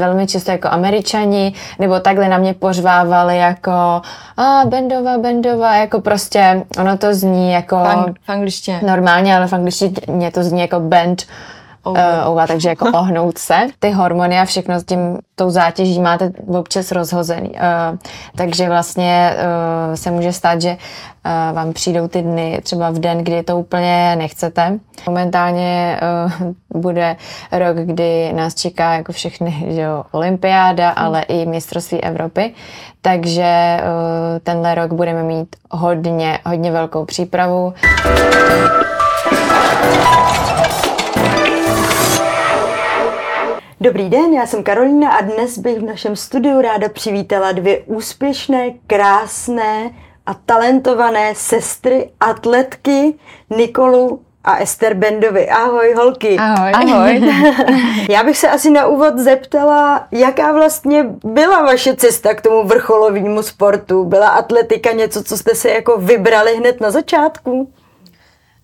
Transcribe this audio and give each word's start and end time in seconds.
velmi 0.00 0.26
často 0.26 0.50
jako 0.50 0.68
američani, 0.68 1.52
nebo 1.78 2.00
takhle 2.00 2.28
na 2.28 2.38
mě 2.38 2.54
pořvávali 2.54 3.38
jako 3.38 3.70
a 4.36 4.62
Bendova, 4.66 5.18
Bendova, 5.18 5.76
jako 5.76 6.00
prostě 6.00 6.62
ono 6.80 6.98
to 6.98 7.14
zní 7.14 7.52
jako 7.52 7.76
v 8.26 8.28
angličtině. 8.30 8.80
normálně, 8.86 9.36
ale 9.36 9.46
v 9.46 9.52
angličtině 9.52 10.30
to 10.30 10.42
zní 10.42 10.60
jako 10.60 10.80
bend 10.80 11.26
uh, 11.84 11.98
ova, 12.26 12.46
takže 12.46 12.68
jako 12.68 12.84
ohnout 12.94 13.38
se. 13.38 13.56
Ty 13.78 13.90
hormony 13.90 14.38
a 14.38 14.44
všechno 14.44 14.80
s 14.80 14.84
tím, 14.84 15.18
tou 15.34 15.50
zátěží 15.50 16.00
máte 16.00 16.32
občas 16.46 16.92
rozhozený. 16.92 17.50
Uh, 17.50 17.98
takže 18.36 18.68
vlastně 18.68 19.36
uh, 19.36 19.94
se 19.94 20.10
může 20.10 20.32
stát, 20.32 20.62
že 20.62 20.70
uh, 20.70 21.56
vám 21.56 21.72
přijdou 21.72 22.08
ty 22.08 22.22
dny 22.22 22.60
třeba 22.62 22.90
v 22.90 22.98
den, 22.98 23.18
kdy 23.18 23.42
to 23.42 23.58
úplně 23.58 24.16
nechcete. 24.16 24.78
Momentálně 25.06 26.00
uh, 26.36 26.52
bude 26.82 27.16
rok, 27.52 27.76
kdy 27.76 28.32
nás 28.32 28.54
čeká 28.54 28.92
jako 28.92 29.12
všechny, 29.12 29.64
že 29.68 29.80
jo, 29.80 30.04
olympiáda, 30.12 30.90
ale 30.90 31.22
i 31.22 31.46
mistrovství 31.46 32.02
Evropy. 32.02 32.54
Takže 33.02 33.80
uh, 33.80 34.38
tenhle 34.42 34.74
rok 34.74 34.92
budeme 34.92 35.22
mít 35.22 35.56
hodně, 35.70 36.38
hodně 36.46 36.72
velkou 36.72 37.04
přípravu. 37.04 37.74
Dobrý 43.80 44.08
den, 44.08 44.32
já 44.34 44.46
jsem 44.46 44.62
Karolína 44.62 45.10
a 45.10 45.20
dnes 45.20 45.58
bych 45.58 45.78
v 45.78 45.82
našem 45.82 46.16
studiu 46.16 46.60
ráda 46.60 46.88
přivítala 46.88 47.52
dvě 47.52 47.82
úspěšné, 47.86 48.70
krásné 48.86 49.90
a 50.26 50.34
talentované 50.34 51.34
sestry, 51.34 52.10
atletky 52.20 53.14
Nikolu 53.56 54.20
a 54.44 54.56
Ester 54.56 54.94
Bendovi. 54.94 55.48
Ahoj, 55.48 55.94
holky. 55.96 56.36
Ahoj. 56.38 56.72
Ahoj. 56.74 57.34
Já 58.08 58.24
bych 58.24 58.38
se 58.38 58.48
asi 58.48 58.70
na 58.70 58.86
úvod 58.86 59.18
zeptala, 59.18 60.06
jaká 60.12 60.52
vlastně 60.52 61.06
byla 61.24 61.62
vaše 61.62 61.96
cesta 61.96 62.34
k 62.34 62.40
tomu 62.40 62.64
vrcholovému 62.64 63.42
sportu? 63.42 64.04
Byla 64.04 64.28
atletika 64.28 64.92
něco, 64.92 65.24
co 65.24 65.36
jste 65.36 65.54
si 65.54 65.68
jako 65.68 65.96
vybrali 65.96 66.56
hned 66.56 66.80
na 66.80 66.90
začátku? 66.90 67.72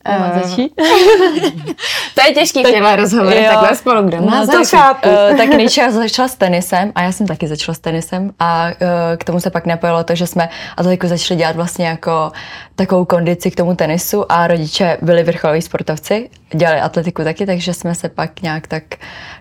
Má 0.09 0.41
začít? 0.43 0.73
to 2.15 2.21
je 2.29 2.35
těžký 2.35 2.63
v 2.65 2.67
těchto 2.67 2.97
rozhovorech, 2.97 3.49
takhle 3.49 3.77
spolu, 3.77 4.03
kdo 4.03 4.17
má 4.23 4.41
No, 4.41 4.47
to 4.47 4.53
začít? 4.53 4.77
chápu. 4.77 5.09
Uh, 5.09 5.37
tak 5.37 5.49
nejdřív 5.49 5.91
začala 5.91 6.29
s 6.29 6.35
tenisem 6.35 6.93
a 6.95 7.03
já 7.03 7.13
jsem 7.13 7.27
taky 7.27 7.49
začala 7.49 7.75
s 7.75 7.79
tenisem 7.79 8.31
a 8.41 8.67
uh, 8.67 8.73
k 9.17 9.25
tomu 9.25 9.41
se 9.41 9.51
pak 9.51 9.67
napojilo 9.67 10.05
to, 10.05 10.15
že 10.15 10.27
jsme 10.27 10.49
atletiku 10.77 11.07
začali 11.07 11.39
dělat 11.39 11.57
vlastně 11.57 11.87
jako 11.87 12.33
takovou 12.75 13.05
kondici 13.05 13.51
k 13.51 13.57
tomu 13.57 13.75
tenisu 13.77 14.33
a 14.33 14.47
rodiče 14.47 14.99
byli 15.03 15.23
vrcholoví 15.23 15.63
sportovci, 15.63 16.31
dělali 16.55 16.81
atletiku 16.81 17.25
taky, 17.25 17.47
takže 17.47 17.75
jsme 17.75 17.95
se 17.95 18.09
pak 18.09 18.43
nějak 18.43 18.67
tak 18.67 18.83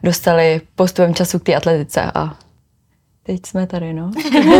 dostali 0.03 0.61
postupem 0.75 1.13
času 1.15 1.39
k 1.39 1.43
té 1.43 1.55
atletice 1.55 2.11
a 2.15 2.33
teď 3.25 3.45
jsme 3.45 3.67
tady, 3.67 3.93
no. 3.93 4.11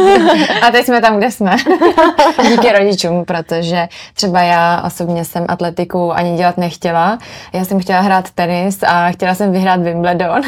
A 0.67 0.71
teď 0.71 0.85
jsme 0.85 1.01
tam, 1.01 1.17
kde 1.17 1.31
jsme. 1.31 1.55
Díky 2.49 2.71
rodičům, 2.71 3.25
protože 3.25 3.87
třeba 4.13 4.41
já 4.41 4.83
osobně 4.85 5.25
jsem 5.25 5.45
atletiku 5.47 6.13
ani 6.13 6.37
dělat 6.37 6.57
nechtěla. 6.57 7.17
Já 7.53 7.65
jsem 7.65 7.79
chtěla 7.79 7.99
hrát 7.99 8.31
tenis 8.31 8.83
a 8.83 9.11
chtěla 9.11 9.35
jsem 9.35 9.51
vyhrát 9.51 9.81
Wimbledon. 9.81 10.41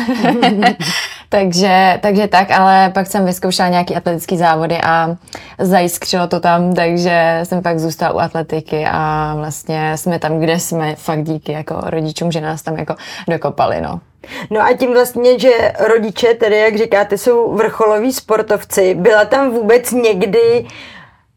takže, 1.30 2.00
takže 2.02 2.28
tak, 2.28 2.52
ale 2.52 2.90
pak 2.90 3.08
jsem 3.08 3.26
vyzkoušela 3.26 3.70
nějaký 3.70 3.96
atletický 3.96 4.38
závody 4.38 4.78
a 4.84 5.16
zajiskřilo 5.60 6.28
to 6.28 6.40
tam, 6.40 6.74
takže 6.74 7.40
jsem 7.44 7.62
pak 7.62 7.80
zůstala 7.80 8.14
u 8.14 8.20
atletiky 8.20 8.86
a 8.92 9.34
vlastně 9.38 9.98
jsme 9.98 10.20
tam, 10.20 10.40
kde 10.40 10.60
jsme, 10.60 10.96
fakt 10.96 11.24
díky 11.24 11.52
jako 11.52 11.82
rodičům, 11.84 12.32
že 12.32 12.42
nás 12.42 12.62
tam 12.62 12.78
jako 12.78 12.96
dokopali, 13.28 13.82
no. 13.82 14.00
No 14.50 14.62
a 14.62 14.74
tím 14.74 14.94
vlastně, 14.94 15.40
že 15.40 15.74
rodiče, 15.80 16.34
tedy 16.34 16.58
jak 16.58 16.78
říkáte, 16.78 17.18
jsou 17.18 17.54
vrcholoví 17.56 18.14
sportovci, 18.14 18.96
byla 18.96 19.26
tam 19.26 19.52
vůbec 19.52 19.92
někdy 19.92 20.66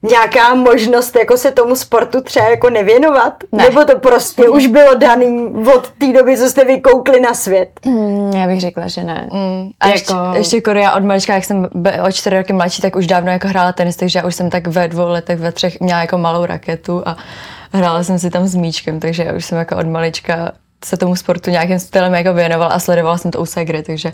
nějaká 0.03 0.55
možnost 0.55 1.17
jako 1.17 1.37
se 1.37 1.51
tomu 1.51 1.77
sportu 1.77 2.21
třeba 2.21 2.49
jako 2.49 2.71
nevěnovat? 2.71 3.35
Ne. 3.53 3.65
Nebo 3.65 3.85
to 3.85 3.99
prostě 3.99 4.49
už 4.49 4.67
bylo 4.67 4.95
daný 4.95 5.53
od 5.75 5.91
té 5.91 6.13
doby, 6.13 6.37
co 6.37 6.49
jste 6.51 6.65
vykoukli 6.65 7.21
na 7.21 7.35
svět? 7.35 7.69
Hmm, 7.85 8.33
já 8.33 8.47
bych 8.47 8.61
řekla, 8.61 8.89
že 8.89 9.03
ne. 9.05 9.29
Mm. 9.33 9.71
A 9.81 9.89
ještě, 9.89 10.13
Jako- 10.13 10.37
ještě 10.37 10.61
Korea 10.61 10.97
od 10.97 11.05
malička, 11.05 11.35
jak 11.35 11.45
jsem 11.45 11.69
o 12.07 12.13
čtyři 12.13 12.37
roky 12.37 12.53
mladší, 12.53 12.83
tak 12.83 12.97
už 12.97 13.07
dávno 13.07 13.31
jako 13.31 13.49
hrála 13.49 13.73
tenis, 13.73 13.97
takže 13.97 14.19
já 14.19 14.27
už 14.27 14.35
jsem 14.35 14.51
tak 14.51 14.67
ve 14.67 14.89
dvou 14.89 15.09
letech, 15.09 15.39
ve 15.39 15.53
třech 15.53 15.81
měla 15.81 16.01
jako 16.01 16.19
malou 16.19 16.47
raketu 16.47 17.03
a 17.07 17.17
hrála 17.73 18.03
jsem 18.03 18.19
si 18.19 18.31
tam 18.31 18.47
s 18.47 18.55
míčkem, 18.55 19.01
takže 19.01 19.25
já 19.25 19.33
už 19.33 19.45
jsem 19.45 19.59
jako 19.59 19.77
od 19.77 19.87
malička 19.87 20.53
se 20.85 20.97
tomu 20.97 21.17
sportu 21.17 21.51
nějakým 21.51 21.79
stylem 21.79 22.15
jako 22.15 22.35
věnovala 22.35 22.71
a 22.71 22.79
sledovala 22.79 23.19
jsem 23.19 23.31
to 23.31 23.41
u 23.41 23.47
Segry, 23.47 23.83
takže 23.83 24.13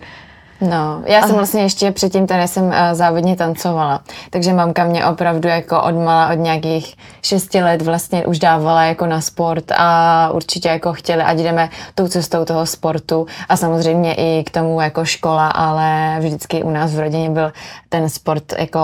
No, 0.61 1.03
já 1.07 1.27
jsem 1.27 1.37
vlastně 1.37 1.63
ještě 1.63 1.91
před 1.91 2.13
tím 2.13 2.27
tenisem 2.27 2.65
uh, 2.65 2.75
závodně 2.93 3.37
tancovala, 3.37 4.03
takže 4.31 4.53
mamka 4.53 4.85
mě 4.85 5.07
opravdu 5.07 5.49
jako 5.49 5.83
odmala 5.83 6.33
od 6.33 6.39
nějakých 6.39 6.97
šesti 7.23 7.63
let 7.63 7.83
vlastně 7.83 8.27
už 8.27 8.39
dávala 8.39 8.85
jako 8.85 9.07
na 9.07 9.21
sport 9.21 9.65
a 9.77 10.31
určitě 10.33 10.69
jako 10.69 10.93
chtěli, 10.93 11.23
ať 11.23 11.39
jdeme 11.39 11.71
tou 11.95 12.09
cestou 12.09 12.45
toho 12.45 12.67
sportu 12.67 13.27
a 13.49 13.57
samozřejmě 13.57 14.15
i 14.15 14.45
k 14.47 14.51
tomu 14.51 14.81
jako 14.81 15.05
škola, 15.05 15.49
ale 15.49 16.17
vždycky 16.21 16.63
u 16.63 16.71
nás 16.71 16.95
v 16.95 16.99
rodině 16.99 17.31
byl 17.31 17.53
ten 17.89 18.09
sport 18.09 18.45
jako 18.59 18.81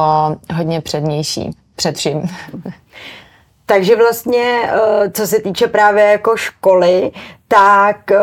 hodně 0.54 0.80
přednější 0.80 1.50
před 1.76 1.96
vším. 1.96 2.22
Takže 3.66 3.96
vlastně, 3.96 4.62
eh, 4.64 5.10
co 5.10 5.26
se 5.26 5.40
týče 5.40 5.66
právě 5.66 6.04
jako 6.04 6.36
školy, 6.36 7.10
tak 7.52 8.10
eh, 8.12 8.18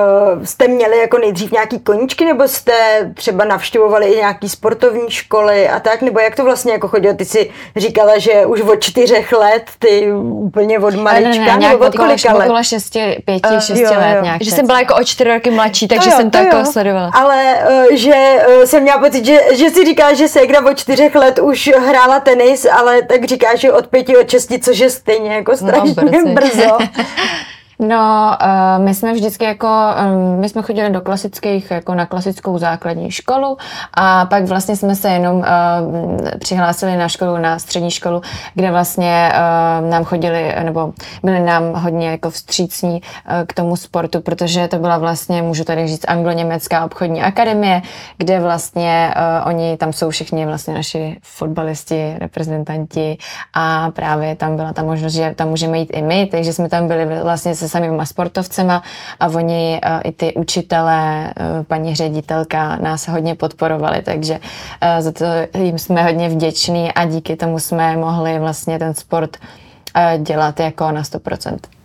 jste 0.45 0.67
měli 0.67 0.97
jako 0.97 1.17
nejdřív 1.17 1.51
nějaký 1.51 1.79
koníčky, 1.79 2.25
nebo 2.25 2.47
jste 2.47 2.73
třeba 3.13 3.45
navštěvovali 3.45 4.05
i 4.05 4.17
nějaký 4.17 4.49
sportovní 4.49 5.11
školy 5.11 5.69
a 5.69 5.79
tak, 5.79 6.01
nebo 6.01 6.19
jak 6.19 6.35
to 6.35 6.43
vlastně 6.43 6.71
jako 6.71 6.88
chodilo? 6.88 7.13
Ty 7.13 7.25
si 7.25 7.49
říkala, 7.75 8.17
že 8.17 8.45
už 8.45 8.61
od 8.61 8.81
čtyřech 8.83 9.31
let, 9.31 9.63
ty 9.79 10.11
úplně 10.21 10.79
od 10.79 10.95
malička, 10.95 11.43
nějak 11.55 11.59
nebo 11.59 11.85
od 11.85 11.95
okolo, 11.95 12.07
kolika 12.07 12.33
let? 12.33 12.45
okolo 12.45 12.63
šesti, 12.63 13.21
pěti, 13.25 13.41
Eh, 13.43 13.61
šesti 13.61 13.83
jo, 13.83 13.91
let 13.99 14.15
jo. 14.15 14.23
nějak. 14.23 14.41
že 14.41 14.51
jsem 14.51 14.65
byla 14.65 14.79
jako 14.79 14.95
o 14.95 15.03
čtyři 15.03 15.29
roky 15.33 15.49
mladší, 15.49 15.88
takže 15.88 16.11
jsem 16.11 16.31
to, 16.31 16.38
jako 16.38 16.65
sledovala. 16.71 17.11
Ale 17.13 17.55
uh, 17.69 17.95
že 17.95 18.13
uh, 18.47 18.63
jsem 18.63 18.83
měla 18.83 18.97
pocit, 18.97 19.25
že, 19.25 19.39
že 19.51 19.69
si 19.69 19.85
říká, 19.85 20.13
že 20.13 20.27
Segra 20.27 20.65
od 20.65 20.77
čtyřech 20.77 21.15
let 21.15 21.39
už 21.39 21.71
hrála 21.88 22.19
tenis, 22.19 22.67
ale 22.71 23.01
tak 23.01 23.25
říká, 23.25 23.55
že 23.55 23.71
od 23.73 23.88
pěti, 23.88 24.17
od 24.17 24.29
šesti, 24.29 24.59
což 24.59 24.79
je 24.79 24.89
stejně 24.89 25.33
jako 25.33 25.57
strašně 25.57 25.94
brzy. 25.94 26.29
brzo. 26.33 26.77
No, 27.79 28.38
uh, 28.41 28.83
my 28.83 28.93
jsme 28.93 29.13
vždycky 29.13 29.45
jako, 29.45 29.67
um, 29.67 30.39
my 30.39 30.49
jsme 30.49 30.61
chodili 30.61 30.89
do 30.89 31.01
klasických, 31.01 31.71
jako 31.71 31.95
na 31.95 32.05
klasickou 32.05 32.57
základní 32.57 33.11
školu 33.11 33.57
a 33.93 34.25
pak 34.25 34.45
vlastně 34.45 34.75
jsme 34.75 34.95
se 34.95 35.09
jenom 35.09 35.38
uh, 35.38 35.43
přihlásili 36.39 36.97
na 36.97 37.07
školu, 37.07 37.38
na 37.38 37.59
střední 37.59 37.91
školu, 37.91 38.21
kde 38.53 38.71
vlastně 38.71 39.31
uh, 39.33 39.89
nám 39.89 40.03
chodili, 40.03 40.55
nebo 40.63 40.93
byli 41.23 41.39
nám 41.39 41.73
hodně 41.73 42.09
jako 42.09 42.29
vstřícní 42.29 43.01
uh, 43.01 43.33
k 43.47 43.53
tomu 43.53 43.75
sportu, 43.75 44.21
protože 44.21 44.67
to 44.67 44.79
byla 44.79 44.97
vlastně, 44.97 45.41
můžu 45.41 45.63
tady 45.63 45.88
říct, 45.88 46.05
anglo-německá 46.07 46.85
obchodní 46.85 47.21
akademie, 47.21 47.81
kde 48.17 48.39
vlastně 48.39 49.13
uh, 49.15 49.47
oni, 49.47 49.77
tam 49.77 49.94
jsou 49.94 50.09
všichni 50.09 50.45
vlastně 50.45 50.73
naši 50.73 51.17
fotbalisti, 51.21 52.15
reprezentanti 52.19 53.17
a 53.53 53.91
právě 53.91 54.35
tam 54.35 54.55
byla 54.55 54.73
ta 54.73 54.83
možnost, 54.83 55.13
že 55.13 55.33
tam 55.35 55.49
můžeme 55.49 55.77
jít 55.77 55.89
i 55.94 56.01
my, 56.01 56.25
takže 56.31 56.53
jsme 56.53 56.69
tam 56.69 56.88
byli 56.88 57.05
vlastně 57.23 57.55
se 57.55 57.66
samýma 57.67 58.05
sportovcema 58.05 58.83
a 59.19 59.28
oni 59.28 59.81
uh, 59.85 60.01
i 60.03 60.11
ty 60.11 60.33
učitelé, 60.33 61.33
uh, 61.39 61.63
paní 61.63 61.95
ředitelka 61.95 62.75
nás 62.75 63.07
hodně 63.07 63.35
podporovali, 63.35 64.01
takže 64.01 64.33
uh, 64.33 65.01
za 65.01 65.11
to 65.11 65.25
jim 65.57 65.79
jsme 65.79 66.03
hodně 66.03 66.29
vděční 66.29 66.91
a 66.91 67.06
díky 67.06 67.35
tomu 67.35 67.59
jsme 67.59 67.97
mohli 67.97 68.39
vlastně 68.39 68.79
ten 68.79 68.94
sport 68.94 69.38
dělat 70.17 70.59
jako 70.59 70.91
na 70.91 71.01
100%. 71.01 71.76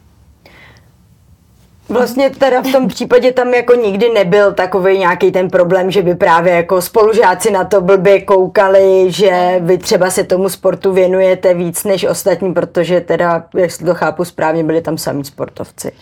Vlastně 1.89 2.31
teda 2.31 2.63
v 2.63 2.73
tom 2.73 2.89
případě 2.89 3.33
tam 3.33 3.55
jako 3.55 3.75
nikdy 3.75 4.09
nebyl 4.09 4.53
takový 4.53 4.99
nějaký 4.99 5.33
ten 5.33 5.51
problém, 5.51 5.91
že 5.91 6.03
by 6.03 6.15
právě 6.15 6.53
jako 6.53 6.83
spolužáci 6.83 7.51
na 7.51 7.65
to 7.65 7.81
blbě 7.81 8.21
koukali, 8.21 9.07
že 9.09 9.57
vy 9.61 9.79
třeba 9.79 10.11
se 10.11 10.25
tomu 10.25 10.49
sportu 10.49 10.93
věnujete 10.93 11.55
víc 11.55 11.85
než 11.85 12.05
ostatní, 12.05 12.55
protože 12.55 13.01
teda, 13.01 13.45
si 13.67 13.85
to 13.85 13.95
chápu 13.95 14.25
správně, 14.25 14.65
byli 14.65 14.83
tam 14.83 14.99
samí 14.99 15.25
sportovci. 15.25 15.93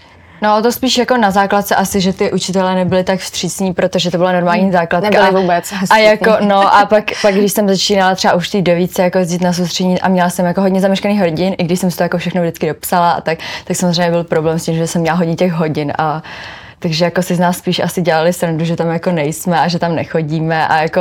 No 0.43 0.63
to 0.63 0.73
spíš 0.73 0.99
jako 0.99 1.17
na 1.17 1.31
základce 1.31 1.75
asi, 1.75 2.01
že 2.01 2.13
ty 2.13 2.33
učitelé 2.33 2.75
nebyli 2.75 3.05
tak 3.05 3.21
vstřícní, 3.21 3.75
protože 3.75 4.11
to 4.11 4.19
byla 4.19 4.33
normální 4.33 4.73
základka. 4.73 5.11
Nebyli 5.11 5.29
a, 5.29 5.41
vůbec 5.41 5.73
A 5.91 5.99
jako, 5.99 6.37
no 6.41 6.75
a 6.75 6.87
pak, 6.89 7.05
pak, 7.23 7.35
když 7.35 7.53
jsem 7.53 7.69
začínala 7.69 8.15
třeba 8.15 8.35
už 8.35 8.49
ty 8.49 8.63
devíce 8.63 9.03
jako 9.03 9.19
jezdit 9.19 9.41
na 9.41 9.53
soustředění 9.53 10.01
a 10.01 10.09
měla 10.09 10.31
jsem 10.31 10.47
jako 10.47 10.61
hodně 10.61 10.81
zameškaných 10.81 11.21
hodin, 11.21 11.55
i 11.59 11.65
když 11.65 11.81
jsem 11.81 11.91
si 11.91 11.97
to 11.97 12.03
jako 12.03 12.19
všechno 12.19 12.43
vždycky 12.43 12.69
dopsala 12.69 13.11
a 13.11 13.21
tak, 13.21 13.39
tak 13.65 13.77
samozřejmě 13.77 14.11
byl 14.11 14.25
problém 14.25 14.59
s 14.59 14.65
tím, 14.65 14.75
že 14.75 14.87
jsem 14.87 15.03
měla 15.03 15.17
hodně 15.17 15.37
těch 15.37 15.53
hodin 15.53 15.93
a 15.99 16.23
takže 16.79 17.05
jako 17.05 17.23
si 17.23 17.35
z 17.35 17.39
nás 17.39 17.59
spíš 17.59 17.79
asi 17.79 18.03
dělali 18.03 18.33
srandu, 18.33 18.65
že 18.65 18.77
tam 18.77 18.91
jako 18.91 19.13
nejsme 19.13 19.61
a 19.61 19.69
že 19.69 19.79
tam 19.79 19.95
nechodíme 19.95 20.69
a 20.69 20.83
jako 20.83 21.01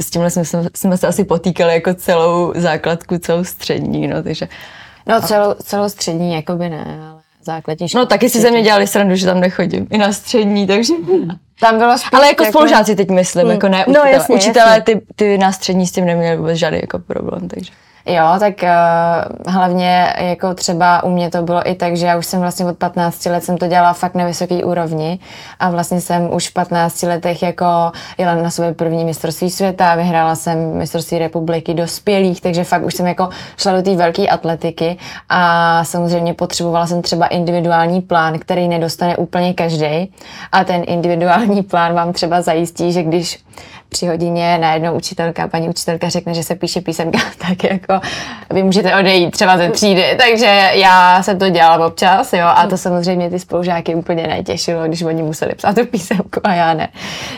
s 0.00 0.10
tímhle 0.10 0.30
jsme, 0.30 0.44
jsme, 0.44 0.64
jsme 0.76 0.96
se 0.96 1.06
asi 1.06 1.24
potýkali 1.24 1.74
jako 1.74 1.94
celou 1.94 2.52
základku, 2.56 3.18
celou 3.18 3.44
střední, 3.44 4.08
no 4.08 4.22
takže 4.22 4.48
No 5.06 5.20
celou, 5.20 5.54
celou 5.54 5.88
střední 5.88 6.34
jakoby 6.34 6.68
ne, 6.68 6.98
ale 7.10 7.21
základní 7.44 7.88
škole. 7.88 8.02
No 8.02 8.06
taky 8.06 8.30
si 8.30 8.40
ze 8.40 8.50
mě 8.50 8.62
dělali 8.62 8.86
srandu, 8.86 9.14
že 9.16 9.26
tam 9.26 9.40
nechodím. 9.40 9.86
I 9.90 9.98
na 9.98 10.12
střední, 10.12 10.66
takže... 10.66 10.92
Tam 11.60 11.78
bylo 11.78 11.92
spíš 11.98 12.10
Ale 12.12 12.26
jako 12.26 12.44
spolužáci 12.44 12.96
teď 12.96 13.10
myslím, 13.10 13.50
jako 13.50 13.68
ne 13.68 13.78
No, 13.78 13.92
učitelé. 13.92 14.10
jasně, 14.12 14.34
učitelé 14.34 14.66
jasně. 14.70 14.82
ty, 14.82 15.00
ty 15.16 15.38
na 15.38 15.52
střední 15.52 15.86
s 15.86 15.92
tím 15.92 16.04
neměli 16.04 16.36
vůbec 16.36 16.56
žádný 16.56 16.78
jako 16.82 16.98
problém, 16.98 17.48
takže... 17.48 17.72
Jo, 18.06 18.24
tak 18.38 18.54
uh, 18.62 19.52
hlavně 19.52 20.14
jako 20.18 20.54
třeba 20.54 21.04
u 21.04 21.10
mě 21.10 21.30
to 21.30 21.42
bylo 21.42 21.70
i 21.70 21.74
tak, 21.74 21.96
že 21.96 22.06
já 22.06 22.18
už 22.18 22.26
jsem 22.26 22.40
vlastně 22.40 22.66
od 22.66 22.78
15 22.78 23.26
let 23.26 23.44
jsem 23.44 23.58
to 23.58 23.66
dělala 23.66 23.92
fakt 23.92 24.14
na 24.14 24.24
vysoký 24.24 24.64
úrovni 24.64 25.18
a 25.60 25.70
vlastně 25.70 26.00
jsem 26.00 26.34
už 26.34 26.48
v 26.48 26.52
15 26.52 27.02
letech 27.02 27.42
jako 27.42 27.92
jela 28.18 28.34
na 28.34 28.50
své 28.50 28.74
první 28.74 29.04
mistrovství 29.04 29.50
světa, 29.50 29.94
vyhrála 29.94 30.34
jsem 30.34 30.76
mistrovství 30.76 31.18
republiky 31.18 31.74
dospělých, 31.74 32.40
takže 32.40 32.64
fakt 32.64 32.84
už 32.84 32.94
jsem 32.94 33.06
jako 33.06 33.28
šla 33.56 33.72
do 33.72 33.82
té 33.82 33.96
velké 33.96 34.28
atletiky 34.28 34.98
a 35.28 35.84
samozřejmě 35.84 36.34
potřebovala 36.34 36.86
jsem 36.86 37.02
třeba 37.02 37.26
individuální 37.26 38.00
plán, 38.00 38.38
který 38.38 38.68
nedostane 38.68 39.16
úplně 39.16 39.54
každý 39.54 40.12
a 40.52 40.64
ten 40.64 40.82
individuální 40.86 41.62
plán 41.62 41.94
vám 41.94 42.12
třeba 42.12 42.42
zajistí, 42.42 42.92
že 42.92 43.02
když 43.02 43.44
při 43.92 44.06
hodině 44.06 44.58
najednou 44.58 44.94
učitelka, 44.94 45.48
paní 45.48 45.68
učitelka 45.68 46.08
řekne, 46.08 46.34
že 46.34 46.42
se 46.42 46.54
píše 46.54 46.80
písemka, 46.80 47.18
tak 47.48 47.64
jako 47.64 48.00
vy 48.50 48.62
můžete 48.62 48.96
odejít 48.96 49.30
třeba 49.30 49.58
ze 49.58 49.70
třídy. 49.70 50.04
Takže 50.18 50.70
já 50.72 51.22
jsem 51.22 51.38
to 51.38 51.48
dělala 51.48 51.86
občas, 51.86 52.32
jo, 52.32 52.46
a 52.46 52.66
to 52.66 52.78
samozřejmě 52.78 53.30
ty 53.30 53.38
spolužáky 53.38 53.94
úplně 53.94 54.26
netěšilo, 54.26 54.84
když 54.86 55.02
oni 55.02 55.22
museli 55.22 55.54
psát 55.54 55.74
tu 55.74 55.86
písemku 55.86 56.40
a 56.44 56.54
já 56.54 56.74
ne. 56.74 56.88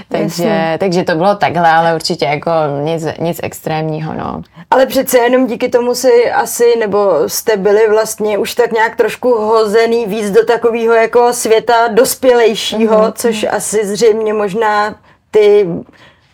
Takže, 0.08 0.44
Jasně. 0.44 0.76
takže 0.80 1.02
to 1.02 1.14
bylo 1.14 1.34
takhle, 1.34 1.70
ale 1.70 1.94
určitě 1.94 2.24
jako 2.24 2.50
nic, 2.82 3.06
nic 3.20 3.40
extrémního, 3.42 4.14
no. 4.14 4.42
Ale 4.70 4.86
přece 4.86 5.18
jenom 5.18 5.46
díky 5.46 5.68
tomu 5.68 5.94
si 5.94 6.32
asi, 6.32 6.64
nebo 6.80 7.12
jste 7.26 7.56
byli 7.56 7.88
vlastně 7.90 8.38
už 8.38 8.54
tak 8.54 8.72
nějak 8.72 8.96
trošku 8.96 9.28
hozený 9.34 10.06
víc 10.06 10.30
do 10.30 10.44
takového 10.44 10.94
jako 10.94 11.32
světa 11.32 11.88
dospělejšího, 11.88 12.96
mm-hmm. 12.96 13.12
což 13.16 13.46
asi 13.50 13.86
zřejmě 13.86 14.32
možná 14.32 14.94
ty 15.30 15.66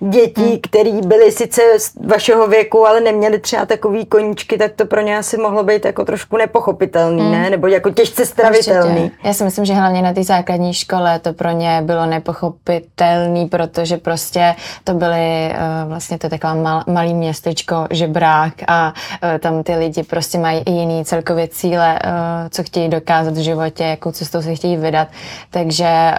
děti, 0.01 0.43
hmm. 0.43 0.59
které 0.63 0.93
byly 1.07 1.33
sice 1.33 1.63
z 1.79 1.93
vašeho 2.07 2.47
věku, 2.47 2.87
ale 2.87 3.01
neměly 3.01 3.39
třeba 3.39 3.67
takový 3.67 4.07
koníčky, 4.07 4.59
tak 4.59 4.73
to 4.73 4.87
pro 4.87 5.01
ně 5.01 5.19
asi 5.19 5.37
mohlo 5.37 5.65
být 5.65 5.85
jako 5.85 6.05
trošku 6.05 6.37
nepochopitelný, 6.37 7.23
hmm. 7.23 7.33
ne? 7.33 7.51
Nebo 7.51 7.67
jako 7.67 7.91
těžce 7.91 8.27
stravitelný. 8.27 9.01
Určitě. 9.05 9.29
Já 9.29 9.35
si 9.35 9.45
myslím, 9.45 9.65
že 9.65 9.75
hlavně 9.75 10.03
na 10.03 10.13
té 10.13 10.25
základní 10.25 10.75
škole 10.75 11.19
to 11.19 11.33
pro 11.33 11.51
ně 11.51 11.83
bylo 11.83 12.07
nepochopitelný, 12.07 13.47
protože 13.47 13.97
prostě 13.97 14.55
to 14.85 14.95
byly 14.95 15.53
uh, 15.53 15.89
vlastně 15.89 16.19
to 16.19 16.27
je 16.27 16.31
taková 16.31 16.55
mal, 16.55 16.83
malý 16.87 17.15
městečko, 17.15 17.87
žebrák 17.91 18.55
a 18.69 18.93
uh, 19.23 19.39
tam 19.39 19.63
ty 19.63 19.75
lidi 19.75 20.03
prostě 20.03 20.39
mají 20.39 20.63
i 20.67 20.71
jiný 20.71 21.05
celkově 21.05 21.49
cíle, 21.49 21.99
uh, 22.05 22.11
co 22.51 22.63
chtějí 22.63 22.89
dokázat 22.89 23.35
v 23.35 23.43
životě, 23.43 23.85
jakou 23.85 24.13
cestou 24.13 24.43
se 24.43 24.55
chtějí 24.55 24.77
vydat. 24.77 25.09
Takže 25.51 26.13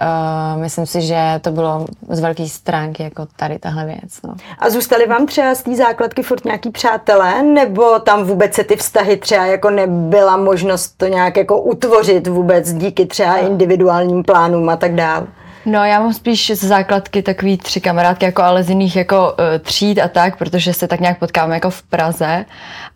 myslím 0.56 0.86
si, 0.86 1.02
že 1.02 1.18
to 1.42 1.52
bylo 1.52 1.86
z 2.10 2.20
velké 2.20 2.48
stránky 2.48 3.04
jako 3.04 3.28
tady 3.36 3.60
tahle 3.72 3.86
věc. 3.86 4.22
No. 4.28 4.34
A 4.60 4.70
zůstali 4.70 5.08
vám 5.08 5.26
třeba 5.26 5.56
z 5.56 5.64
té 5.64 5.76
základky 5.76 6.24
furt 6.24 6.46
nějaký 6.46 6.70
přátelé, 6.72 7.44
nebo 7.44 8.00
tam 8.00 8.24
vůbec 8.24 8.54
se 8.54 8.64
ty 8.64 8.76
vztahy 8.76 9.18
třeba 9.18 9.46
jako 9.46 9.70
nebyla 9.70 10.38
možnost 10.38 10.98
to 10.98 11.08
nějak 11.08 11.38
jako 11.38 11.62
utvořit 11.62 12.28
vůbec 12.28 12.74
díky 12.74 13.06
třeba 13.06 13.38
individuálním 13.38 14.24
plánům 14.24 14.70
a 14.70 14.76
tak 14.76 14.96
dále? 14.96 15.28
No 15.66 15.86
já 15.86 16.00
mám 16.00 16.14
spíš 16.14 16.52
z 16.52 16.64
základky 16.64 17.22
takový 17.22 17.58
tři 17.58 17.82
kamarádky, 17.82 18.26
jako 18.26 18.42
ale 18.42 18.64
z 18.64 18.70
jiných 18.70 18.96
jako 18.96 19.16
uh, 19.16 19.36
tříd 19.62 20.00
a 20.00 20.08
tak, 20.08 20.38
protože 20.38 20.74
se 20.74 20.88
tak 20.88 21.00
nějak 21.00 21.20
potkáváme 21.20 21.54
jako 21.54 21.70
v 21.70 21.84
Praze 21.84 22.46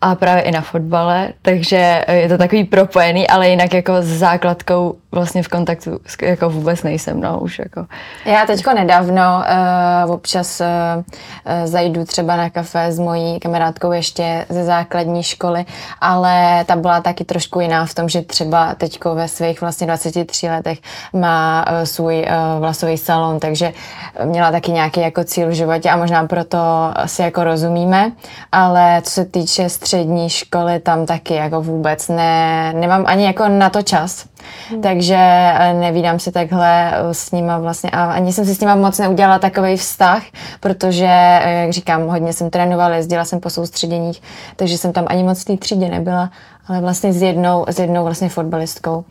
a 0.00 0.14
právě 0.14 0.42
i 0.42 0.50
na 0.50 0.60
fotbale, 0.60 1.28
takže 1.42 2.04
eh, 2.06 2.16
je 2.16 2.28
to 2.28 2.38
takový 2.38 2.64
propojený, 2.64 3.28
ale 3.28 3.48
jinak 3.48 3.74
jako 3.74 3.92
s 4.02 4.06
základkou 4.06 4.96
vlastně 5.12 5.42
v 5.42 5.48
kontaktu 5.48 5.98
jako 6.22 6.50
vůbec 6.50 6.82
nejsem, 6.82 7.20
no 7.20 7.40
už 7.40 7.58
jako. 7.58 7.86
Já 8.24 8.46
teďko 8.46 8.74
nedávno 8.74 9.22
uh, 10.04 10.12
občas 10.14 10.60
uh, 10.60 10.66
zajdu 11.64 12.04
třeba 12.04 12.36
na 12.36 12.50
kafe 12.50 12.92
s 12.92 12.98
mojí 12.98 13.40
kamarádkou 13.40 13.92
ještě 13.92 14.46
ze 14.48 14.64
základní 14.64 15.22
školy, 15.22 15.64
ale 16.00 16.64
ta 16.64 16.76
byla 16.76 17.00
taky 17.00 17.24
trošku 17.24 17.60
jiná 17.60 17.86
v 17.86 17.94
tom, 17.94 18.08
že 18.08 18.22
třeba 18.22 18.74
teďko 18.74 19.14
ve 19.14 19.28
svých 19.28 19.60
vlastně 19.60 19.86
23 19.86 20.48
letech 20.48 20.78
má 21.12 21.64
uh, 21.70 21.84
svůj 21.84 22.16
uh, 22.16 22.60
vlasový 22.60 22.98
salon, 22.98 23.40
takže 23.40 23.72
měla 24.24 24.50
taky 24.50 24.72
nějaký 24.72 25.00
jako 25.00 25.24
cíl 25.24 25.48
v 25.48 25.52
životě 25.52 25.90
a 25.90 25.96
možná 25.96 26.26
proto 26.26 26.58
si 27.06 27.22
jako 27.22 27.44
rozumíme, 27.44 28.12
ale 28.52 29.02
co 29.02 29.10
se 29.10 29.24
týče 29.24 29.68
střední 29.68 30.30
školy, 30.30 30.80
tam 30.80 31.06
taky 31.06 31.34
jako 31.34 31.62
vůbec 31.62 32.08
ne, 32.08 32.72
nemám 32.72 33.04
ani 33.06 33.26
jako 33.26 33.48
na 33.48 33.70
to 33.70 33.82
čas. 33.82 34.26
Hmm. 34.70 34.82
Takže 34.82 35.16
eh, 35.18 35.74
nevídám 35.74 36.18
si 36.18 36.32
takhle 36.32 36.92
eh, 36.92 37.14
s 37.14 37.30
nima 37.32 37.58
vlastně 37.58 37.90
a 37.90 38.04
ani 38.04 38.32
jsem 38.32 38.44
si 38.44 38.54
s 38.54 38.60
nima 38.60 38.74
moc 38.74 38.98
neudělala 38.98 39.38
takový 39.38 39.76
vztah, 39.76 40.22
protože, 40.60 41.08
eh, 41.08 41.62
jak 41.62 41.72
říkám, 41.72 42.06
hodně 42.06 42.32
jsem 42.32 42.50
trénovala, 42.50 42.96
jezdila 42.96 43.24
jsem 43.24 43.40
po 43.40 43.50
soustředěních, 43.50 44.22
takže 44.56 44.78
jsem 44.78 44.92
tam 44.92 45.04
ani 45.08 45.22
moc 45.22 45.42
v 45.42 45.44
té 45.44 45.56
třídě 45.56 45.88
nebyla, 45.88 46.30
ale 46.68 46.80
vlastně 46.80 47.12
s 47.12 47.22
jednou, 47.22 47.64
s 47.68 47.78
jednou 47.78 48.04
vlastně 48.04 48.28
fotbalistkou 48.28 48.96
uh, 48.96 49.04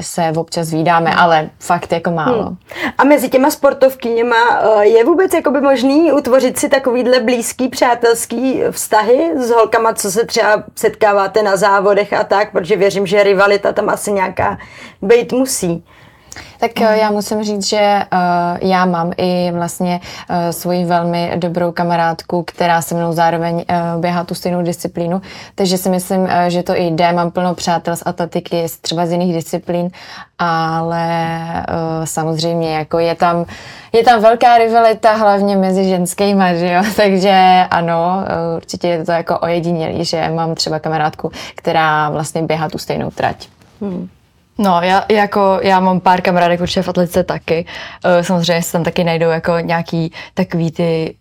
se 0.00 0.32
občas 0.36 0.70
vídáme, 0.70 1.14
ale 1.14 1.50
fakt 1.58 1.92
jako 1.92 2.10
málo. 2.10 2.42
Hmm. 2.42 2.56
A 2.98 3.04
mezi 3.04 3.28
těma 3.28 3.50
sportovkyněma 3.50 4.36
eh, 4.36 4.86
je 4.86 5.04
vůbec 5.04 5.34
jakoby 5.34 5.60
možný 5.60 6.12
utvořit 6.12 6.58
si 6.58 6.68
takovýhle 6.68 7.20
blízký 7.20 7.68
přátelský 7.68 8.62
vztahy 8.70 9.32
s 9.36 9.50
holkama, 9.50 9.94
co 9.94 10.10
se 10.10 10.26
třeba 10.26 10.64
setkáváte 10.74 11.42
na 11.42 11.56
závodech 11.56 12.12
a 12.12 12.24
tak, 12.24 12.52
protože 12.52 12.76
věřím, 12.76 13.06
že 13.06 13.22
rivalita 13.22 13.72
tam 13.72 13.88
asi 13.88 14.12
nějaká 14.12 14.58
být 15.02 15.32
musí. 15.32 15.84
Tak 16.58 16.80
mm. 16.80 16.86
já 16.86 17.10
musím 17.10 17.44
říct, 17.44 17.66
že 17.68 18.02
uh, 18.12 18.68
já 18.70 18.84
mám 18.84 19.12
i 19.16 19.50
vlastně 19.54 20.00
uh, 20.30 20.36
svoji 20.50 20.84
velmi 20.84 21.32
dobrou 21.36 21.72
kamarádku, 21.72 22.42
která 22.42 22.82
se 22.82 22.94
mnou 22.94 23.12
zároveň 23.12 23.54
uh, 23.54 24.00
běhá 24.00 24.24
tu 24.24 24.34
stejnou 24.34 24.62
disciplínu, 24.62 25.22
takže 25.54 25.78
si 25.78 25.90
myslím, 25.90 26.20
uh, 26.20 26.28
že 26.48 26.62
to 26.62 26.76
i 26.76 26.86
jde. 26.86 27.12
Mám 27.12 27.30
plno 27.30 27.54
přátel 27.54 27.96
z 27.96 28.02
atletiky, 28.06 28.68
z- 28.68 28.78
třeba 28.78 29.06
z 29.06 29.10
jiných 29.12 29.34
disciplín, 29.34 29.90
ale 30.38 31.06
uh, 31.68 32.04
samozřejmě 32.04 32.74
jako 32.74 32.98
je 32.98 33.14
tam, 33.14 33.44
je 33.92 34.04
tam 34.04 34.22
velká 34.22 34.58
rivalita 34.58 35.12
hlavně 35.12 35.56
mezi 35.56 35.88
ženskýma, 35.88 36.54
že 36.54 36.72
jo? 36.72 36.82
takže 36.96 37.64
ano, 37.70 38.16
uh, 38.50 38.56
určitě 38.56 38.88
je 38.88 39.04
to 39.04 39.12
jako 39.12 39.38
ojedinělý, 39.38 40.04
že 40.04 40.28
mám 40.28 40.54
třeba 40.54 40.78
kamarádku, 40.78 41.30
která 41.54 42.10
vlastně 42.10 42.42
běhá 42.42 42.68
tu 42.68 42.78
stejnou 42.78 43.10
trať. 43.10 43.48
No, 44.58 44.80
já, 44.82 45.04
jako, 45.10 45.58
já 45.62 45.80
mám 45.80 46.00
pár 46.00 46.20
kamarádek 46.20 46.60
určitě 46.60 46.82
v 46.82 46.88
atletice 46.88 47.24
taky. 47.24 47.66
Eh, 48.04 48.24
Samozřejmě 48.24 48.62
se 48.62 48.72
tam 48.72 48.84
taky 48.84 49.04
najdou 49.04 49.28
jako 49.30 49.58
nějaký 49.58 50.12
takový 50.34 50.70
ty 50.72 51.14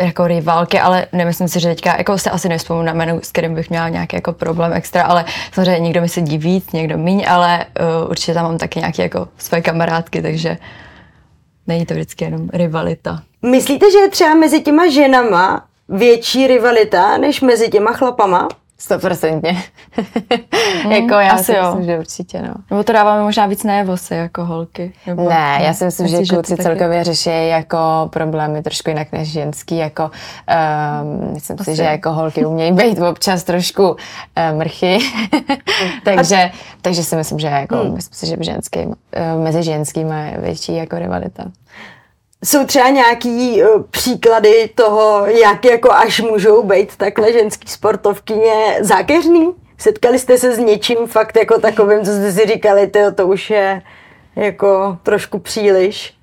jako 0.00 0.26
rivalky, 0.26 0.80
ale 0.80 1.06
nemyslím 1.12 1.48
si, 1.48 1.60
že 1.60 1.68
teďka, 1.68 1.96
jako 1.98 2.18
se 2.18 2.30
asi 2.30 2.48
nevzpomínám 2.48 2.86
na 2.86 3.04
jméno, 3.04 3.20
s 3.22 3.32
kterým 3.32 3.54
bych 3.54 3.70
měla 3.70 3.88
nějaký 3.88 4.16
jako 4.16 4.32
problém 4.32 4.72
extra, 4.72 5.02
ale 5.02 5.24
samozřejmě 5.52 5.80
někdo 5.80 6.00
mi 6.00 6.08
sedí 6.08 6.38
víc, 6.38 6.72
někdo 6.72 6.98
míň, 6.98 7.24
ale 7.28 7.66
uh, 8.04 8.10
určitě 8.10 8.34
tam 8.34 8.44
mám 8.44 8.58
taky 8.58 8.78
nějaké 8.78 9.02
jako 9.02 9.28
své 9.38 9.60
kamarádky, 9.62 10.22
takže 10.22 10.58
není 11.66 11.86
to 11.86 11.94
vždycky 11.94 12.24
jenom 12.24 12.48
rivalita. 12.52 13.22
Myslíte, 13.42 13.90
že 13.90 13.98
je 13.98 14.10
třeba 14.10 14.34
mezi 14.34 14.60
těma 14.60 14.90
ženama 14.90 15.64
větší 15.88 16.46
rivalita 16.46 17.18
než 17.18 17.40
mezi 17.40 17.68
těma 17.68 17.92
chlapama? 17.92 18.48
Stoprocentně. 18.78 19.62
jako 20.90 21.14
já 21.14 21.32
asi 21.32 21.44
si 21.44 21.52
jo. 21.52 21.62
myslím, 21.64 21.84
že 21.84 21.98
určitě, 21.98 22.42
no. 22.42 22.54
Nebo 22.70 22.84
to 22.84 22.92
dáváme 22.92 23.22
možná 23.22 23.46
víc 23.46 23.64
najevo 23.64 23.96
se 23.96 24.16
jako 24.16 24.44
holky. 24.44 24.92
Nebo, 25.06 25.28
Ne, 25.28 25.58
já 25.62 25.74
si 25.74 25.84
myslím, 25.84 26.08
že 26.08 26.12
Myslíš, 26.18 26.30
kluci 26.30 26.56
celkově 26.56 27.04
řeší 27.04 27.48
jako 27.48 27.78
problémy 28.12 28.62
trošku 28.62 28.90
jinak 28.90 29.12
než 29.12 29.28
ženský, 29.32 29.76
jako 29.76 30.10
um, 31.02 31.32
myslím 31.34 31.56
si, 31.58 31.60
Asi 31.62 31.76
že 31.76 31.82
jo. 31.82 31.88
jako 31.90 32.12
holky 32.12 32.46
umějí 32.46 32.72
být 32.72 32.98
občas 33.00 33.44
trošku 33.44 33.88
uh, 33.90 33.96
mrchy, 34.58 34.98
takže, 36.04 36.50
takže 36.82 37.04
si 37.04 37.16
myslím, 37.16 37.38
že 37.38 37.46
jako, 37.46 37.76
Hmm. 37.76 37.94
myslím 37.94 38.14
si, 38.14 38.26
že 38.26 38.36
v 38.36 38.42
ženským, 38.44 38.88
uh, 38.88 38.94
mezi 39.44 39.62
ženskými 39.62 40.14
je 40.32 40.38
větší 40.40 40.76
jako 40.76 40.98
rivalita. 40.98 41.44
Jsou 42.46 42.66
třeba 42.66 42.88
nějaký 42.88 43.62
uh, 43.62 43.82
příklady 43.90 44.70
toho, 44.74 45.26
jak 45.26 45.64
jako 45.64 45.92
až 45.92 46.20
můžou 46.20 46.62
být 46.62 46.96
takhle 46.96 47.32
ženský 47.32 47.68
sportovkyně 47.68 48.78
zákeřný? 48.80 49.52
Setkali 49.78 50.18
jste 50.18 50.38
se 50.38 50.54
s 50.54 50.58
něčím 50.58 50.96
fakt 51.06 51.36
jako 51.36 51.60
takovým, 51.60 52.04
co 52.04 52.10
jste 52.10 52.32
si 52.32 52.46
říkali, 52.46 52.86
tyjo, 52.86 53.10
to 53.12 53.26
už 53.26 53.50
je 53.50 53.82
jako 54.36 54.98
trošku 55.02 55.38
příliš? 55.38 56.14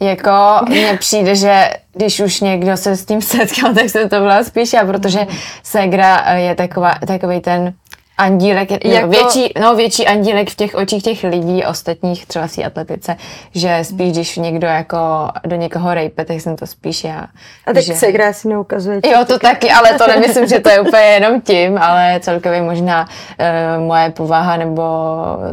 Jako 0.00 0.30
mně 0.68 0.96
přijde, 1.00 1.34
že 1.34 1.70
když 1.92 2.20
už 2.20 2.40
někdo 2.40 2.76
se 2.76 2.96
s 2.96 3.04
tím 3.04 3.22
setkal, 3.22 3.74
tak 3.74 3.90
se 3.90 4.08
to 4.08 4.20
byla 4.20 4.44
spíš 4.44 4.72
já, 4.72 4.86
protože 4.86 5.26
Segra 5.62 6.22
eh, 6.26 6.40
je 6.40 6.54
taková, 6.54 6.94
takový 7.06 7.40
ten 7.40 7.74
andílek, 8.18 8.84
jako... 8.84 9.08
Větší, 9.08 9.52
no, 9.60 9.74
větší 9.74 10.06
andílek 10.06 10.50
v 10.50 10.54
těch 10.54 10.74
očích 10.74 11.02
těch 11.02 11.24
lidí 11.24 11.64
ostatních 11.64 12.26
třeba 12.26 12.46
v 12.46 12.52
té 12.56 12.64
atletice, 12.64 13.16
že 13.54 13.78
spíš, 13.82 14.12
když 14.12 14.36
někdo 14.36 14.66
jako 14.66 14.98
do 15.46 15.56
někoho 15.56 15.94
rejpe, 15.94 16.24
tak 16.24 16.40
jsem 16.40 16.56
to 16.56 16.66
spíš 16.66 17.04
já. 17.04 17.26
A 17.66 17.72
tak 17.72 17.82
že... 17.82 17.94
se 17.94 18.06
hra 18.06 18.32
si 18.32 18.48
neukazuje. 18.48 19.00
Jo, 19.12 19.24
to 19.26 19.38
taky, 19.38 19.70
ale 19.70 19.94
to 19.98 20.06
nemyslím, 20.06 20.46
že 20.46 20.60
to 20.60 20.68
je 20.68 20.80
úplně 20.80 21.02
jenom 21.02 21.40
tím, 21.40 21.78
ale 21.78 22.20
celkově 22.20 22.62
možná 22.62 23.08
uh, 23.78 23.86
moje 23.86 24.10
povaha 24.10 24.56
nebo 24.56 24.82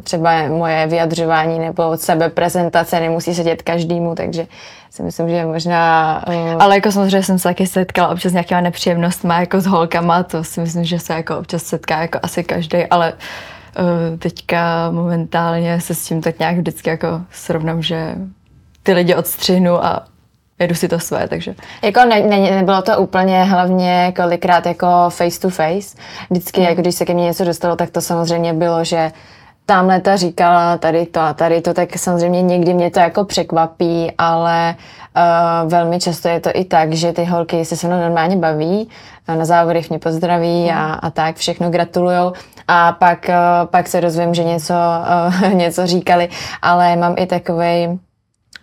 třeba 0.03 0.47
moje 0.47 0.87
vyjadřování 0.87 1.59
nebo 1.59 1.97
sebeprezentace 1.97 2.99
nemusí 2.99 3.35
sedět 3.35 3.61
každému, 3.61 4.15
takže 4.15 4.47
si 4.91 5.03
myslím, 5.03 5.29
že 5.29 5.45
možná... 5.45 6.23
Uh... 6.27 6.63
Ale 6.63 6.75
jako 6.75 6.91
samozřejmě 6.91 7.23
jsem 7.23 7.39
se 7.39 7.43
taky 7.43 7.67
setkala 7.67 8.09
občas 8.09 8.31
s 8.31 8.33
nějakýma 8.33 8.61
nepříjemnostmi 8.61 9.33
jako 9.39 9.61
s 9.61 9.65
holkama, 9.65 10.23
to 10.23 10.43
si 10.43 10.59
myslím, 10.61 10.83
že 10.83 10.99
se 10.99 11.13
jako 11.13 11.37
občas 11.37 11.63
setká 11.63 12.01
jako 12.01 12.19
asi 12.23 12.43
každý, 12.43 12.85
ale 12.85 13.13
uh, 13.13 14.19
teďka 14.19 14.91
momentálně 14.91 15.81
se 15.81 15.95
s 15.95 16.05
tím 16.05 16.21
tak 16.21 16.39
nějak 16.39 16.57
vždycky 16.57 16.89
jako 16.89 17.21
srovnám, 17.31 17.81
že 17.81 18.15
ty 18.83 18.93
lidi 18.93 19.15
odstřihnu 19.15 19.85
a 19.85 20.05
jedu 20.59 20.75
si 20.75 20.87
to 20.87 20.99
své, 20.99 21.27
takže... 21.27 21.55
Jako 21.81 21.99
ne, 22.05 22.21
ne, 22.21 22.37
nebylo 22.39 22.81
to 22.81 22.97
úplně 22.97 23.43
hlavně 23.43 24.13
kolikrát 24.15 24.65
jako 24.65 24.87
face 25.09 25.39
to 25.39 25.49
face. 25.49 25.97
Vždycky, 26.29 26.61
hmm. 26.61 26.69
jako 26.69 26.81
když 26.81 26.95
se 26.95 27.05
ke 27.05 27.13
mně 27.13 27.23
něco 27.23 27.45
dostalo, 27.45 27.75
tak 27.75 27.89
to 27.89 28.01
samozřejmě 28.01 28.53
bylo, 28.53 28.83
že 28.83 29.11
tamhle 29.71 30.01
ta 30.01 30.15
říkala 30.15 30.77
tady 30.77 31.05
to 31.05 31.19
a 31.19 31.33
tady 31.33 31.61
to, 31.61 31.73
tak 31.73 31.97
samozřejmě 31.97 32.41
někdy 32.41 32.73
mě 32.73 32.91
to 32.91 32.99
jako 32.99 33.23
překvapí, 33.25 34.11
ale 34.17 34.75
uh, 35.15 35.71
velmi 35.71 35.99
často 35.99 36.27
je 36.27 36.39
to 36.39 36.49
i 36.53 36.65
tak, 36.65 36.93
že 36.93 37.13
ty 37.13 37.25
holky 37.25 37.65
se 37.65 37.77
se 37.77 37.87
mnou 37.87 37.99
normálně 37.99 38.35
baví, 38.35 38.89
na 39.27 39.45
závodech 39.45 39.89
mě 39.89 39.99
pozdraví 39.99 40.71
a, 40.71 40.93
a 40.93 41.09
tak, 41.09 41.35
všechno 41.35 41.69
gratulujou 41.69 42.33
a 42.67 42.91
pak, 42.91 43.25
uh, 43.29 43.67
pak 43.69 43.87
se 43.87 44.01
dozvím, 44.01 44.33
že 44.33 44.43
něco, 44.43 44.73
uh, 44.73 45.53
něco 45.53 45.87
říkali, 45.87 46.29
ale 46.61 46.95
mám 46.95 47.15
i 47.17 47.25
takovej 47.25 47.97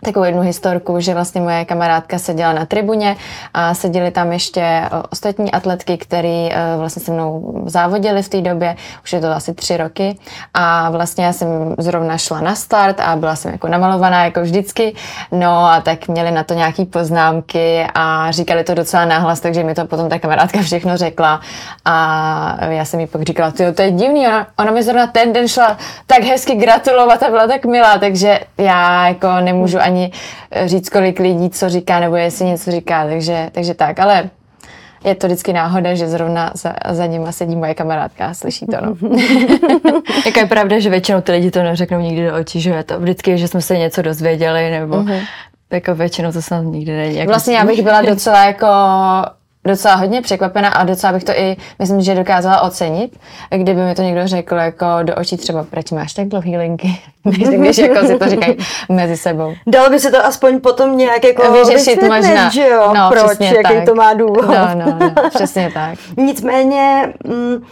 takovou 0.03 0.25
jednu 0.25 0.41
historku, 0.41 0.99
že 0.99 1.13
vlastně 1.13 1.41
moje 1.41 1.65
kamarádka 1.65 2.19
seděla 2.19 2.53
na 2.53 2.65
tribuně 2.65 3.15
a 3.53 3.73
seděli 3.73 4.11
tam 4.11 4.31
ještě 4.31 4.61
eh, 4.61 4.89
ostatní 5.11 5.51
atletky, 5.51 5.97
který 5.97 6.49
eh, 6.51 6.77
vlastně 6.77 7.01
se 7.01 7.11
mnou 7.11 7.63
závodili 7.65 8.23
v 8.23 8.29
té 8.29 8.41
době, 8.41 8.75
už 9.03 9.13
je 9.13 9.19
to 9.21 9.27
asi 9.27 9.53
tři 9.53 9.77
roky. 9.77 10.17
A 10.53 10.89
vlastně 10.89 11.25
já 11.25 11.33
jsem 11.33 11.75
zrovna 11.77 12.17
šla 12.17 12.41
na 12.41 12.55
start 12.55 12.99
a 12.99 13.15
byla 13.15 13.35
jsem 13.35 13.51
jako 13.51 13.67
namalovaná 13.67 14.25
jako 14.25 14.41
vždycky, 14.41 14.95
no 15.31 15.65
a 15.65 15.81
tak 15.81 16.07
měli 16.07 16.31
na 16.31 16.43
to 16.43 16.53
nějaký 16.53 16.85
poznámky 16.85 17.87
a 17.95 18.31
říkali 18.31 18.63
to 18.63 18.73
docela 18.73 19.05
náhlas, 19.05 19.39
takže 19.39 19.63
mi 19.63 19.75
to 19.75 19.85
potom 19.85 20.09
ta 20.09 20.19
kamarádka 20.19 20.61
všechno 20.61 20.97
řekla. 20.97 21.41
A 21.85 22.65
já 22.69 22.85
jsem 22.85 22.99
jí 22.99 23.07
pak 23.07 23.21
říkala, 23.21 23.51
ty 23.51 23.71
to 23.73 23.81
je 23.81 23.91
divný, 23.91 24.27
ona, 24.27 24.47
ona 24.59 24.71
mi 24.71 24.83
zrovna 24.83 25.07
ten 25.07 25.33
den 25.33 25.47
šla 25.47 25.77
tak 26.07 26.23
hezky 26.23 26.55
gratulovat 26.55 27.23
a 27.23 27.29
byla 27.29 27.47
tak 27.47 27.65
milá, 27.65 27.97
takže 27.97 28.39
já 28.57 29.07
jako 29.07 29.27
nemůžu 29.39 29.79
ani 29.79 29.88
eh, 30.51 30.67
říct, 30.67 30.89
kolik 30.89 31.19
lidí 31.19 31.49
co 31.49 31.69
říká, 31.69 31.99
nebo 31.99 32.15
jestli 32.15 32.45
něco 32.45 32.71
říká, 32.71 33.07
takže, 33.07 33.49
takže 33.51 33.73
tak, 33.73 33.99
ale 33.99 34.29
je 35.03 35.15
to 35.15 35.27
vždycky 35.27 35.53
náhoda, 35.53 35.95
že 35.95 36.07
zrovna 36.07 36.51
za, 36.55 36.73
za 36.89 37.05
nima 37.05 37.31
sedí 37.31 37.55
moje 37.55 37.73
kamarádka 37.73 38.27
a 38.27 38.33
slyší 38.33 38.65
to, 38.65 38.77
no. 38.81 38.95
jako 40.25 40.39
je 40.39 40.45
pravda, 40.45 40.79
že 40.79 40.89
většinou 40.89 41.21
ty 41.21 41.31
lidi 41.31 41.51
to 41.51 41.63
neřeknou 41.63 41.99
nikdy 41.99 42.27
do 42.27 42.35
očí, 42.35 42.61
že 42.61 42.69
je 42.69 42.83
to 42.83 42.99
vždycky, 42.99 43.37
že 43.37 43.47
jsme 43.47 43.61
se 43.61 43.77
něco 43.77 44.01
dozvěděli, 44.01 44.71
nebo 44.71 44.95
uh-huh. 44.95 45.21
jako 45.71 45.95
většinou 45.95 46.31
to 46.31 46.41
snad 46.41 46.61
nikdy 46.61 46.97
není. 46.97 47.15
Jako 47.15 47.29
vlastně 47.29 47.55
já 47.55 47.65
bych 47.65 47.81
byla 47.81 48.01
docela 48.01 48.45
jako 48.45 48.67
docela 49.65 49.95
hodně 49.95 50.21
překvapena 50.21 50.69
a 50.69 50.83
docela 50.83 51.13
bych 51.13 51.23
to 51.23 51.31
i, 51.31 51.57
myslím, 51.79 52.01
že 52.01 52.15
dokázala 52.15 52.61
ocenit, 52.61 53.19
kdyby 53.57 53.81
mi 53.81 53.95
to 53.95 54.01
někdo 54.01 54.27
řekl 54.27 54.55
jako 54.55 54.85
do 55.03 55.15
očí 55.15 55.37
třeba, 55.37 55.63
proč 55.63 55.91
máš 55.91 56.13
tak 56.13 56.27
dlouhý 56.27 56.57
linky, 56.57 57.01
když 57.23 57.77
jako 57.77 58.07
si 58.07 58.19
to 58.19 58.29
říkají 58.29 58.57
mezi 58.89 59.17
sebou. 59.17 59.53
Dalo 59.67 59.89
by 59.89 59.99
se 59.99 60.11
to 60.11 60.25
aspoň 60.25 60.59
potom 60.59 60.97
nějak 60.97 61.23
jako 61.23 61.51
vyřešit 61.51 62.01
možná. 62.01 62.49
že 62.49 62.67
jo, 62.67 62.93
no, 62.95 63.09
proč, 63.09 63.39
jaký 63.39 63.75
tak. 63.75 63.85
to 63.85 63.95
má 63.95 64.13
důvod. 64.13 64.47
No, 64.47 64.69
no, 64.75 64.97
no, 64.99 65.29
přesně 65.29 65.71
tak. 65.73 65.99
Nicméně 66.17 67.13
mm, 67.23 67.65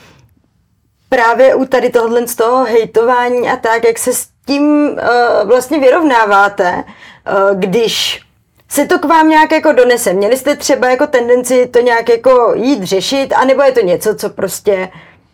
právě 1.10 1.56
u 1.56 1.66
tady 1.66 1.90
tohohle 1.90 2.28
z 2.28 2.36
toho 2.36 2.66
hejtování 2.66 3.50
a 3.50 3.56
tak, 3.56 3.84
jak 3.84 3.98
se 3.98 4.14
s 4.14 4.28
tím 4.46 4.90
uh, 4.90 5.48
vlastně 5.48 5.80
vyrovnáváte, 5.80 6.84
uh, 6.84 7.60
když 7.60 8.27
se 8.70 8.86
to 8.86 9.00
k 9.00 9.06
vám 9.06 9.30
nějak 9.30 9.52
jako 9.52 9.72
donese? 9.72 10.14
Měli 10.14 10.38
jste 10.38 10.56
třeba 10.56 10.90
jako 10.90 11.08
tendenci 11.08 11.68
to 11.68 11.80
nějak 11.80 12.10
jako 12.10 12.54
jít 12.56 12.84
řešit, 12.84 13.34
anebo 13.34 13.62
je 13.62 13.72
to 13.72 13.82
něco, 13.82 14.16
co 14.16 14.30
prostě 14.30 14.90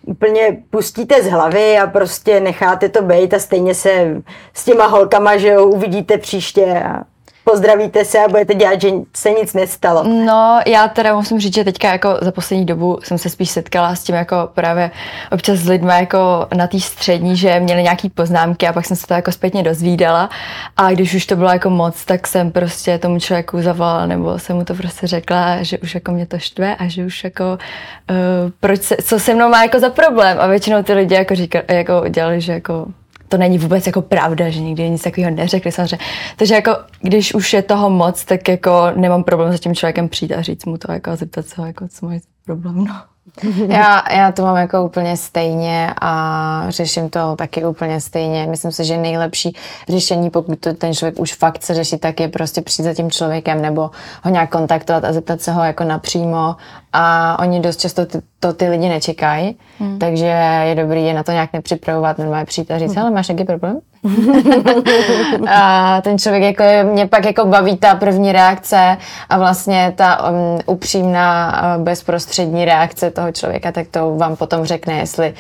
úplně 0.06 0.58
pustíte 0.70 1.24
z 1.24 1.28
hlavy 1.28 1.78
a 1.78 1.88
prostě 1.88 2.40
necháte 2.40 2.90
to 2.90 3.02
být 3.02 3.34
a 3.34 3.40
stejně 3.40 3.76
se 3.76 4.22
s 4.54 4.66
těma 4.66 4.86
holkama, 4.86 5.38
že 5.38 5.48
jo, 5.48 5.66
uvidíte 5.66 6.18
příště 6.18 6.84
a 6.86 7.04
pozdravíte 7.44 8.06
se 8.06 8.20
a 8.20 8.28
budete 8.28 8.54
dělat, 8.54 8.82
že 8.82 8.90
se 9.16 9.32
nic 9.32 9.54
nestalo. 9.54 10.04
No, 10.04 10.60
já 10.68 10.88
teda 10.88 11.16
musím 11.16 11.40
říct, 11.40 11.56
že 11.56 11.64
teďka 11.64 11.92
jako 11.92 12.18
za 12.22 12.32
poslední 12.32 12.66
dobu 12.66 13.00
jsem 13.04 13.18
se 13.18 13.30
spíš 13.30 13.50
setkala 13.50 13.96
s 13.96 14.04
tím 14.04 14.16
jako 14.16 14.36
právě 14.54 14.92
občas 15.32 15.60
s 15.60 15.68
lidmi 15.68 15.94
jako 16.00 16.48
na 16.56 16.68
té 16.68 16.80
střední, 16.80 17.38
že 17.38 17.60
měli 17.60 17.84
nějaký 17.84 18.10
poznámky 18.10 18.68
a 18.68 18.74
pak 18.74 18.86
jsem 18.86 18.98
se 18.98 19.08
to 19.08 19.14
jako 19.14 19.32
zpětně 19.32 19.64
dozvídala 19.64 20.30
a 20.78 20.92
když 20.92 21.14
už 21.14 21.26
to 21.26 21.36
bylo 21.36 21.50
jako 21.50 21.70
moc, 21.70 22.06
tak 22.06 22.28
jsem 22.28 22.52
prostě 22.52 22.98
tomu 22.98 23.20
člověku 23.20 23.62
zavolala 23.62 24.06
nebo 24.06 24.40
jsem 24.40 24.56
mu 24.56 24.66
to 24.66 24.76
prostě 24.76 25.08
řekla, 25.08 25.64
že 25.64 25.78
už 25.78 25.96
jako 25.96 26.12
mě 26.12 26.26
to 26.26 26.40
štve 26.40 26.76
a 26.76 26.88
že 26.88 27.06
už 27.06 27.24
jako 27.24 27.44
uh, 27.44 28.52
proč 28.60 28.82
se, 28.82 28.96
co 29.04 29.20
se 29.20 29.36
mnou 29.36 29.50
má 29.50 29.64
jako 29.64 29.80
za 29.80 29.90
problém 29.90 30.38
a 30.40 30.48
většinou 30.48 30.84
ty 30.84 30.94
lidi 30.94 31.16
jako 31.16 31.36
říkali, 31.36 31.66
jako 31.70 32.04
dělali, 32.10 32.42
že 32.42 32.54
jako 32.54 32.86
to 33.34 33.38
není 33.38 33.58
vůbec 33.58 33.88
jako 33.88 34.02
pravda, 34.02 34.50
že 34.50 34.60
nikdy 34.60 34.90
nic 34.90 35.02
takového 35.02 35.32
neřekli 35.36 35.72
samozřejmě. 35.72 36.06
Takže 36.38 36.56
jako, 36.56 36.76
když 37.02 37.34
už 37.34 37.54
je 37.54 37.62
toho 37.62 37.90
moc, 37.90 38.26
tak 38.26 38.48
jako 38.48 38.92
nemám 38.96 39.24
problém 39.24 39.58
s 39.58 39.60
tím 39.60 39.76
člověkem 39.76 40.10
přijít 40.10 40.34
a 40.34 40.42
říct 40.42 40.66
mu 40.66 40.78
to 40.78 40.92
jako 40.92 41.12
a 41.12 41.16
zeptat 41.16 41.48
se 41.48 41.62
ho, 41.62 41.68
jako, 41.68 41.88
co 41.88 42.06
mají 42.06 42.22
problém, 42.46 42.86
no. 42.86 42.96
Já, 43.68 44.14
já 44.14 44.32
to 44.32 44.42
mám 44.42 44.58
jako 44.58 44.84
úplně 44.86 45.18
stejně 45.18 45.94
a 46.02 46.66
řeším 46.70 47.10
to 47.10 47.36
taky 47.36 47.66
úplně 47.66 48.02
stejně. 48.02 48.48
Myslím 48.50 48.72
si, 48.72 48.86
že 48.86 48.98
nejlepší 48.98 49.56
řešení, 49.90 50.30
pokud 50.30 50.60
to 50.60 50.74
ten 50.74 50.94
člověk 50.94 51.20
už 51.20 51.34
fakt 51.34 51.58
chce 51.58 51.74
řešit, 51.74 52.02
tak 52.02 52.20
je 52.20 52.28
prostě 52.28 52.62
přijít 52.62 52.86
za 52.86 52.94
tím 52.94 53.12
člověkem 53.12 53.62
nebo 53.62 53.92
ho 54.24 54.32
nějak 54.32 54.50
kontaktovat 54.50 55.04
a 55.04 55.14
zeptat 55.14 55.42
se 55.42 55.52
ho 55.52 55.64
jako 55.64 55.84
napřímo. 55.84 56.56
A 56.94 57.38
oni 57.40 57.60
dost 57.60 57.80
často 57.80 58.06
ty, 58.06 58.22
to 58.40 58.54
ty 58.54 58.70
lidi 58.70 58.90
nečekají, 58.90 59.58
hmm. 59.80 60.00
takže 60.00 60.26
je 60.64 60.76
dobrý 60.76 61.06
je 61.06 61.14
na 61.14 61.24
to 61.24 61.32
nějak 61.32 61.54
nepřipravovat, 61.54 62.18
normálně 62.18 62.46
přijít 62.46 62.72
a 62.72 62.80
říct, 62.80 62.98
ale 62.98 63.12
máš 63.12 63.28
nějaký 63.28 63.44
problém? 63.44 63.80
a 65.50 66.02
ten 66.02 66.18
člověk 66.18 66.44
jako 66.44 66.90
mě 66.92 67.08
pak 67.08 67.26
jako 67.26 67.46
baví 67.46 67.78
ta 67.78 67.96
první 67.96 68.32
reakce 68.32 68.98
a 69.30 69.38
vlastně 69.38 69.94
ta 69.96 70.30
um, 70.30 70.60
upřímná 70.66 71.62
uh, 71.78 71.84
bezprostřední 71.84 72.66
reakce 72.66 73.12
toho 73.12 73.32
člověka, 73.32 73.72
tak 73.72 73.88
to 73.88 74.16
vám 74.18 74.36
potom 74.36 74.66
řekne, 74.66 74.94
jestli, 74.94 75.34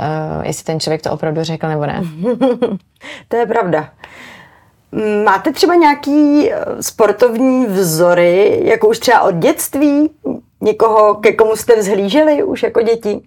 uh, 0.00 0.46
jestli 0.46 0.64
ten 0.64 0.80
člověk 0.80 1.02
to 1.02 1.12
opravdu 1.12 1.42
řekl 1.42 1.68
nebo 1.68 1.86
ne. 1.86 2.02
to 3.28 3.36
je 3.36 3.46
pravda. 3.46 3.88
Máte 5.24 5.52
třeba 5.52 5.74
nějaký 5.74 6.48
uh, 6.48 6.80
sportovní 6.80 7.66
vzory, 7.66 8.60
jako 8.64 8.88
už 8.88 8.98
třeba 8.98 9.20
od 9.20 9.34
dětství? 9.34 10.10
Někoho, 10.64 11.14
ke 11.14 11.32
komu 11.32 11.56
jste 11.56 11.76
vzhlíželi 11.76 12.42
už 12.42 12.62
jako 12.62 12.82
děti? 12.82 13.20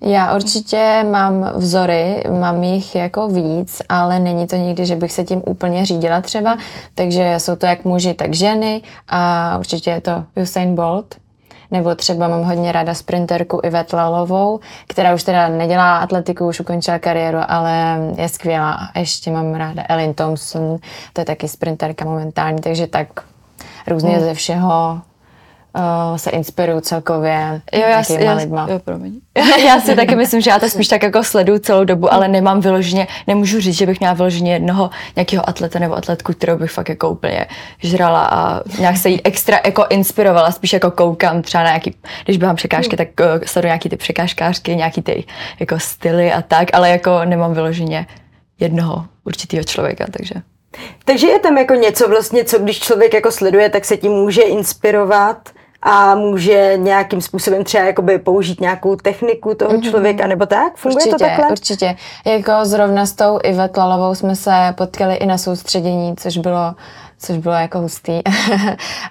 Já 0.00 0.34
určitě 0.36 1.04
mám 1.10 1.52
vzory, 1.54 2.22
mám 2.40 2.62
jich 2.62 2.94
jako 2.94 3.28
víc, 3.28 3.82
ale 3.88 4.18
není 4.18 4.46
to 4.46 4.56
nikdy, 4.56 4.86
že 4.86 4.96
bych 4.96 5.12
se 5.12 5.24
tím 5.24 5.42
úplně 5.46 5.86
řídila 5.86 6.20
třeba, 6.20 6.56
takže 6.94 7.34
jsou 7.38 7.56
to 7.56 7.66
jak 7.66 7.84
muži, 7.84 8.14
tak 8.14 8.34
ženy 8.34 8.82
a 9.08 9.56
určitě 9.58 9.90
je 9.90 10.00
to 10.00 10.24
Usain 10.42 10.74
Bolt, 10.74 11.14
nebo 11.70 11.94
třeba 11.94 12.28
mám 12.28 12.42
hodně 12.42 12.72
ráda 12.72 12.94
sprinterku 12.94 13.60
Ivet 13.62 13.92
Lalovou, 13.92 14.60
která 14.88 15.14
už 15.14 15.22
teda 15.22 15.48
nedělá 15.48 15.98
atletiku, 15.98 16.48
už 16.48 16.60
ukončila 16.60 16.98
kariéru, 16.98 17.38
ale 17.48 17.98
je 18.16 18.28
skvělá. 18.28 18.72
A 18.94 18.98
ještě 18.98 19.30
mám 19.30 19.54
ráda 19.54 19.82
Ellen 19.88 20.14
Thompson, 20.14 20.76
to 21.12 21.20
je 21.20 21.24
taky 21.24 21.48
sprinterka 21.48 22.04
momentální, 22.04 22.60
takže 22.60 22.86
tak 22.86 23.08
různě 23.86 24.10
hmm. 24.10 24.24
ze 24.24 24.34
všeho 24.34 25.00
uh, 25.76 26.16
se 26.16 26.30
inspiruju 26.30 26.80
celkově 26.80 27.60
jo, 27.72 27.80
já, 27.80 28.02
já, 28.18 28.34
lidma. 28.34 28.66
Jo, 28.70 28.78
promiň. 28.78 29.20
já 29.66 29.80
si 29.80 29.96
taky 29.96 30.16
myslím, 30.16 30.40
že 30.40 30.50
já 30.50 30.58
to 30.58 30.68
spíš 30.68 30.88
tak 30.88 31.02
jako 31.02 31.24
sleduju 31.24 31.58
celou 31.58 31.84
dobu, 31.84 32.12
ale 32.12 32.28
nemám 32.28 32.60
vyloženě, 32.60 33.06
nemůžu 33.26 33.60
říct, 33.60 33.76
že 33.76 33.86
bych 33.86 34.00
měla 34.00 34.14
vyloženě 34.14 34.52
jednoho 34.52 34.90
nějakého 35.16 35.48
atleta 35.48 35.78
nebo 35.78 35.94
atletku, 35.94 36.32
kterou 36.32 36.56
bych 36.56 36.70
fakt 36.70 36.88
jako 36.88 37.10
úplně 37.10 37.46
žrala 37.78 38.24
a 38.26 38.60
nějak 38.78 38.96
se 38.96 39.08
jí 39.08 39.24
extra 39.24 39.60
jako 39.64 39.86
inspirovala, 39.90 40.50
spíš 40.50 40.72
jako 40.72 40.90
koukám 40.90 41.42
třeba 41.42 41.64
na 41.64 41.70
nějaký, 41.70 41.94
když 42.24 42.36
běhám 42.36 42.56
překážky, 42.56 42.96
tak 42.96 43.08
uh, 43.20 43.26
sleduju 43.46 43.68
nějaký 43.68 43.88
ty 43.88 43.96
překážkářky, 43.96 44.76
nějaký 44.76 45.02
ty 45.02 45.24
jako 45.60 45.78
styly 45.78 46.32
a 46.32 46.42
tak, 46.42 46.68
ale 46.72 46.90
jako 46.90 47.24
nemám 47.24 47.54
vyloženě 47.54 48.06
jednoho 48.60 49.04
určitého 49.24 49.64
člověka, 49.64 50.06
takže. 50.10 50.34
Takže 51.04 51.26
je 51.26 51.38
tam 51.38 51.58
jako 51.58 51.74
něco 51.74 52.08
vlastně, 52.08 52.44
co 52.44 52.58
když 52.58 52.78
člověk 52.78 53.14
jako 53.14 53.32
sleduje, 53.32 53.70
tak 53.70 53.84
se 53.84 53.96
tím 53.96 54.12
může 54.12 54.42
inspirovat 54.42 55.50
a 55.82 56.14
může 56.14 56.72
nějakým 56.76 57.20
způsobem 57.20 57.64
třeba 57.64 57.84
jakoby 57.84 58.18
použít 58.18 58.60
nějakou 58.60 58.96
techniku 58.96 59.54
toho 59.54 59.70
mm-hmm. 59.70 59.90
člověka, 59.90 60.26
nebo 60.26 60.46
tak? 60.46 60.76
Funguje 60.76 60.96
určitě, 60.96 61.24
to 61.24 61.24
takhle? 61.24 61.50
Určitě. 61.50 61.96
Jako 62.26 62.52
zrovna 62.62 63.06
s 63.06 63.12
tou 63.12 63.38
Ivet 63.44 63.76
Lalovou 63.76 64.14
jsme 64.14 64.36
se 64.36 64.50
potkali 64.74 65.14
i 65.14 65.26
na 65.26 65.38
soustředění, 65.38 66.16
což 66.16 66.36
bylo 66.38 66.74
což 67.18 67.38
bylo 67.38 67.54
jako 67.54 67.78
hustý. 67.78 68.20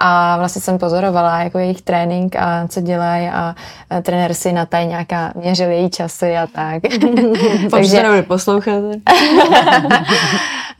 a 0.00 0.36
vlastně 0.38 0.62
jsem 0.62 0.78
pozorovala 0.78 1.42
jako 1.42 1.58
jejich 1.58 1.82
trénink 1.82 2.36
a 2.36 2.66
co 2.68 2.80
dělají 2.80 3.28
a 3.28 3.54
trenér 4.02 4.34
si 4.34 4.52
na 4.52 4.66
taj 4.66 4.86
nějaká 4.86 5.32
měřil 5.34 5.70
její 5.70 5.90
časy 5.90 6.36
a 6.36 6.46
tak. 6.46 6.82
takže 7.70 8.02
nebude 8.02 8.22
poslouchat. 8.22 8.82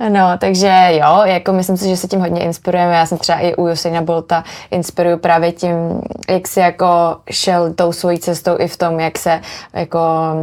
no, 0.08 0.38
takže 0.38 0.88
jo, 0.90 1.20
jako 1.24 1.52
myslím 1.52 1.76
si, 1.76 1.88
že 1.88 1.96
se 1.96 2.08
tím 2.08 2.20
hodně 2.20 2.42
inspirujeme. 2.42 2.94
Já 2.94 3.06
jsem 3.06 3.18
třeba 3.18 3.38
i 3.38 3.54
u 3.54 3.70
Usaina 3.70 4.02
Bolta 4.02 4.44
inspiruju 4.70 5.18
právě 5.18 5.52
tím, 5.52 6.00
jak 6.28 6.48
si 6.48 6.60
jako 6.60 7.16
šel 7.30 7.72
tou 7.74 7.92
svojí 7.92 8.18
cestou 8.18 8.56
i 8.58 8.68
v 8.68 8.76
tom, 8.76 9.00
jak 9.00 9.18
se 9.18 9.40
jako 9.74 10.00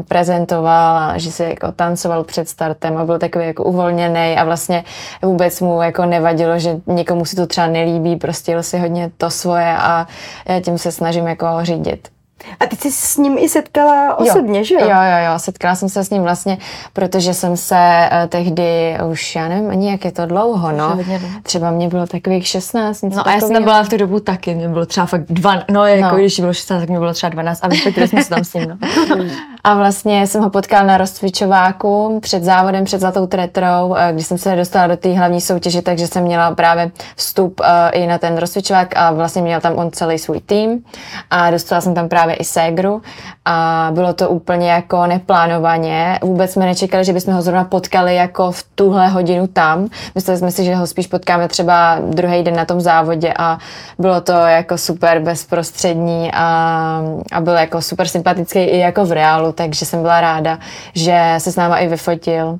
prezentoval 0.07 0.97
a 0.97 1.17
že 1.17 1.31
si 1.31 1.43
jako 1.43 1.71
tancoval 1.71 2.23
před 2.23 2.49
startem 2.49 2.97
a 2.97 3.05
byl 3.05 3.19
takový 3.19 3.45
jako 3.45 3.63
uvolněný 3.63 4.37
a 4.37 4.43
vlastně 4.43 4.83
vůbec 5.21 5.61
mu 5.61 5.81
jako 5.81 5.98
nevadilo, 6.05 6.59
že 6.59 6.81
někomu 6.87 7.25
si 7.25 7.35
to 7.35 7.47
třeba 7.47 7.67
nelíbí, 7.67 8.15
prostě 8.15 8.51
jel 8.51 8.63
si 8.63 8.77
hodně 8.77 9.11
to 9.17 9.29
svoje 9.29 9.77
a 9.77 10.07
já 10.45 10.59
tím 10.59 10.77
se 10.77 10.91
snažím 10.91 11.27
jako 11.27 11.47
řídit. 11.61 12.07
A 12.59 12.65
ty 12.65 12.75
jsi 12.75 12.91
s 12.91 13.17
ním 13.17 13.37
i 13.37 13.49
setkala 13.49 14.15
osobně, 14.15 14.59
jo. 14.59 14.63
že 14.63 14.75
jo? 14.75 14.81
Jo, 14.81 14.87
jo, 14.87 15.31
jo, 15.31 15.39
setkala 15.39 15.75
jsem 15.75 15.89
se 15.89 16.03
s 16.03 16.09
ním 16.09 16.23
vlastně, 16.23 16.57
protože 16.93 17.33
jsem 17.33 17.57
se 17.57 18.09
uh, 18.11 18.29
tehdy, 18.29 18.97
už 19.11 19.35
já 19.35 19.47
nevím 19.47 19.69
ani 19.69 19.91
jak 19.91 20.05
je 20.05 20.11
to 20.11 20.25
dlouho, 20.25 20.71
no. 20.71 20.99
Třeba 21.43 21.71
mě 21.71 21.87
bylo 21.87 22.07
takových 22.07 22.47
16, 22.47 23.01
něco 23.01 23.17
No 23.17 23.27
a 23.27 23.31
já 23.31 23.39
jsem 23.39 23.63
byla 23.63 23.83
v 23.83 23.89
tu 23.89 23.97
dobu 23.97 24.19
taky, 24.19 24.55
mě 24.55 24.69
bylo 24.69 24.85
třeba 24.85 25.05
fakt 25.05 25.25
dva, 25.29 25.63
no 25.71 25.85
jako 25.85 26.15
no. 26.15 26.17
když 26.17 26.39
bylo 26.39 26.53
16, 26.53 26.79
tak 26.79 26.89
mě 26.89 26.99
bylo 26.99 27.13
třeba 27.13 27.29
12 27.29 27.59
a 27.63 27.67
vypětili 27.67 28.07
jsme 28.07 28.23
se 28.23 28.29
tam 28.29 28.43
s 28.43 28.53
ním, 28.53 28.69
no. 28.69 28.77
A 29.69 29.73
vlastně 29.73 30.27
jsem 30.27 30.41
ho 30.41 30.49
potkal 30.49 30.85
na 30.85 30.97
rozcvičováku 30.97 32.19
před 32.21 32.43
závodem, 32.43 32.85
před 32.85 32.99
Zlatou 33.01 33.27
tretrou, 33.27 33.95
eh, 33.97 34.13
když 34.13 34.25
jsem 34.25 34.37
se 34.37 34.55
dostala 34.55 34.87
do 34.87 34.97
té 34.97 35.13
hlavní 35.13 35.41
soutěže, 35.41 35.81
takže 35.81 36.07
jsem 36.07 36.23
měla 36.23 36.55
právě 36.55 36.91
vstup 37.15 37.59
uh, 37.59 37.65
i 37.91 38.07
na 38.07 38.17
ten 38.17 38.37
rozcvičovák 38.37 38.97
a 38.97 39.11
vlastně 39.11 39.41
měl 39.41 39.61
tam 39.61 39.75
on 39.75 39.91
celý 39.91 40.19
svůj 40.19 40.39
tým 40.39 40.83
a 41.31 41.51
dostala 41.51 41.81
jsem 41.81 41.93
tam 41.93 42.09
právě 42.09 42.35
i 42.35 42.43
ségru 42.43 43.01
a 43.45 43.89
bylo 43.93 44.13
to 44.13 44.29
úplně 44.29 44.71
jako 44.71 45.05
neplánovaně. 45.05 46.19
Vůbec 46.21 46.51
jsme 46.51 46.65
nečekali, 46.65 47.05
že 47.05 47.13
bychom 47.13 47.33
ho 47.33 47.41
zrovna 47.41 47.63
potkali 47.63 48.15
jako 48.15 48.51
v 48.51 48.63
tuhle 48.75 49.07
hodinu 49.07 49.47
tam. 49.47 49.87
Mysleli 50.15 50.37
jsme 50.37 50.51
si, 50.51 50.63
že 50.63 50.75
ho 50.75 50.87
spíš 50.87 51.07
potkáme 51.07 51.47
třeba 51.47 51.97
druhý 52.01 52.43
den 52.43 52.55
na 52.55 52.65
tom 52.65 52.81
závodě 52.81 53.33
a 53.39 53.57
bylo 53.99 54.21
to 54.21 54.31
jako 54.31 54.77
super 54.77 55.19
bezprostřední 55.19 56.31
a, 56.33 57.01
a 57.31 57.41
byl 57.41 57.53
jako 57.53 57.81
super 57.81 58.07
sympatický 58.07 58.59
i 58.59 58.77
jako 58.77 59.05
v 59.05 59.11
reálu, 59.11 59.51
takže 59.59 59.85
jsem 59.85 60.01
byla 60.01 60.21
ráda, 60.21 60.59
že 60.95 61.35
se 61.37 61.51
s 61.51 61.55
náma 61.55 61.77
i 61.77 61.87
vyfotil 61.87 62.59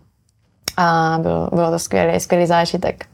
a 0.78 1.18
bylo, 1.22 1.50
bylo 1.54 1.72
to 1.72 1.80
skvělý, 1.80 2.20
skvělý 2.20 2.46
zážitek. 2.46 3.06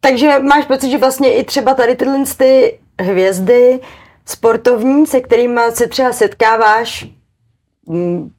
Takže 0.00 0.38
máš 0.38 0.64
pocit, 0.64 0.90
že 0.90 0.98
vlastně 0.98 1.34
i 1.34 1.44
třeba 1.44 1.74
tady 1.74 1.96
tyhle 1.96 2.18
ty 2.36 2.78
hvězdy 3.00 3.80
sportovní, 4.26 5.06
se 5.06 5.20
kterými 5.20 5.60
se 5.70 5.86
třeba 5.86 6.12
setkáváš 6.12 7.06
mm, 7.86 8.30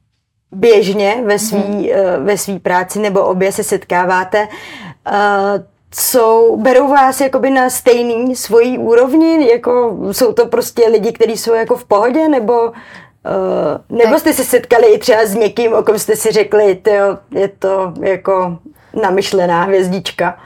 běžně 0.52 1.22
ve 1.24 1.38
své 1.38 1.58
hmm. 1.58 1.86
ve 2.24 2.38
svý 2.38 2.58
práci, 2.58 2.98
nebo 2.98 3.20
obě 3.20 3.52
se 3.52 3.64
setkáváte, 3.64 4.48
jsou, 5.94 6.56
berou 6.56 6.88
vás 6.88 7.20
jakoby 7.20 7.50
na 7.50 7.70
stejný 7.70 8.36
svojí 8.36 8.78
úrovni, 8.78 9.50
jako 9.50 9.98
jsou 10.12 10.32
to 10.32 10.46
prostě 10.46 10.88
lidi, 10.88 11.12
kteří 11.12 11.36
jsou 11.36 11.54
jako 11.54 11.76
v 11.76 11.84
pohodě, 11.84 12.28
nebo 12.28 12.72
Uh, 13.26 13.98
nebo 13.98 14.18
jste 14.18 14.32
se 14.32 14.44
setkali 14.44 14.86
i 14.86 14.98
třeba 14.98 15.26
s 15.26 15.34
někým, 15.34 15.72
o 15.72 15.82
kom 15.82 15.98
jste 15.98 16.16
si 16.16 16.32
řekli, 16.32 16.74
tyjo, 16.74 17.18
je 17.30 17.48
to 17.48 17.92
jako 18.00 18.58
namyšlená 19.02 19.64
hvězdička. 19.64 20.38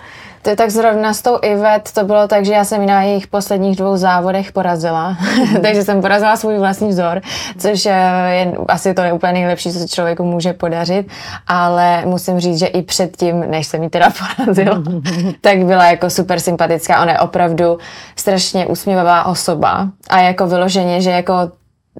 To 0.42 0.50
je 0.50 0.56
tak 0.56 0.70
zrovna 0.70 1.14
s 1.14 1.22
tou 1.22 1.38
Ivet, 1.42 1.92
to 1.94 2.04
bylo 2.04 2.28
tak, 2.28 2.44
že 2.44 2.52
já 2.52 2.64
jsem 2.64 2.80
ji 2.80 2.86
na 2.86 3.02
jejich 3.02 3.26
posledních 3.26 3.76
dvou 3.76 3.96
závodech 3.96 4.52
porazila, 4.52 5.16
takže 5.62 5.84
jsem 5.84 6.00
porazila 6.00 6.36
svůj 6.36 6.58
vlastní 6.58 6.88
vzor, 6.88 7.20
což 7.58 7.86
eh, 7.86 7.90
je 8.30 8.52
asi 8.68 8.94
to 8.94 9.02
úplně 9.14 9.32
nejlepší, 9.32 9.72
co 9.72 9.78
se 9.78 9.88
člověku 9.88 10.24
může 10.24 10.52
podařit, 10.52 11.06
ale 11.46 12.06
musím 12.06 12.40
říct, 12.40 12.58
že 12.58 12.66
i 12.66 12.82
předtím, 12.82 13.40
než 13.40 13.66
jsem 13.66 13.82
ji 13.82 13.88
teda 13.88 14.08
porazila, 14.36 14.82
tak 15.40 15.58
byla 15.58 15.86
jako 15.86 16.10
super 16.10 16.40
sympatická, 16.40 17.02
ona 17.02 17.12
je 17.12 17.18
opravdu 17.18 17.78
strašně 18.16 18.66
usměvavá 18.66 19.26
osoba 19.26 19.88
a 20.10 20.20
jako 20.20 20.46
vyloženě, 20.46 21.00
že 21.00 21.10
jako 21.10 21.34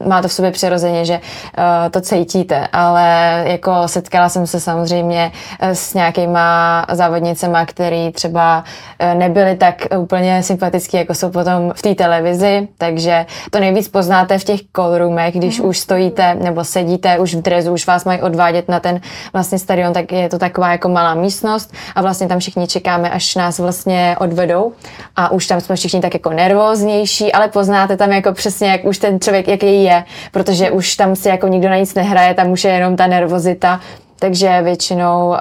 má 0.06 0.22
to 0.22 0.28
v 0.28 0.32
sobě 0.32 0.50
přirozeně, 0.50 1.04
že 1.04 1.14
uh, 1.14 1.64
to 1.90 2.00
cítíte, 2.00 2.68
ale 2.72 3.42
jako 3.46 3.72
setkala 3.86 4.28
jsem 4.28 4.46
se 4.46 4.60
samozřejmě 4.60 5.32
eh, 5.60 5.74
s 5.74 5.94
nějakýma 5.94 6.86
závodnicema, 6.92 7.66
který 7.66 8.12
třeba 8.12 8.64
uh, 9.02 9.18
nebyli 9.18 9.56
tak 9.56 9.74
úplně 9.98 10.42
sympatický, 10.42 10.96
jako 10.96 11.14
jsou 11.14 11.30
potom 11.30 11.72
v 11.76 11.82
té 11.82 11.94
televizi, 11.94 12.68
takže 12.78 13.26
to 13.50 13.60
nejvíc 13.60 13.88
poznáte 13.88 14.38
v 14.38 14.44
těch 14.44 14.60
callroomech, 14.76 15.34
když 15.34 15.60
mm. 15.60 15.68
už 15.68 15.78
stojíte 15.78 16.34
nebo 16.34 16.64
sedíte 16.64 17.18
už 17.18 17.34
v 17.34 17.42
drezu, 17.42 17.72
už 17.72 17.86
vás 17.86 18.04
mají 18.04 18.22
odvádět 18.22 18.68
na 18.68 18.80
ten 18.80 19.00
vlastně 19.32 19.58
stadion, 19.58 19.92
tak 19.92 20.12
je 20.12 20.28
to 20.28 20.38
taková 20.38 20.72
jako 20.72 20.88
malá 20.88 21.14
místnost 21.14 21.74
a 21.94 22.02
vlastně 22.02 22.28
tam 22.28 22.38
všichni 22.38 22.66
čekáme, 22.66 23.10
až 23.10 23.34
nás 23.34 23.58
vlastně 23.58 24.16
odvedou 24.18 24.72
a 25.16 25.32
už 25.32 25.46
tam 25.46 25.60
jsme 25.60 25.76
všichni 25.76 26.00
tak 26.00 26.14
jako 26.14 26.30
nervóznější, 26.30 27.32
ale 27.32 27.48
poznáte 27.48 27.96
tam 27.96 28.12
jako 28.12 28.32
přesně, 28.32 28.68
jak 28.68 28.84
už 28.84 28.98
ten 28.98 29.20
člověk, 29.20 29.48
jaký 29.48 29.81
je, 29.84 30.04
protože 30.32 30.70
už 30.70 30.96
tam 30.96 31.16
si 31.16 31.28
jako 31.28 31.48
nikdo 31.48 31.68
na 31.68 31.76
nic 31.76 31.94
nehraje, 31.94 32.34
tam 32.34 32.50
už 32.50 32.64
je 32.64 32.70
jenom 32.70 32.96
ta 32.96 33.06
nervozita, 33.06 33.80
takže 34.18 34.62
většinou 34.62 35.28
uh, 35.28 35.36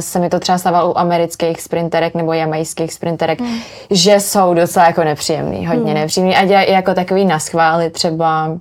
se 0.00 0.18
mi 0.18 0.28
to 0.28 0.40
třeba 0.40 0.58
stávalo 0.58 0.90
u 0.92 0.98
amerických 0.98 1.60
sprinterek 1.60 2.14
nebo 2.14 2.32
jamajských 2.32 2.92
sprinterek, 2.92 3.40
hmm. 3.40 3.58
že 3.90 4.20
jsou 4.20 4.54
docela 4.54 4.86
jako 4.86 5.04
nepříjemný, 5.04 5.66
hodně 5.66 5.92
hmm. 5.92 6.00
nepříjemný. 6.00 6.36
A 6.36 6.44
dělají 6.44 6.72
jako 6.72 6.94
takový 6.94 7.24
naschvály 7.24 7.90
třeba, 7.90 8.58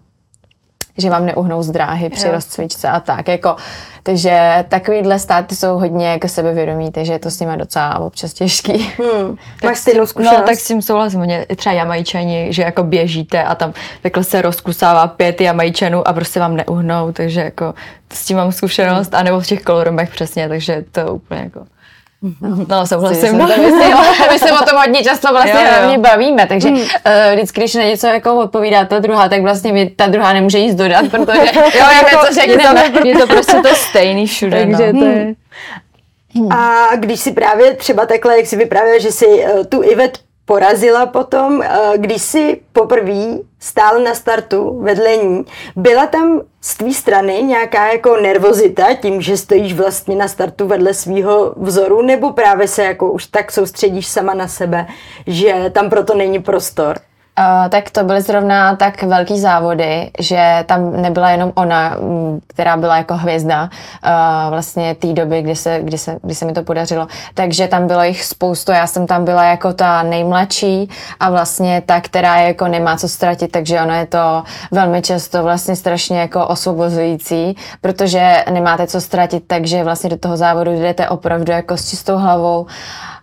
že 0.97 1.10
vám 1.10 1.25
neuhnou 1.25 1.63
z 1.63 1.71
dráhy 1.71 2.10
při 2.10 2.27
jo. 2.27 2.31
rozcvičce 2.33 2.89
a 2.89 2.99
tak. 2.99 3.27
Jako, 3.27 3.55
takže 4.03 4.65
takovýhle 4.67 5.19
státy 5.19 5.55
jsou 5.55 5.77
hodně 5.77 6.07
jako 6.07 6.27
sebevědomí, 6.27 6.91
takže 6.91 7.13
je 7.13 7.19
to 7.19 7.31
s 7.31 7.39
nimi 7.39 7.57
docela 7.57 7.99
občas 7.99 8.33
těžký. 8.33 8.93
Hmm. 8.97 9.38
Máš 9.63 9.77
stejnou 9.77 10.05
zkušenost? 10.05 10.39
No, 10.39 10.45
tak 10.45 10.55
s 10.55 10.67
tím 10.67 10.81
souhlasím. 10.81 11.19
Mě, 11.19 11.45
třeba 11.55 11.75
jamajčani, 11.75 12.47
že 12.49 12.62
jako 12.62 12.83
běžíte 12.83 13.43
a 13.43 13.55
tam 13.55 13.73
takhle 14.01 14.23
se 14.23 14.41
rozkusává 14.41 15.07
pět 15.07 15.41
jamajčanů 15.41 16.07
a 16.07 16.13
prostě 16.13 16.39
vám 16.39 16.55
neuhnou, 16.55 17.12
takže 17.12 17.41
jako 17.41 17.73
s 18.13 18.25
tím 18.25 18.38
mám 18.38 18.51
zkušenost, 18.51 19.12
hmm. 19.12 19.19
anebo 19.19 19.39
v 19.39 19.47
těch 19.47 19.62
koloromech 19.62 20.10
přesně, 20.10 20.49
takže 20.49 20.83
to 20.91 21.13
úplně 21.13 21.41
jako 21.41 21.77
No, 22.67 22.88
souhlasím. 22.88 23.38
No. 23.38 23.47
My 24.32 24.39
se 24.39 24.51
o 24.51 24.65
tom 24.65 24.80
hodně 24.80 25.03
často 25.03 25.32
vlastně 25.32 25.51
jo, 25.51 25.60
jo. 25.65 25.73
hlavně 25.77 25.97
bavíme, 25.97 26.47
takže 26.47 26.67
hmm. 26.67 26.77
uh, 26.77 26.86
vždycky, 27.34 27.62
když 27.62 27.75
na 27.75 27.84
něco 27.84 28.08
jako 28.08 28.36
odpovídá 28.36 28.86
ta 28.86 28.99
druhá, 28.99 29.30
tak 29.30 29.41
vlastně 29.41 29.73
mi 29.73 29.89
ta 29.89 30.08
druhá 30.08 30.34
nemůže 30.34 30.60
nic 30.60 30.75
dodat, 30.75 31.06
protože 31.12 31.39
jo, 31.56 31.86
jako, 32.03 32.25
co 32.25 32.34
řekneme. 32.34 32.84
Je 32.84 32.91
to, 32.91 33.08
je 33.08 33.17
to 33.17 33.27
prostě 33.27 33.58
to 33.58 33.75
stejný 33.75 34.27
všude. 34.27 34.65
Takže 34.65 34.93
no. 34.93 34.99
to 34.99 35.06
je... 35.06 35.34
Hmm. 36.36 36.51
A 36.51 36.89
když 36.95 37.19
si 37.19 37.32
právě 37.32 37.73
třeba 37.73 38.06
takhle, 38.06 38.38
jak 38.38 38.45
si 38.45 38.56
vyprávěl, 38.56 38.99
že 38.99 39.12
si 39.12 39.25
uh, 39.25 39.63
tu 39.65 39.84
Ivet 39.84 40.17
porazila 40.47 41.05
potom, 41.05 41.62
eh, 41.62 41.97
když 41.97 42.21
si 42.21 42.62
poprvé 42.73 43.38
stál 43.60 43.99
na 43.99 44.15
startu 44.15 44.79
vedle 44.81 45.17
ní. 45.17 45.45
Byla 45.75 46.07
tam 46.07 46.41
z 46.62 46.77
tvý 46.77 46.93
strany 46.93 47.43
nějaká 47.43 47.91
jako 47.91 48.15
nervozita 48.15 48.93
tím, 48.93 49.21
že 49.21 49.38
stojíš 49.38 49.73
vlastně 49.73 50.15
na 50.15 50.27
startu 50.27 50.67
vedle 50.67 50.93
svého 50.93 51.53
vzoru, 51.57 52.01
nebo 52.01 52.33
právě 52.33 52.67
se 52.67 52.83
jako 52.83 53.12
už 53.12 53.25
tak 53.25 53.51
soustředíš 53.51 54.07
sama 54.07 54.33
na 54.33 54.47
sebe, 54.47 54.88
že 55.27 55.71
tam 55.73 55.89
proto 55.89 56.13
není 56.13 56.39
prostor? 56.39 56.97
Uh, 57.39 57.69
tak 57.69 57.89
to 57.89 58.04
byly 58.04 58.21
zrovna 58.21 58.76
tak 58.76 59.04
velký 59.04 59.39
závody, 59.39 60.12
že 60.19 60.63
tam 60.65 61.02
nebyla 61.02 61.30
jenom 61.30 61.52
ona, 61.56 61.95
mm, 62.00 62.39
která 62.47 62.78
byla 62.78 62.97
jako 62.97 63.13
hvězda 63.17 63.63
uh, 63.63 63.69
vlastně 64.50 64.95
té 64.95 65.13
doby, 65.13 65.41
kdy 65.41 65.56
se, 65.56 65.80
kdy, 65.84 65.97
se, 65.97 66.17
kdy 66.23 66.36
se 66.36 66.45
mi 66.45 66.54
to 66.54 66.63
podařilo. 66.63 67.08
Takže 67.34 67.67
tam 67.67 67.88
bylo 67.88 68.04
jich 68.04 68.23
spoustu, 68.26 68.71
já 68.71 68.88
jsem 68.88 69.08
tam 69.08 69.26
byla 69.26 69.43
jako 69.43 69.73
ta 69.73 70.04
nejmladší 70.04 70.89
a 71.19 71.30
vlastně 71.30 71.82
ta, 71.86 72.02
která 72.02 72.38
jako 72.38 72.67
nemá 72.67 72.97
co 72.97 73.08
ztratit, 73.08 73.52
takže 73.52 73.82
ono 73.82 73.93
je 73.93 74.06
to 74.06 74.43
velmi 74.71 75.02
často 75.02 75.43
vlastně 75.43 75.76
strašně 75.76 76.19
jako 76.19 76.47
osvobozující, 76.47 77.56
protože 77.82 78.43
nemáte 78.52 78.88
co 78.88 79.02
ztratit, 79.02 79.43
takže 79.47 79.84
vlastně 79.84 80.10
do 80.10 80.17
toho 80.17 80.38
závodu 80.38 80.71
jdete 80.71 81.10
opravdu 81.10 81.52
jako 81.52 81.78
s 81.78 81.89
čistou 81.89 82.17
hlavou 82.17 82.67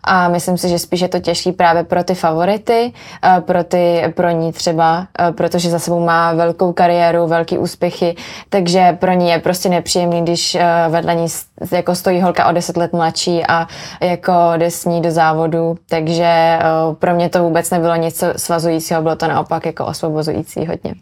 a 0.05 0.29
myslím 0.29 0.59
si, 0.59 0.69
že 0.69 0.79
spíš 0.79 1.01
je 1.01 1.09
to 1.09 1.19
těžký 1.19 1.53
právě 1.53 1.85
pro 1.85 2.05
ty 2.05 2.15
favority, 2.15 2.93
uh, 3.37 3.41
pro, 3.41 3.65
ty, 3.65 4.13
pro 4.17 4.31
ní 4.31 4.53
třeba, 4.53 4.99
uh, 4.99 5.35
protože 5.35 5.71
za 5.71 5.79
sebou 5.79 6.01
má 6.01 6.33
velkou 6.33 6.73
kariéru, 6.73 7.27
velký 7.27 7.59
úspěchy, 7.59 8.17
takže 8.49 8.93
pro 9.01 9.13
ní 9.13 9.29
je 9.29 9.39
prostě 9.39 9.69
nepříjemný, 9.69 10.23
když 10.23 10.55
uh, 10.55 10.61
vedle 10.93 11.15
ní 11.15 11.27
jako 11.73 11.95
stojí 11.95 12.21
holka 12.21 12.47
o 12.49 12.53
10 12.53 12.77
let 12.77 12.93
mladší 12.93 13.47
a 13.47 13.67
jako 14.01 14.33
jde 14.57 14.71
s 14.71 14.85
ní 14.85 15.03
do 15.03 15.11
závodu, 15.11 15.77
takže 15.89 16.59
pro 16.99 17.15
mě 17.15 17.29
to 17.29 17.43
vůbec 17.43 17.71
nebylo 17.71 17.97
nic 17.97 18.25
svazujícího, 18.37 19.03
bylo 19.03 19.17
to 19.17 19.29
naopak 19.29 19.67
jako 19.67 19.87
osvobozující 19.87 20.67
hodně. 20.67 20.95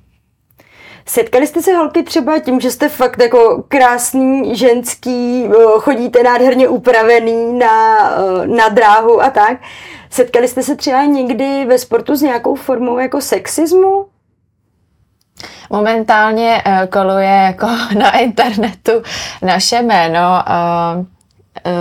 Setkali 1.06 1.46
jste 1.46 1.62
se 1.62 1.74
holky 1.74 2.02
třeba 2.02 2.38
tím, 2.38 2.60
že 2.60 2.70
jste 2.70 2.88
fakt 2.88 3.22
jako 3.22 3.64
krásný, 3.68 4.56
ženský, 4.56 5.48
chodíte 5.78 6.22
nádherně 6.22 6.68
upravený 6.68 7.58
na, 7.58 8.10
na 8.44 8.68
dráhu 8.68 9.22
a 9.22 9.30
tak. 9.30 9.58
Setkali 10.10 10.48
jste 10.48 10.62
se 10.62 10.76
třeba 10.76 11.04
někdy 11.04 11.64
ve 11.64 11.78
sportu 11.78 12.16
s 12.16 12.22
nějakou 12.22 12.54
formou 12.54 12.98
jako 12.98 13.20
sexismu? 13.20 14.06
Momentálně 15.70 16.62
uh, 16.66 16.86
koluje 16.86 17.42
jako 17.46 17.66
na 17.98 18.18
internetu 18.18 18.92
naše 19.42 19.82
jméno 19.82 20.42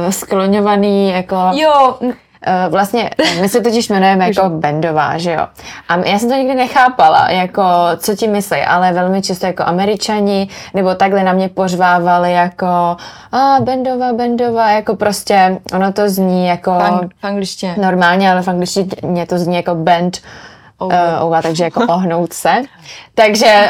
skloňovaný 0.10 1.10
jako... 1.10 1.36
Jo, 1.54 1.98
Eh, 2.46 2.70
vlastně, 2.70 3.10
my 3.42 3.50
se 3.50 3.62
totiž 3.62 3.90
jmenujeme 3.90 4.28
jako 4.28 4.50
Bendová, 4.50 5.18
že 5.18 5.32
jo. 5.32 5.48
A 5.90 5.98
já 5.98 6.20
jsem 6.20 6.30
to 6.30 6.36
nikdy 6.36 6.56
nechápala, 6.56 7.30
jako 7.30 7.64
co 7.98 8.16
ti 8.16 8.28
myslí, 8.28 8.58
ale 8.58 8.94
velmi 8.94 9.22
často 9.22 9.46
jako 9.46 9.64
američani, 9.64 10.48
nebo 10.74 10.96
takhle 10.96 11.24
na 11.24 11.34
mě 11.34 11.50
pořvávali 11.50 12.34
jako 12.34 12.98
a 13.32 13.58
Bendová, 13.62 14.14
Bendová, 14.14 14.72
jako 14.72 14.96
prostě 14.96 15.58
ono 15.74 15.94
to 15.94 16.10
zní 16.10 16.48
jako... 16.48 16.72
V 17.22 17.26
angličtině. 17.26 17.76
Normálně, 17.78 18.32
ale 18.32 18.42
v 18.42 18.48
angličtině 18.48 19.26
to 19.28 19.38
zní 19.38 19.56
jako 19.56 19.76
bend 20.88 21.18
uh, 21.20 21.28
ova, 21.28 21.42
takže 21.42 21.64
jako 21.64 21.86
ohnout 21.90 22.34
se. 22.34 22.62
Takže... 23.16 23.70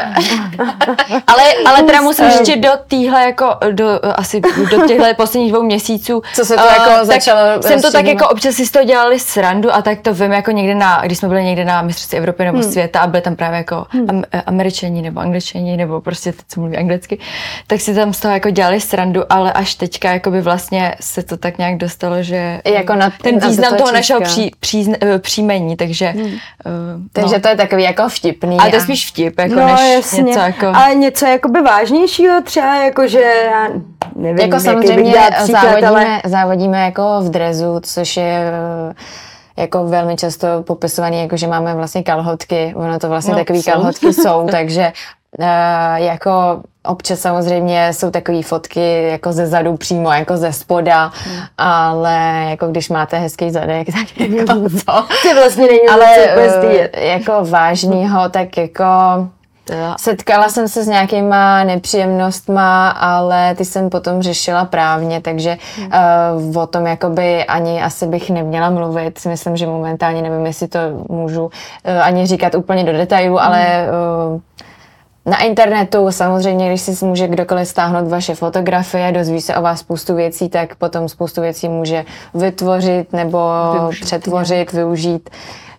ale, 1.26 1.42
ale 1.66 1.82
teda 1.82 2.00
musím 2.00 2.24
ještě 2.24 2.56
do 2.56 2.70
týhle 2.88 3.22
jako, 3.22 3.56
do, 3.70 4.00
asi 4.14 4.40
do 4.70 4.86
těchto 4.86 5.04
posledních 5.16 5.52
dvou 5.52 5.62
měsíců. 5.62 6.22
Co 6.34 6.44
se 6.44 6.56
to 6.56 6.62
uh, 6.62 6.72
jako 6.72 7.04
začalo 7.04 7.62
Jsem 7.62 7.82
to 7.82 7.92
tak 7.92 8.06
jako 8.06 8.28
občas 8.28 8.54
si 8.54 8.66
z 8.66 8.70
toho 8.70 8.84
dělali 8.84 9.18
srandu 9.18 9.74
a 9.74 9.82
tak 9.82 10.00
to 10.00 10.14
vím 10.14 10.32
jako 10.32 10.50
někde 10.50 10.74
na, 10.74 11.02
když 11.04 11.18
jsme 11.18 11.28
byli 11.28 11.44
někde 11.44 11.64
na 11.64 11.82
mistrovství 11.82 12.18
Evropy 12.18 12.44
nebo 12.44 12.58
hmm. 12.58 12.72
světa 12.72 13.00
a 13.00 13.06
byli 13.06 13.22
tam 13.22 13.36
právě 13.36 13.58
jako 13.58 13.86
hmm. 13.88 14.10
am, 14.10 14.22
američani 14.46 15.02
nebo 15.02 15.20
angličani 15.20 15.76
nebo 15.76 16.00
prostě 16.00 16.32
ty, 16.32 16.42
co 16.48 16.60
mluví 16.60 16.76
anglicky, 16.76 17.18
tak 17.66 17.80
si 17.80 17.94
tam 17.94 18.12
z 18.12 18.20
toho 18.20 18.34
jako 18.34 18.50
dělali 18.50 18.80
srandu, 18.80 19.32
ale 19.32 19.52
až 19.52 19.74
teďka 19.74 20.12
jako 20.12 20.30
by 20.30 20.40
vlastně 20.40 20.94
se 21.00 21.22
to 21.22 21.36
tak 21.36 21.58
nějak 21.58 21.76
dostalo, 21.76 22.22
že 22.22 22.60
jako 22.64 22.94
na, 22.94 23.12
ten 23.22 23.38
význam 23.38 23.76
toho 23.76 23.92
našeho 23.92 24.20
pří, 24.20 24.50
pří, 24.60 24.92
eh, 25.00 25.18
příjmení, 25.18 25.76
takže 25.76 26.06
hmm. 26.06 26.24
uh, 26.24 26.32
takže 27.12 27.34
no. 27.34 27.40
to 27.40 27.48
je 27.48 27.56
takový 27.56 27.82
jako 27.82 28.08
vtipný. 28.08 28.58
Ale 28.58 28.70
to 28.70 28.76
je 28.76 28.80
spíš 28.80 29.10
vtip, 29.10 29.38
jako 29.38 29.54
no, 29.54 29.66
než 29.66 29.80
jasně. 29.94 30.22
něco 30.22 30.40
jako... 30.40 30.66
Ale 30.66 30.94
něco 30.94 31.26
jakoby 31.26 31.62
vážnějšího 31.62 32.40
třeba, 32.42 32.84
jako 32.84 33.08
že 33.08 33.20
já 33.20 33.68
nevím, 34.16 34.38
Jako 34.38 34.60
samozřejmě 34.60 35.14
závodíme, 35.46 35.88
ale... 35.88 36.22
závodíme 36.24 36.84
jako 36.84 37.20
v 37.20 37.30
drezu, 37.30 37.80
což 37.82 38.16
je 38.16 38.52
eh, 38.90 38.94
jako 39.56 39.84
velmi 39.86 40.16
často 40.16 40.46
popisovaný, 40.62 41.20
jako 41.20 41.36
že 41.36 41.46
máme 41.46 41.74
vlastně 41.74 42.02
kalhotky, 42.02 42.72
ono 42.76 42.98
to 42.98 43.08
vlastně 43.08 43.32
no, 43.32 43.38
takový 43.38 43.62
jsou. 43.62 43.72
kalhotky 43.72 44.12
jsou, 44.12 44.46
takže 44.50 44.92
jako 45.96 46.62
Občas 46.84 47.20
samozřejmě 47.20 47.92
jsou 47.92 48.10
takové 48.10 48.42
fotky 48.42 49.02
jako 49.02 49.32
ze 49.32 49.46
zadu 49.46 49.76
přímo, 49.76 50.12
jako 50.12 50.36
ze 50.36 50.52
spoda, 50.52 51.12
hmm. 51.24 51.40
ale 51.58 52.46
jako 52.50 52.66
když 52.66 52.88
máte 52.88 53.18
hezký 53.18 53.50
zadek, 53.50 53.86
tak 53.92 54.20
jako 54.20 54.68
co? 54.70 55.06
To 55.22 55.34
vlastně 55.34 55.66
není 55.66 55.88
ale 55.92 56.06
uh, 56.62 57.02
jako 57.02 57.44
vážnýho, 57.44 58.28
tak 58.28 58.56
jako 58.56 58.84
Setkala 59.96 60.48
jsem 60.48 60.68
se 60.68 60.84
s 60.84 60.86
nějakýma 60.86 61.64
nepříjemnostma, 61.64 62.88
ale 62.88 63.54
ty 63.54 63.64
jsem 63.64 63.90
potom 63.90 64.22
řešila 64.22 64.64
právně, 64.64 65.20
takže 65.20 65.56
uh, 66.50 66.58
o 66.58 66.66
tom 66.66 66.86
jakoby 66.86 67.44
ani 67.44 67.82
asi 67.82 68.06
bych 68.06 68.30
neměla 68.30 68.70
mluvit. 68.70 69.26
Myslím, 69.26 69.56
že 69.56 69.66
momentálně 69.66 70.22
nevím, 70.22 70.46
jestli 70.46 70.68
to 70.68 70.78
můžu 71.08 71.44
uh, 71.44 71.50
ani 72.02 72.26
říkat 72.26 72.54
úplně 72.54 72.84
do 72.84 72.92
detailu, 72.92 73.36
hmm. 73.36 73.46
ale 73.46 73.86
uh, 74.34 74.40
na 75.26 75.42
internetu 75.42 76.10
samozřejmě, 76.10 76.68
když 76.68 76.80
si 76.80 77.04
může 77.04 77.28
kdokoliv 77.28 77.68
stáhnout 77.68 78.08
vaše 78.08 78.34
fotografie, 78.34 79.12
dozví 79.12 79.40
se 79.40 79.56
o 79.56 79.62
vás 79.62 79.80
spoustu 79.80 80.14
věcí, 80.14 80.48
tak 80.48 80.74
potom 80.74 81.08
spoustu 81.08 81.40
věcí 81.40 81.68
může 81.68 82.04
vytvořit 82.34 83.12
nebo 83.12 83.38
využít, 83.72 84.04
přetvořit, 84.04 84.72
ne? 84.72 84.78
využít. 84.78 85.30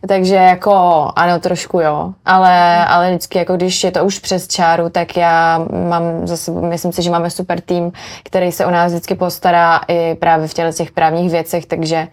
Takže 0.08 0.36
jako 0.36 1.08
ano, 1.15 1.39
trošku 1.39 1.79
jo, 1.79 2.13
ale, 2.25 2.86
ale 2.86 3.10
vždycky 3.10 3.38
jako 3.38 3.56
když 3.56 3.84
je 3.84 3.91
to 3.91 4.06
už 4.06 4.19
přes 4.19 4.47
čáru, 4.47 4.89
tak 4.89 5.17
já 5.17 5.65
mám 5.89 6.27
zase, 6.27 6.51
myslím 6.51 6.91
si, 6.91 7.03
že 7.03 7.12
máme 7.12 7.29
super 7.29 7.62
tým, 7.62 7.91
který 8.23 8.51
se 8.51 8.65
o 8.65 8.71
nás 8.71 8.91
vždycky 8.91 9.15
postará 9.15 9.82
i 9.88 10.15
právě 10.15 10.47
v 10.47 10.53
těch 10.53 10.91
právních 10.91 11.32
věcech, 11.32 11.65
takže 11.65 12.08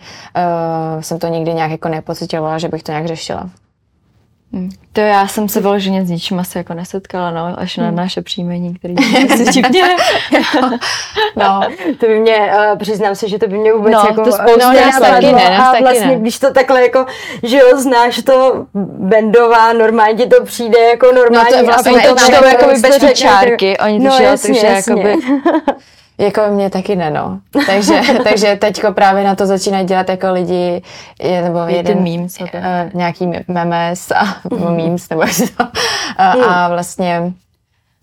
uh, 0.94 1.00
jsem 1.00 1.18
to 1.18 1.26
nikdy 1.26 1.54
nějak 1.54 1.70
jako 1.70 1.88
nepocitovala, 1.88 2.58
že 2.58 2.68
bych 2.68 2.82
to 2.82 2.92
nějak 2.92 3.06
řešila. 3.06 3.50
Hmm. 4.52 4.70
To 4.92 5.00
já 5.00 5.28
jsem 5.28 5.48
se 5.48 5.60
vyloženě 5.60 6.06
s 6.06 6.10
ničím 6.10 6.38
asi 6.38 6.58
jako 6.58 6.74
nesetkala, 6.74 7.30
no, 7.30 7.60
až 7.60 7.76
na 7.76 7.86
hmm. 7.86 7.96
naše 7.96 8.22
příjmení, 8.22 8.74
který 8.74 8.94
asi 9.34 9.44
vtipně. 9.44 9.82
no, 11.36 11.60
to 12.00 12.06
by 12.06 12.18
mě, 12.18 12.52
uh, 12.72 12.78
přiznám 12.78 13.14
se, 13.14 13.28
že 13.28 13.38
to 13.38 13.46
by 13.46 13.58
mě 13.58 13.72
vůbec 13.72 13.92
no, 13.92 14.04
jako 14.08 14.24
to 14.24 14.32
spoustu 14.32 14.60
no, 14.60 14.72
nás 14.72 15.00
taky 15.00 15.26
ne, 15.26 15.32
nás 15.32 15.68
a 15.68 15.72
taky 15.72 15.82
vlastně, 15.82 16.06
ne. 16.06 16.16
když 16.16 16.38
to 16.38 16.52
takhle 16.52 16.82
jako, 16.82 17.06
že 17.42 17.58
jo, 17.58 17.80
znáš 17.80 18.22
to 18.22 18.66
bendová, 18.98 19.72
normálně 19.72 20.14
ti 20.14 20.26
to 20.26 20.44
přijde 20.44 20.78
jako 20.78 21.12
normálně. 21.12 21.50
No 21.56 21.58
to 21.58 21.64
vlastně 21.66 22.02
a 22.02 22.08
to, 22.08 22.14
to, 22.14 22.38
to, 22.38 22.44
jako 22.44 22.66
bez 22.80 22.98
ty 22.98 23.14
čárky, 23.14 23.78
oni 23.78 23.98
to 23.98 24.04
no, 24.04 24.18
jasně, 24.20 24.54
že 24.54 24.66
jakoby... 24.66 25.14
Jako 26.20 26.40
mě 26.50 26.70
taky 26.70 26.96
ne, 26.96 27.10
no. 27.10 27.40
Takže, 27.66 28.00
takže 28.24 28.56
teďko 28.56 28.92
právě 28.92 29.24
na 29.24 29.34
to 29.34 29.46
začínají 29.46 29.86
dělat 29.86 30.08
jako 30.08 30.32
lidi, 30.32 30.82
je, 31.22 31.42
nebo 31.42 31.58
je 31.58 31.76
jeden, 31.76 32.02
memes, 32.02 32.40
uh, 32.40 32.48
nějaký 32.94 33.32
memes 33.48 34.10
a, 34.10 34.36
nebo 34.50 34.66
mhm. 34.66 34.76
memes, 34.76 35.08
nebo 35.08 35.22
to. 35.56 35.64
A, 36.16 36.36
mm. 36.36 36.42
a 36.42 36.68
vlastně 36.68 37.32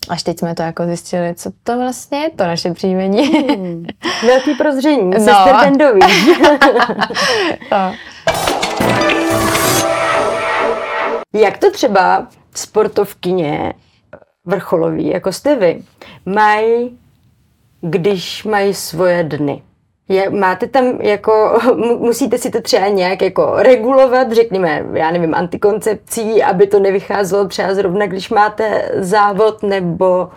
Až 0.08 0.22
teď 0.22 0.38
jsme 0.38 0.54
to 0.54 0.62
jako 0.62 0.86
zjistili, 0.86 1.34
co 1.34 1.50
to 1.62 1.78
vlastně 1.78 2.18
je 2.18 2.30
to 2.30 2.44
naše 2.44 2.74
příjmení. 2.74 3.22
Hmm. 3.22 3.86
Velký 4.26 4.54
prozření, 4.54 5.10
no. 5.10 5.18
sester 5.18 5.56
Bendový. 5.60 6.00
no. 7.72 7.94
Jak 11.34 11.58
to 11.58 11.70
třeba 11.70 12.26
sportovkyně 12.54 13.72
vrcholový, 14.44 15.06
jako 15.06 15.32
jste 15.32 15.56
vy, 15.56 15.82
mají 16.26 16.98
když 17.80 18.44
mají 18.44 18.74
svoje 18.74 19.24
dny. 19.24 19.62
Je, 20.08 20.30
máte 20.30 20.66
tam 20.66 20.84
jako, 21.00 21.58
musíte 21.98 22.38
si 22.38 22.50
to 22.50 22.60
třeba 22.62 22.88
nějak 22.88 23.22
jako 23.22 23.52
regulovat, 23.56 24.32
řekněme, 24.32 24.84
já 24.92 25.10
nevím, 25.10 25.34
antikoncepcí, 25.34 26.42
aby 26.42 26.66
to 26.66 26.80
nevycházelo 26.80 27.48
třeba 27.48 27.74
zrovna, 27.74 28.06
když 28.06 28.30
máte 28.30 28.90
závod, 28.94 29.62
nebo 29.62 30.28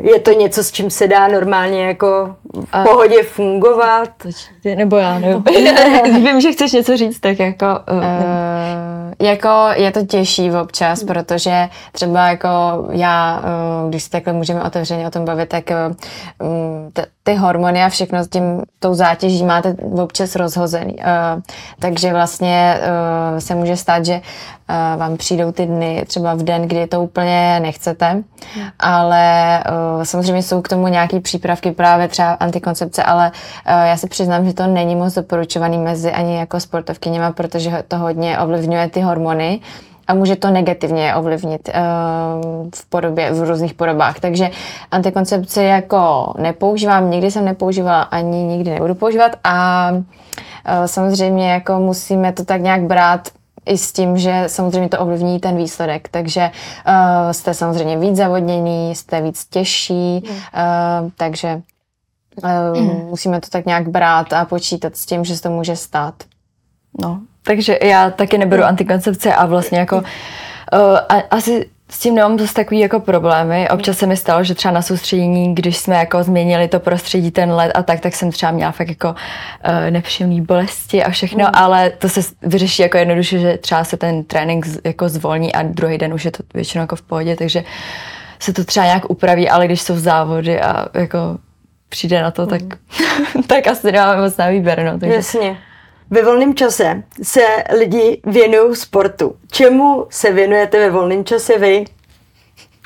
je 0.00 0.20
to 0.20 0.32
něco, 0.32 0.64
s 0.64 0.72
čím 0.72 0.90
se 0.90 1.08
dá 1.08 1.28
normálně 1.28 1.86
jako 1.86 2.36
v 2.54 2.84
pohodě 2.84 3.22
fungovat? 3.22 4.10
Nebo 4.76 4.96
já 4.96 5.18
nevím. 5.18 5.44
Vím, 6.24 6.40
že 6.40 6.52
chceš 6.52 6.72
něco 6.72 6.96
říct, 6.96 7.20
tak 7.20 7.38
jako... 7.38 7.66
Uh, 7.92 8.90
jako 9.20 9.48
je 9.74 9.90
to 9.90 10.06
těžší 10.06 10.52
občas, 10.52 11.04
protože 11.04 11.68
třeba 11.92 12.28
jako 12.28 12.48
já, 12.90 13.42
eh, 13.44 13.88
když 13.88 14.02
se 14.02 14.10
takhle 14.10 14.32
můžeme 14.32 14.62
otevřeně 14.62 15.06
o 15.06 15.10
tom 15.10 15.24
bavit, 15.24 15.48
tak 15.48 15.70
eh, 15.70 15.88
mm, 16.42 16.90
ty 17.30 17.36
hormony 17.36 17.82
a 17.84 17.88
všechno 17.88 18.24
s 18.24 18.28
tím, 18.28 18.62
tou 18.78 18.94
zátěží 18.94 19.44
máte 19.44 19.76
občas 20.02 20.36
rozhozený. 20.36 20.94
Uh, 20.94 21.42
takže 21.78 22.12
vlastně 22.12 22.78
uh, 22.80 23.38
se 23.38 23.54
může 23.54 23.76
stát, 23.76 24.04
že 24.04 24.14
uh, 24.14 25.00
vám 25.00 25.16
přijdou 25.16 25.52
ty 25.52 25.66
dny 25.66 26.04
třeba 26.06 26.34
v 26.34 26.42
den, 26.42 26.62
kdy 26.62 26.86
to 26.86 27.02
úplně 27.02 27.60
nechcete, 27.60 28.22
ale 28.78 29.58
uh, 29.96 30.02
samozřejmě 30.02 30.42
jsou 30.42 30.62
k 30.62 30.68
tomu 30.68 30.88
nějaké 30.88 31.20
přípravky, 31.20 31.72
právě 31.72 32.08
třeba 32.08 32.32
antikoncepce, 32.32 33.02
ale 33.02 33.30
uh, 33.30 33.72
já 33.86 33.96
se 33.96 34.06
přiznám, 34.06 34.46
že 34.46 34.54
to 34.54 34.66
není 34.66 34.96
moc 34.96 35.14
doporučovaný 35.14 35.78
mezi 35.78 36.12
ani 36.12 36.36
jako 36.36 36.60
sportovkyněma, 36.60 37.32
protože 37.32 37.82
to 37.88 37.98
hodně 37.98 38.38
ovlivňuje 38.38 38.88
ty 38.88 39.00
hormony 39.00 39.60
a 40.10 40.14
může 40.14 40.36
to 40.36 40.50
negativně 40.50 41.14
ovlivnit 41.14 41.68
uh, 41.68 41.74
v 42.74 42.86
podobě, 42.88 43.32
v 43.32 43.48
různých 43.48 43.74
podobách. 43.74 44.20
Takže 44.20 44.50
antikoncepci 44.90 45.62
jako 45.62 46.34
nepoužívám, 46.38 47.10
nikdy 47.10 47.30
jsem 47.30 47.44
nepoužívala, 47.44 48.02
ani 48.02 48.44
nikdy 48.44 48.70
nebudu 48.70 48.94
používat 48.94 49.32
a 49.44 49.88
uh, 49.92 50.00
samozřejmě 50.86 51.50
jako 51.50 51.78
musíme 51.78 52.32
to 52.32 52.44
tak 52.44 52.60
nějak 52.60 52.82
brát 52.82 53.28
i 53.66 53.78
s 53.78 53.92
tím, 53.92 54.18
že 54.18 54.44
samozřejmě 54.46 54.88
to 54.88 54.98
ovlivní 54.98 55.40
ten 55.40 55.56
výsledek. 55.56 56.08
Takže 56.08 56.50
uh, 56.50 57.30
jste 57.30 57.54
samozřejmě 57.54 57.98
víc 57.98 58.16
zavodněný, 58.16 58.94
jste 58.94 59.20
víc 59.22 59.44
těžší, 59.44 60.22
uh, 60.24 61.10
takže 61.16 61.62
uh, 62.42 62.82
musíme 63.08 63.40
to 63.40 63.48
tak 63.50 63.66
nějak 63.66 63.88
brát 63.88 64.32
a 64.32 64.44
počítat 64.44 64.96
s 64.96 65.06
tím, 65.06 65.24
že 65.24 65.36
se 65.36 65.42
to 65.42 65.50
může 65.50 65.76
stát. 65.76 66.14
No, 67.02 67.20
takže 67.42 67.78
já 67.82 68.10
taky 68.10 68.38
neberu 68.38 68.64
antikoncepce 68.64 69.34
a 69.34 69.46
vlastně 69.46 69.78
jako 69.78 69.96
uh, 69.96 70.02
a, 71.08 71.22
asi 71.30 71.66
s 71.90 71.98
tím 71.98 72.14
nemám 72.14 72.36
dost 72.36 72.52
takový 72.52 72.80
jako 72.80 73.00
problémy. 73.00 73.68
Občas 73.68 73.98
se 73.98 74.06
mi 74.06 74.16
stalo, 74.16 74.44
že 74.44 74.54
třeba 74.54 74.74
na 74.74 74.82
soustředění, 74.82 75.54
když 75.54 75.76
jsme 75.76 75.96
jako 75.96 76.22
změnili 76.22 76.68
to 76.68 76.80
prostředí, 76.80 77.30
ten 77.30 77.52
let 77.52 77.72
a 77.74 77.82
tak, 77.82 78.00
tak 78.00 78.14
jsem 78.14 78.32
třeba 78.32 78.52
měla 78.52 78.72
fakt 78.72 78.88
jako 78.88 79.08
uh, 79.08 79.90
nepříjemné 79.90 80.42
bolesti 80.42 81.04
a 81.04 81.10
všechno, 81.10 81.44
mm. 81.44 81.50
ale 81.54 81.90
to 81.90 82.08
se 82.08 82.20
vyřeší 82.42 82.82
jako 82.82 82.98
jednoduše, 82.98 83.38
že 83.38 83.58
třeba 83.58 83.84
se 83.84 83.96
ten 83.96 84.24
trénink 84.24 84.66
jako 84.84 85.08
zvolní 85.08 85.54
a 85.54 85.62
druhý 85.62 85.98
den 85.98 86.14
už 86.14 86.24
je 86.24 86.30
to 86.30 86.42
většinou 86.54 86.82
jako 86.82 86.96
v 86.96 87.02
pohodě, 87.02 87.36
takže 87.36 87.64
se 88.38 88.52
to 88.52 88.64
třeba 88.64 88.86
nějak 88.86 89.10
upraví, 89.10 89.48
ale 89.48 89.66
když 89.66 89.82
jsou 89.82 89.96
závody 89.96 90.60
a 90.60 90.86
jako 90.94 91.38
přijde 91.88 92.22
na 92.22 92.30
to, 92.30 92.42
mm. 92.42 92.48
tak, 92.48 92.62
tak 93.46 93.66
asi 93.66 93.92
nemáme 93.92 94.22
moc 94.22 94.36
na 94.36 94.48
výběr. 94.48 94.84
No, 94.84 94.98
takže. 94.98 95.14
Jasně. 95.14 95.56
Ve 96.10 96.22
volném 96.22 96.54
čase 96.54 97.02
se 97.22 97.40
lidi 97.78 98.20
věnují 98.26 98.76
sportu. 98.76 99.36
Čemu 99.52 100.06
se 100.10 100.32
věnujete 100.32 100.78
ve 100.78 100.90
volném 100.90 101.24
čase 101.24 101.58
vy? 101.58 101.84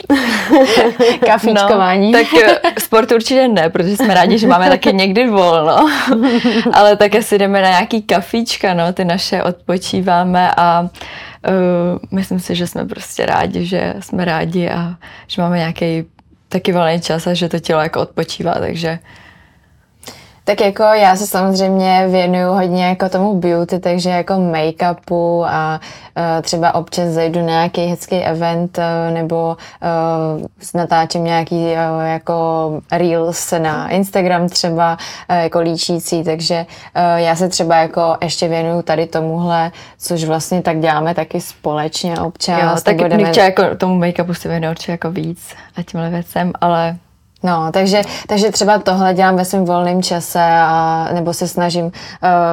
Kafičkování. 1.26 2.12
No, 2.12 2.18
tak 2.18 2.28
eh, 2.42 2.80
sport 2.80 3.12
určitě 3.12 3.48
ne, 3.48 3.70
protože 3.70 3.96
jsme 3.96 4.14
rádi, 4.14 4.38
že 4.38 4.46
máme 4.46 4.68
taky 4.68 4.92
někdy 4.92 5.26
volno. 5.26 5.90
Ale 6.72 6.96
také 6.96 7.22
si 7.22 7.38
jdeme 7.38 7.62
na 7.62 7.68
nějaký 7.68 8.02
kafíčka, 8.02 8.74
no, 8.74 8.92
ty 8.92 9.04
naše 9.04 9.42
odpočíváme 9.42 10.50
a 10.56 10.80
uh, 10.80 10.88
myslím 12.10 12.40
si, 12.40 12.54
že 12.54 12.66
jsme 12.66 12.84
prostě 12.84 13.26
rádi, 13.26 13.66
že 13.66 13.94
jsme 14.00 14.24
rádi 14.24 14.68
a 14.68 14.94
že 15.26 15.42
máme 15.42 15.58
nějaký 15.58 16.04
taky 16.48 16.72
volný 16.72 17.00
čas 17.00 17.26
a 17.26 17.34
že 17.34 17.48
to 17.48 17.58
tělo 17.58 17.80
jako 17.80 18.00
odpočívá, 18.00 18.54
takže 18.54 18.98
tak 20.44 20.60
jako 20.60 20.82
já 20.82 21.16
se 21.16 21.26
samozřejmě 21.26 22.08
věnuju 22.08 22.52
hodně 22.52 22.84
jako 22.84 23.08
tomu 23.08 23.34
beauty, 23.34 23.78
takže 23.78 24.10
jako 24.10 24.34
make-upu 24.34 25.44
a 25.48 25.80
uh, 26.16 26.42
třeba 26.42 26.74
občas 26.74 27.08
zajdu 27.08 27.40
na 27.40 27.46
nějaký 27.46 27.86
hezký 27.86 28.16
event 28.16 28.78
uh, 28.78 29.14
nebo 29.14 29.56
uh, 30.36 30.46
natáčím 30.74 31.24
nějaký 31.24 31.56
uh, 31.56 32.04
jako 32.04 32.34
reels 32.92 33.54
na 33.58 33.88
Instagram 33.88 34.48
třeba 34.48 34.98
uh, 35.30 35.36
jako 35.36 35.60
líčící, 35.60 36.24
takže 36.24 36.66
uh, 36.96 37.18
já 37.18 37.36
se 37.36 37.48
třeba 37.48 37.76
jako 37.76 38.16
ještě 38.22 38.48
věnuju 38.48 38.82
tady 38.82 39.06
tomuhle, 39.06 39.70
což 39.98 40.24
vlastně 40.24 40.62
tak 40.62 40.80
děláme 40.80 41.14
taky 41.14 41.40
společně 41.40 42.20
občas. 42.20 42.60
Jo, 42.62 42.80
tak 42.84 42.96
budeme... 42.96 43.32
jako 43.36 43.62
tomu 43.76 44.00
make-upu 44.00 44.32
si 44.32 44.48
věnuju 44.48 44.70
určitě 44.70 44.92
jako 44.92 45.10
víc 45.10 45.54
a 45.76 45.82
tímhle 45.82 46.10
věcem, 46.10 46.52
ale 46.60 46.96
No, 47.44 47.72
takže, 47.72 48.02
takže 48.26 48.50
třeba 48.50 48.78
tohle 48.78 49.14
dělám 49.14 49.36
ve 49.36 49.44
svém 49.44 49.64
volném 49.64 50.02
čase 50.02 50.40
a 50.42 51.08
nebo 51.12 51.34
se 51.34 51.48
snažím 51.48 51.84
uh, 51.84 51.90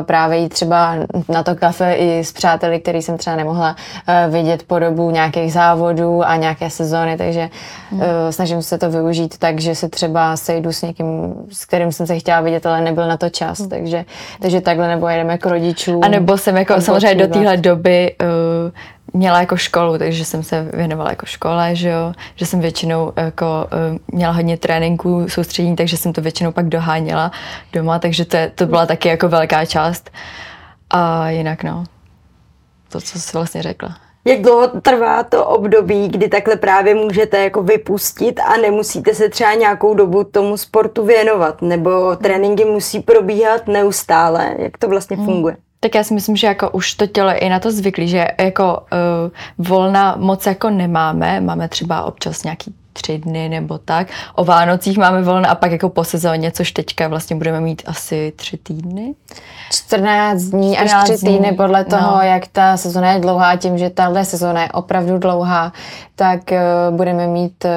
právě 0.02 0.38
jít 0.38 0.50
třeba 0.50 0.96
na 1.30 1.44
to 1.44 1.56
kafe 1.56 1.94
i 1.94 2.20
s 2.20 2.32
přáteli, 2.32 2.80
který 2.80 3.02
jsem 3.02 3.18
třeba 3.18 3.36
nemohla 3.36 3.76
uh, 3.76 4.34
vidět 4.34 4.64
po 4.64 4.80
dobu 4.80 5.12
nějakých 5.12 5.54
závodů 5.54 6.24
a 6.26 6.36
nějaké 6.36 6.70
sezóny, 6.70 7.18
takže 7.18 7.50
uh, 7.92 8.02
snažím 8.30 8.62
se 8.62 8.78
to 8.78 8.90
využít 8.90 9.38
tak, 9.38 9.60
že 9.60 9.76
se 9.76 9.90
třeba 9.90 10.38
sejdu 10.38 10.72
s 10.72 10.82
někým, 10.82 11.34
s 11.52 11.66
kterým 11.66 11.92
jsem 11.92 12.08
se 12.08 12.20
chtěla 12.20 12.42
vidět, 12.42 12.66
ale 12.66 12.82
nebyl 12.82 13.08
na 13.08 13.18
to 13.18 13.30
čas, 13.30 13.60
hmm. 13.60 13.70
takže, 13.70 14.06
takže 14.42 14.62
takhle 14.62 14.88
nebo 14.88 15.08
jedeme 15.08 15.38
k 15.38 15.46
rodičům. 15.46 16.04
A 16.04 16.08
nebo 16.08 16.38
jsem 16.38 16.58
jako 16.58 16.82
samozřejmě 16.82 17.16
do 17.16 17.34
téhle 17.34 17.58
doby 17.58 18.16
uh, 18.22 18.72
měla 19.14 19.40
jako 19.40 19.58
školu, 19.58 19.98
takže 19.98 20.26
jsem 20.26 20.44
se 20.44 20.70
věnovala 20.74 21.10
jako 21.10 21.26
škole, 21.26 21.76
že 21.76 21.90
jo, 21.90 22.14
že 22.36 22.46
jsem 22.46 22.60
většinou 22.60 23.14
jako 23.16 23.46
uh, 23.92 23.98
měla 24.08 24.34
hodně 24.34 24.58
tréninků, 24.58 25.30
soustředění, 25.30 25.76
takže 25.76 25.98
jsem 25.98 26.14
to 26.14 26.22
většinou 26.22 26.52
pak 26.52 26.70
doháněla 26.70 27.32
doma, 27.74 28.00
takže 28.00 28.26
to, 28.26 28.38
je, 28.38 28.52
to 28.56 28.66
byla 28.66 28.86
taky 28.86 29.10
jako 29.10 29.30
velká 29.30 29.66
část. 29.66 30.10
A 30.90 31.30
jinak 31.30 31.64
no, 31.64 31.84
to, 32.90 33.02
co 33.02 33.20
jsi 33.20 33.38
vlastně 33.38 33.62
řekla. 33.62 33.98
Jak 34.26 34.42
dlouho 34.42 34.68
trvá 34.68 35.24
to 35.24 35.46
období, 35.46 36.08
kdy 36.08 36.28
takhle 36.28 36.56
právě 36.56 36.96
můžete 36.96 37.44
jako 37.44 37.64
vypustit 37.64 38.40
a 38.40 38.58
nemusíte 38.58 39.14
se 39.14 39.30
třeba 39.30 39.54
nějakou 39.54 39.94
dobu 39.94 40.24
tomu 40.24 40.58
sportu 40.58 41.06
věnovat? 41.06 41.62
Nebo 41.62 42.16
tréninky 42.16 42.66
musí 42.66 43.00
probíhat 43.00 43.68
neustále? 43.68 44.56
Jak 44.58 44.78
to 44.78 44.88
vlastně 44.88 45.18
hmm. 45.18 45.26
funguje? 45.26 45.54
Hmm. 45.54 45.64
Tak 45.84 45.96
já 45.96 46.04
si 46.04 46.14
myslím, 46.14 46.36
že 46.36 46.48
jako 46.48 46.70
už 46.70 46.94
to 46.94 47.08
tělo 47.08 47.30
je 47.30 47.38
i 47.38 47.50
na 47.50 47.60
to 47.60 47.72
zvyklý, 47.72 48.08
že 48.08 48.28
jako 48.40 48.78
uh, 49.58 49.68
volna 49.68 50.16
moc 50.20 50.46
jako 50.46 50.70
nemáme, 50.70 51.42
máme 51.42 51.68
třeba 51.68 52.04
občas 52.04 52.44
nějaký 52.44 52.74
tři 52.94 53.18
dny 53.18 53.50
nebo 53.50 53.78
tak. 53.78 54.08
O 54.36 54.46
Vánocích 54.46 54.98
máme 54.98 55.22
volno 55.22 55.50
a 55.50 55.56
pak 55.56 55.72
jako 55.72 55.90
po 55.90 56.04
sezóně, 56.04 56.52
což 56.52 56.72
teďka 56.72 57.08
vlastně 57.08 57.36
budeme 57.36 57.62
mít 57.62 57.82
asi 57.86 58.34
tři 58.36 58.58
týdny. 58.58 59.16
14 59.72 60.42
dní 60.44 60.76
14 60.76 61.10
až 61.10 61.18
3 61.18 61.26
týdny 61.26 61.52
podle 61.52 61.86
toho, 61.86 62.16
no. 62.16 62.22
jak 62.22 62.48
ta 62.48 62.78
sezóna 62.78 63.12
je 63.12 63.20
dlouhá, 63.20 63.56
tím, 63.56 63.78
že 63.78 63.90
tahle 63.90 64.26
sezóna 64.26 64.62
je 64.62 64.72
opravdu 64.72 65.18
dlouhá, 65.18 65.72
tak 66.16 66.40
uh, 66.52 66.96
budeme 66.96 67.28
mít 67.28 67.66
uh, 67.66 67.72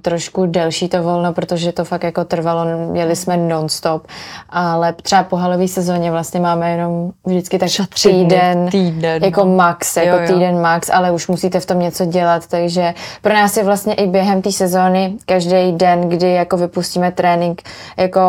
trošku 0.00 0.46
delší 0.46 0.88
to 0.88 1.02
volno, 1.02 1.32
protože 1.32 1.72
to 1.72 1.84
fakt 1.84 2.02
jako 2.02 2.24
trvalo, 2.24 2.64
měli 2.90 3.16
jsme 3.16 3.36
non-stop, 3.36 4.06
ale 4.50 4.92
třeba 4.92 5.22
po 5.22 5.36
halové 5.36 5.68
sezóně 5.68 6.10
vlastně 6.10 6.40
máme 6.40 6.70
jenom 6.70 7.10
vždycky 7.26 7.58
tak 7.58 7.68
týden, 8.02 8.68
týden, 8.68 9.24
jako 9.24 9.44
max, 9.44 9.96
jako 9.96 10.16
jo, 10.16 10.22
jo. 10.22 10.26
týden 10.26 10.60
max, 10.60 10.90
ale 10.90 11.12
už 11.12 11.28
musíte 11.28 11.60
v 11.60 11.66
tom 11.66 11.80
něco 11.80 12.04
dělat, 12.04 12.46
takže 12.46 12.94
pro 13.22 13.34
nás 13.34 13.56
je 13.56 13.64
vlastně 13.64 13.94
i 13.94 14.06
během 14.06 14.42
té 14.42 14.52
sezóny 14.52 15.14
každý 15.26 15.72
den, 15.72 16.08
kdy 16.08 16.32
jako 16.32 16.56
vypustíme 16.56 17.12
trénink, 17.12 17.62
jako 17.96 18.20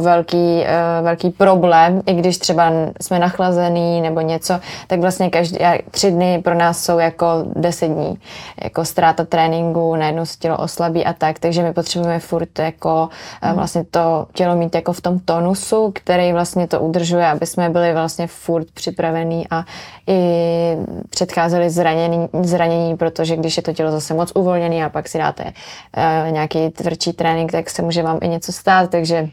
velký, 0.00 0.36
uh, 0.36 1.04
velký 1.04 1.30
problém, 1.30 2.02
i 2.06 2.14
když 2.14 2.38
třeba 2.38 2.61
jsme 3.00 3.18
nachlazený 3.18 4.00
nebo 4.00 4.20
něco, 4.20 4.60
tak 4.86 5.00
vlastně 5.00 5.30
každý, 5.30 5.58
tři 5.90 6.10
dny 6.10 6.42
pro 6.44 6.54
nás 6.54 6.84
jsou 6.84 6.98
jako 6.98 7.26
deset 7.56 7.88
dní, 7.88 8.18
jako 8.64 8.84
ztráta 8.84 9.24
tréninku, 9.24 9.96
najednou 9.96 10.26
se 10.26 10.38
tělo 10.38 10.56
oslabí 10.56 11.04
a 11.04 11.12
tak, 11.12 11.38
takže 11.38 11.62
my 11.62 11.72
potřebujeme 11.72 12.18
furt 12.18 12.58
jako 12.58 13.08
hmm. 13.42 13.54
vlastně 13.54 13.84
to 13.84 14.26
tělo 14.32 14.56
mít 14.56 14.74
jako 14.74 14.92
v 14.92 15.00
tom 15.00 15.18
tonusu, 15.18 15.92
který 15.94 16.32
vlastně 16.32 16.66
to 16.66 16.80
udržuje, 16.80 17.26
aby 17.26 17.46
jsme 17.46 17.70
byli 17.70 17.92
vlastně 17.92 18.26
furt 18.26 18.70
připravení 18.74 19.46
a 19.50 19.64
i 20.06 20.76
předcházeli 21.10 21.70
zranění, 21.70 22.28
zranění, 22.42 22.96
protože 22.96 23.36
když 23.36 23.56
je 23.56 23.62
to 23.62 23.72
tělo 23.72 23.90
zase 23.90 24.14
moc 24.14 24.32
uvolněné 24.34 24.84
a 24.84 24.88
pak 24.88 25.08
si 25.08 25.18
dáte 25.18 25.44
uh, 25.44 26.32
nějaký 26.32 26.70
tvrdší 26.70 27.12
trénink, 27.12 27.52
tak 27.52 27.70
se 27.70 27.82
může 27.82 28.02
vám 28.02 28.18
i 28.22 28.28
něco 28.28 28.52
stát, 28.52 28.90
takže 28.90 29.28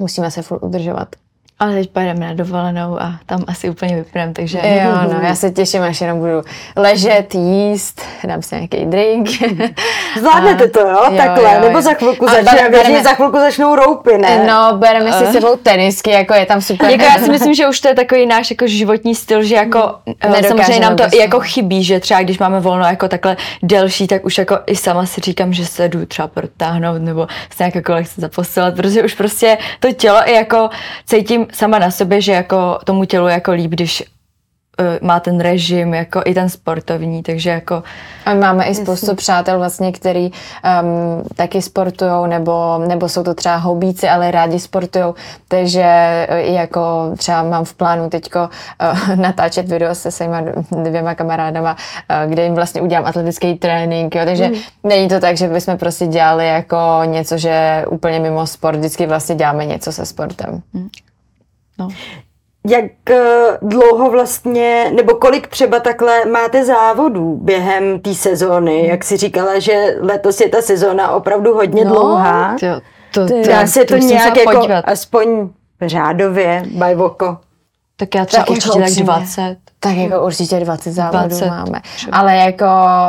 musíme 0.00 0.30
se 0.30 0.42
furt 0.42 0.62
udržovat. 0.62 1.08
Ale 1.62 1.74
teď 1.74 1.90
pojedeme 1.90 2.26
na 2.26 2.34
dovolenou 2.34 3.02
a 3.02 3.18
tam 3.26 3.44
asi 3.46 3.70
úplně 3.70 3.96
vypneme, 3.96 4.32
takže... 4.32 4.58
Jo, 4.58 4.92
no, 5.12 5.20
já 5.22 5.34
se 5.34 5.50
těším, 5.50 5.82
až 5.82 6.00
jenom 6.00 6.18
budu 6.18 6.42
ležet, 6.76 7.34
jíst, 7.34 8.02
dám 8.24 8.42
si 8.42 8.54
nějaký 8.54 8.84
drink. 8.84 9.28
Zvládnete 10.18 10.68
to, 10.68 10.80
jo? 10.80 10.88
jo 10.88 11.16
Takhle, 11.16 11.54
jo, 11.54 11.60
nebo 11.60 11.82
za 11.82 11.94
chvilku 11.94 12.26
začne, 12.28 12.68
bereme, 12.68 13.02
za 13.02 13.14
chvilku 13.14 13.38
začnou 13.38 13.76
roupy, 13.76 14.18
ne? 14.18 14.46
No, 14.46 14.76
bereme 14.76 15.12
si 15.12 15.24
uh. 15.24 15.32
sebou 15.32 15.56
tenisky, 15.56 16.10
jako 16.10 16.34
je 16.34 16.46
tam 16.46 16.60
super. 16.60 16.90
Jako 16.90 17.04
já 17.04 17.18
si 17.18 17.30
myslím, 17.36 17.54
že 17.54 17.68
už 17.68 17.80
to 17.80 17.88
je 17.88 17.94
takový 17.94 18.26
náš 18.26 18.50
jako 18.50 18.66
životní 18.66 19.14
styl, 19.14 19.42
že 19.42 19.54
jako 19.54 19.94
uh, 20.26 20.40
samozřejmě 20.48 20.80
nám 20.80 20.96
to 20.96 21.04
jako 21.20 21.40
chybí, 21.40 21.84
že 21.84 22.00
třeba 22.00 22.22
když 22.22 22.38
máme 22.38 22.60
volno 22.60 22.84
jako 22.84 23.08
takhle 23.08 23.36
delší, 23.62 24.06
tak 24.06 24.24
už 24.24 24.38
jako 24.38 24.58
i 24.66 24.76
sama 24.76 25.06
si 25.06 25.20
říkám, 25.20 25.52
že 25.52 25.66
se 25.66 25.88
jdu 25.88 26.06
třeba 26.06 26.28
protáhnout 26.28 27.02
nebo 27.02 27.26
se 27.56 27.62
nějak 27.62 27.74
jako 27.74 27.92
lehce 27.92 28.20
zaposilovat, 28.20 28.74
protože 28.74 29.02
už 29.02 29.14
prostě 29.14 29.58
to 29.80 29.92
tělo 29.92 30.28
i 30.28 30.32
jako 30.32 30.70
cítím 31.06 31.46
sama 31.52 31.78
na 31.78 31.90
sobě, 31.90 32.20
že 32.20 32.32
jako 32.32 32.78
tomu 32.84 33.04
tělu 33.04 33.28
jako 33.28 33.52
líp, 33.52 33.70
když 33.70 34.02
uh, 34.80 35.08
má 35.08 35.20
ten 35.20 35.40
režim, 35.40 35.94
jako 35.94 36.22
i 36.24 36.34
ten 36.34 36.48
sportovní, 36.48 37.22
takže 37.22 37.50
jako... 37.50 37.82
A 38.24 38.34
máme 38.34 38.64
i 38.64 38.74
spoustu 38.74 39.06
jasný. 39.06 39.16
přátel 39.16 39.58
vlastně, 39.58 39.92
který 39.92 40.30
um, 40.30 41.24
taky 41.36 41.62
sportujou, 41.62 42.26
nebo, 42.26 42.78
nebo 42.88 43.08
jsou 43.08 43.22
to 43.22 43.34
třeba 43.34 43.56
hobíci, 43.56 44.08
ale 44.08 44.30
rádi 44.30 44.60
sportujou, 44.60 45.14
takže 45.48 45.86
uh, 46.30 46.54
jako 46.54 47.12
třeba 47.16 47.42
mám 47.42 47.64
v 47.64 47.74
plánu 47.74 48.10
teďko 48.10 48.38
uh, 48.38 49.16
natáčet 49.16 49.68
video 49.68 49.94
se 49.94 50.10
svýma 50.10 50.42
dvěma 50.82 51.14
kamarádama, 51.14 51.76
uh, 51.76 52.30
kde 52.30 52.44
jim 52.44 52.54
vlastně 52.54 52.80
udělám 52.80 53.06
atletický 53.06 53.54
trénink, 53.54 54.14
jo, 54.14 54.24
takže 54.24 54.48
mm. 54.48 54.54
není 54.84 55.08
to 55.08 55.20
tak, 55.20 55.36
že 55.36 55.48
bychom 55.48 55.78
prostě 55.78 56.06
dělali 56.06 56.48
jako 56.48 56.76
něco, 57.04 57.38
že 57.38 57.84
úplně 57.90 58.20
mimo 58.20 58.46
sport, 58.46 58.76
vždycky 58.76 59.06
vlastně 59.06 59.34
děláme 59.34 59.66
něco 59.66 59.92
se 59.92 60.06
sportem. 60.06 60.62
Mm. 60.72 60.88
No. 61.82 61.88
Jak 62.68 63.10
eh, 63.10 63.58
dlouho 63.62 64.10
vlastně, 64.10 64.92
nebo 64.96 65.14
kolik 65.14 65.48
třeba 65.48 65.80
takhle 65.80 66.24
máte 66.24 66.64
závodů 66.64 67.38
během 67.42 68.00
té 68.00 68.14
sezóny? 68.14 68.78
Hmm. 68.78 68.90
Jak 68.90 69.04
si 69.04 69.16
říkala, 69.16 69.58
že 69.58 69.96
letos 70.00 70.40
je 70.40 70.48
ta 70.48 70.62
sezóna 70.62 71.10
opravdu 71.10 71.54
hodně 71.54 71.84
no, 71.84 71.90
dlouhá. 71.90 72.56
To, 72.60 72.66
to, 73.14 73.28
to, 73.28 73.48
Dá 73.48 73.66
se 73.66 73.84
to, 73.84 73.94
to 73.94 73.96
nějak 73.96 74.36
jako 74.36 74.52
podívat. 74.52 74.84
aspoň 74.86 75.48
řádově, 75.86 76.62
bajvoko. 76.74 77.36
Tak 77.96 78.14
já 78.14 78.24
třeba 78.24 78.44
Tak 78.44 78.50
jako 78.50 78.52
určitě 78.52 78.78
tak 78.78 78.88
upřímně. 78.88 79.04
20. 79.04 79.56
Tak 79.80 79.96
jako 79.96 80.24
určitě 80.26 80.60
20 80.60 80.92
závodů 80.92 81.28
20 81.28 81.48
máme. 81.48 81.80
třeba. 81.96 82.18
Ale 82.18 82.36
jako 82.36 82.66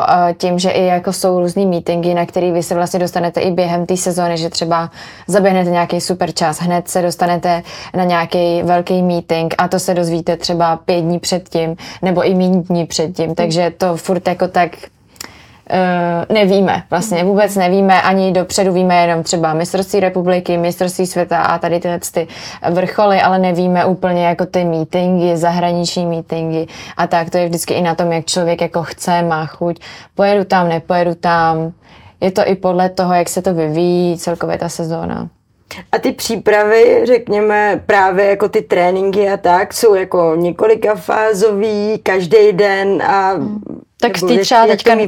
eh, 0.09 0.33
tím, 0.33 0.59
že 0.59 0.69
i 0.69 0.85
jako 0.85 1.13
jsou 1.13 1.39
různý 1.39 1.65
meetingy, 1.65 2.13
na 2.13 2.25
který 2.25 2.51
vy 2.51 2.63
se 2.63 2.75
vlastně 2.75 2.99
dostanete 2.99 3.41
i 3.41 3.51
během 3.51 3.85
té 3.85 3.97
sezóny, 3.97 4.37
že 4.37 4.49
třeba 4.49 4.89
zaběhnete 5.27 5.69
nějaký 5.69 6.01
super 6.01 6.31
čas, 6.31 6.59
hned 6.59 6.87
se 6.87 7.01
dostanete 7.01 7.63
na 7.95 8.03
nějaký 8.03 8.63
velký 8.63 9.01
meeting 9.01 9.55
a 9.57 9.67
to 9.67 9.79
se 9.79 9.93
dozvíte 9.93 10.37
třeba 10.37 10.75
pět 10.77 11.01
dní 11.01 11.19
předtím 11.19 11.75
nebo 12.01 12.23
i 12.23 12.35
méně 12.35 12.61
dní 12.61 12.85
předtím, 12.85 13.35
takže 13.35 13.73
to 13.77 13.97
furt 13.97 14.27
jako 14.27 14.47
tak 14.47 14.71
Uh, 15.71 16.35
nevíme, 16.35 16.83
vlastně 16.89 17.23
vůbec 17.23 17.55
nevíme, 17.55 18.01
ani 18.01 18.31
dopředu 18.31 18.73
víme 18.73 19.01
jenom 19.01 19.23
třeba 19.23 19.53
mistrovství 19.53 19.99
republiky, 19.99 20.57
mistrovství 20.57 21.07
světa 21.07 21.41
a 21.41 21.59
tady 21.59 21.79
tyhle 21.79 21.99
ty 22.13 22.27
vrcholy, 22.69 23.21
ale 23.21 23.39
nevíme 23.39 23.85
úplně 23.85 24.25
jako 24.25 24.45
ty 24.45 24.65
meetingy, 24.65 25.37
zahraniční 25.37 26.05
meetingy 26.05 26.65
a 26.97 27.07
tak, 27.07 27.29
to 27.29 27.37
je 27.37 27.45
vždycky 27.45 27.73
i 27.73 27.81
na 27.81 27.95
tom, 27.95 28.11
jak 28.11 28.25
člověk 28.25 28.61
jako 28.61 28.83
chce, 28.83 29.21
má 29.21 29.45
chuť, 29.45 29.79
pojedu 30.15 30.43
tam, 30.43 30.69
nepojedu 30.69 31.15
tam, 31.15 31.71
je 32.21 32.31
to 32.31 32.41
i 32.45 32.55
podle 32.55 32.89
toho, 32.89 33.13
jak 33.13 33.29
se 33.29 33.41
to 33.41 33.53
vyvíjí 33.53 34.17
celkově 34.17 34.57
ta 34.57 34.69
sezóna. 34.69 35.29
A 35.91 35.99
ty 35.99 36.11
přípravy, 36.11 37.01
řekněme, 37.05 37.81
právě 37.85 38.25
jako 38.25 38.49
ty 38.49 38.61
tréninky 38.61 39.29
a 39.29 39.37
tak, 39.37 39.73
jsou 39.73 39.93
jako 39.93 40.33
několika 40.35 40.95
fázový, 40.95 41.99
každý 42.03 42.51
den 42.51 43.01
a... 43.01 43.33
Tak 44.03 44.19
ty 44.27 44.37
třeba 44.37 44.67
teďka 44.67 44.93
uh, 44.93 44.99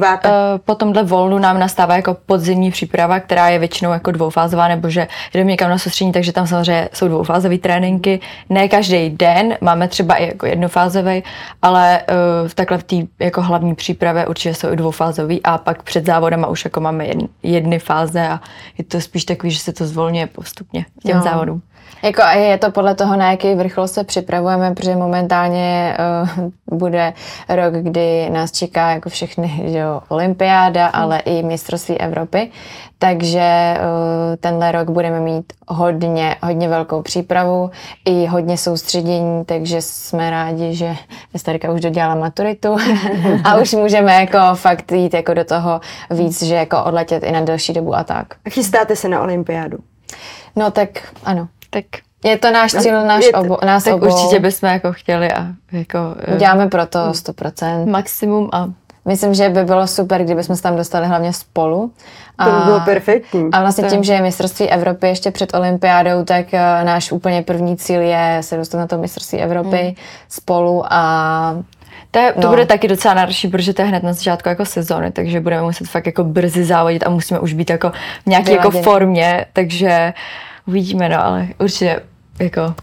po 0.66 0.76
tomhle 0.76 1.04
volnu 1.04 1.40
nám 1.40 1.60
nastává 1.60 1.96
jako 1.96 2.18
podzimní 2.26 2.72
příprava, 2.72 3.20
která 3.20 3.50
je 3.50 3.60
většinou 3.60 3.92
jako 3.92 4.12
dvoufázová, 4.12 4.68
nebo 4.68 4.90
že 4.90 5.08
jdeme 5.34 5.50
někam 5.52 5.70
na 5.70 5.78
soustředění, 5.78 6.14
takže 6.14 6.32
tam 6.32 6.48
samozřejmě 6.48 6.90
jsou 6.94 7.08
dvoufázové 7.08 7.58
tréninky. 7.58 8.20
Ne 8.50 8.68
každý 8.68 9.10
den, 9.10 9.58
máme 9.62 9.88
třeba 9.88 10.16
i 10.16 10.28
jako 10.28 10.46
jednofázový, 10.46 11.24
ale 11.62 12.02
uh, 12.44 12.50
takhle 12.50 12.78
v 12.78 12.84
té 12.84 12.96
jako 13.20 13.42
hlavní 13.42 13.76
přípravě 13.76 14.28
určitě 14.28 14.54
jsou 14.54 14.72
i 14.72 14.76
dvoufázový 14.76 15.44
a 15.44 15.58
pak 15.58 15.84
před 15.84 16.06
závodama 16.06 16.48
už 16.48 16.66
jako 16.66 16.82
máme 16.82 17.06
jedn, 17.06 17.26
jedny 17.44 17.80
fáze 17.80 18.28
a 18.28 18.40
je 18.78 18.84
to 18.84 19.02
spíš 19.02 19.26
takový, 19.26 19.52
že 19.52 19.60
se 19.60 19.74
to 19.74 19.86
zvolňuje 19.86 20.28
postupně 20.28 20.86
k 21.00 21.04
těm 21.04 21.18
No. 21.18 21.24
závodům. 21.24 21.62
Jako 22.04 22.22
a 22.22 22.32
je 22.32 22.58
to 22.58 22.72
podle 22.72 22.96
toho, 22.96 23.18
na 23.18 23.32
jaký 23.32 23.56
vrchol 23.56 23.88
se 23.88 24.04
připravujeme, 24.04 24.76
protože 24.76 24.96
momentálně 24.96 25.98
uh, 26.70 26.78
bude 26.78 27.14
rok, 27.50 27.74
kdy 27.74 28.30
nás 28.30 28.52
čeká 28.52 28.92
jako 28.92 29.10
všechny, 29.10 29.64
že 29.66 29.78
jo, 29.78 30.02
olympiáda, 30.10 30.88
ale 30.88 31.20
i 31.20 31.44
mistrovství 31.44 31.98
Evropy, 31.98 32.52
takže 33.00 33.78
uh, 33.78 34.36
tenhle 34.40 34.72
rok 34.72 34.90
budeme 34.90 35.20
mít 35.20 35.54
hodně, 35.68 36.36
hodně 36.44 36.70
velkou 36.70 37.02
přípravu 37.02 37.72
i 38.06 38.26
hodně 38.26 38.58
soustředění, 38.58 39.46
takže 39.46 39.82
jsme 39.82 40.30
rádi, 40.30 40.76
že 40.76 40.96
Estarka 41.34 41.72
už 41.72 41.82
dodělala 41.82 42.16
maturitu 42.16 42.78
a 43.44 43.58
už 43.58 43.74
můžeme 43.74 44.14
jako 44.14 44.40
fakt 44.56 44.92
jít 44.92 45.14
jako 45.14 45.34
do 45.34 45.44
toho 45.44 45.82
víc, 46.10 46.44
že 46.44 46.56
jako 46.56 46.84
odletět 46.84 47.24
i 47.24 47.32
na 47.32 47.42
delší 47.42 47.74
dobu 47.74 47.96
a 47.96 48.04
tak. 48.04 48.28
A 48.46 48.50
chystáte 48.50 48.96
se 48.96 49.10
na 49.10 49.22
olympiádu. 49.22 49.78
No 50.56 50.72
tak 50.72 50.90
ano. 51.24 51.48
Tak, 51.76 51.86
Je 52.24 52.38
to 52.38 52.52
náš 52.52 52.72
cíl, 52.72 53.06
náš 53.06 53.24
obo, 53.34 53.58
nás 53.66 53.84
tak 53.84 53.94
obou. 53.94 54.06
určitě 54.06 54.40
bychom 54.40 54.70
jako 54.70 54.94
chtěli 54.94 55.32
a 55.32 55.48
jako 55.72 55.98
eh, 56.20 56.36
Uděláme 56.36 56.68
pro 56.68 56.86
to 56.86 57.00
100%. 57.00 57.86
maximum 57.90 58.50
a 58.54 58.68
Myslím, 59.08 59.34
že 59.34 59.50
by 59.50 59.64
bylo 59.64 59.88
super, 59.88 60.24
kdybychom 60.24 60.56
se 60.56 60.62
tam 60.62 60.76
dostali 60.76 61.08
hlavně 61.08 61.34
spolu. 61.34 61.92
To 62.46 62.52
by 62.52 62.66
bylo 62.66 62.80
perfektní. 62.80 63.50
A 63.52 63.62
vlastně 63.62 63.84
To- 63.84 63.90
tím, 63.90 64.04
že 64.04 64.14
je 64.14 64.22
mistrovství 64.22 64.70
Evropy 64.70 65.08
ještě 65.08 65.32
před 65.32 65.54
olympiádou, 65.56 66.24
tak 66.24 66.54
eh, 66.54 66.84
náš 66.84 67.12
úplně 67.12 67.42
první 67.42 67.78
cíl 67.78 68.02
je 68.02 68.38
se 68.42 68.58
dostat 68.58 68.78
na 68.78 68.88
to 68.88 68.98
mistrovství 68.98 69.40
Evropy 69.40 69.78
Hmm. 69.78 69.94
spolu 70.30 70.84
a 70.94 71.64
To, 72.12 72.20
je, 72.20 72.34
to 72.34 72.42
No. 72.42 72.50
bude 72.50 72.66
taky 72.66 72.88
docela 72.88 73.14
náročné, 73.14 73.50
protože 73.50 73.74
to 73.74 73.82
je 73.82 73.88
hned 73.88 74.04
na 74.04 74.14
začátku 74.14 74.50
jako 74.50 74.66
sezóny, 74.66 75.12
takže 75.12 75.40
budeme 75.42 75.62
muset 75.62 75.88
fakt 75.88 76.06
jako 76.06 76.24
brzy 76.24 76.64
závodit 76.66 77.08
a 77.08 77.10
musíme 77.10 77.40
už 77.40 77.54
být 77.54 77.70
jako 77.70 77.90
v 78.24 78.28
nějaké 78.28 78.52
jako 78.52 78.72
formě, 78.72 79.46
takže 79.54 80.14
uvidíme, 80.68 81.10
no, 81.10 81.26
ale 81.26 81.48
určitě 81.60 82.02
jako 82.40 82.76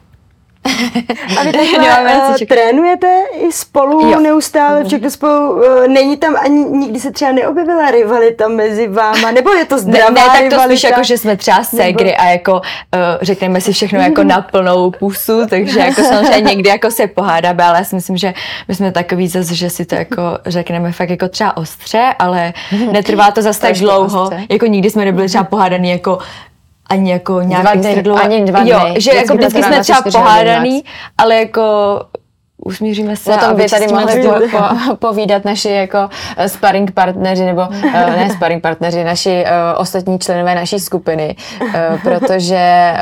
A 1.40 1.44
vy 1.44 1.52
takhle 1.52 2.28
uh, 2.28 2.34
trénujete 2.48 3.22
i 3.40 3.52
spolu 3.52 4.10
Jo. 4.10 4.20
neustále, 4.20 4.84
všechno 4.84 5.10
spolu, 5.10 5.52
uh, 5.52 5.88
není 5.88 6.16
tam 6.16 6.36
ani, 6.44 6.64
nikdy 6.64 7.00
se 7.00 7.12
třeba 7.12 7.32
neobjevila 7.32 7.90
rivalita 7.90 8.48
mezi 8.48 8.88
váma, 8.88 9.30
nebo 9.30 9.50
je 9.50 9.64
to 9.64 9.74
ne, 9.74 9.80
zdravá 9.80 10.10
ne, 10.10 10.14
tak 10.14 10.32
to 10.36 10.42
rivalita? 10.42 10.64
spíš 10.64 10.84
jako, 10.84 11.02
že 11.02 11.18
jsme 11.18 11.36
třeba 11.36 11.64
ségry 11.64 12.16
a 12.16 12.24
jako 12.24 12.52
uh, 12.52 12.60
řekneme 13.22 13.60
si 13.60 13.72
všechno 13.72 14.00
jako 14.00 14.22
na 14.24 14.40
plnou 14.40 14.90
pusu, 14.90 15.46
takže 15.46 15.80
jako 15.80 16.02
samozřejmě 16.02 16.54
někdy 16.54 16.68
jako 16.68 16.90
se 16.90 17.06
pohádáme, 17.06 17.64
ale 17.64 17.78
já 17.78 17.84
si 17.84 17.94
myslím, 17.94 18.16
že 18.16 18.34
my 18.68 18.74
jsme 18.74 18.92
takový 18.92 19.28
zase, 19.28 19.54
že 19.54 19.70
si 19.70 19.84
to 19.84 19.94
jako 19.94 20.22
řekneme 20.46 20.92
fakt 20.92 21.10
jako 21.10 21.28
třeba 21.28 21.56
ostře, 21.56 22.14
ale 22.18 22.52
netrvá 22.92 23.30
to 23.30 23.42
zase 23.42 23.60
tak 23.60 23.74
dlouho, 23.74 24.22
ostře. 24.22 24.44
jako 24.48 24.66
nikdy 24.66 24.90
jsme 24.90 25.04
nebyli 25.04 25.28
třeba 25.28 25.44
pohádaný 25.44 25.90
jako 25.90 26.18
ani 26.86 27.10
jako 27.12 27.42
nějak 27.42 27.62
Dva 27.62 27.74
dny, 27.74 27.84
extra 27.86 28.02
dlouho. 28.02 28.22
ani 28.24 28.44
dva 28.44 28.60
Jo, 28.62 28.78
dny. 28.80 29.00
že 29.00 29.10
Vždycky 29.10 29.16
jako 29.16 29.28
to 29.28 29.34
vždycky 29.34 29.60
trvá 29.60 29.68
jsme 29.74 29.80
třeba 29.82 29.98
24 30.00 30.18
hodin 30.18 30.28
pohádaný, 30.44 30.84
ale 31.18 31.34
jako 31.36 31.62
usmíříme 32.64 33.16
se 33.16 33.34
O 33.34 33.36
tom 33.36 33.56
by 33.56 33.68
tady 33.68 33.88
mohli 33.88 34.22
po, 34.22 34.58
po, 34.58 34.96
povídat 34.96 35.44
naši 35.44 35.68
jako 35.68 36.08
eh, 36.36 36.48
sparring 36.48 36.90
partneři, 36.90 37.44
nebo 37.44 37.62
eh, 37.94 38.16
ne 38.16 38.30
sparring 38.30 38.62
partneři, 38.62 39.04
naši 39.04 39.44
eh, 39.46 39.52
ostatní 39.76 40.18
členové 40.18 40.54
naší 40.54 40.78
skupiny, 40.80 41.36
protože 42.02 42.92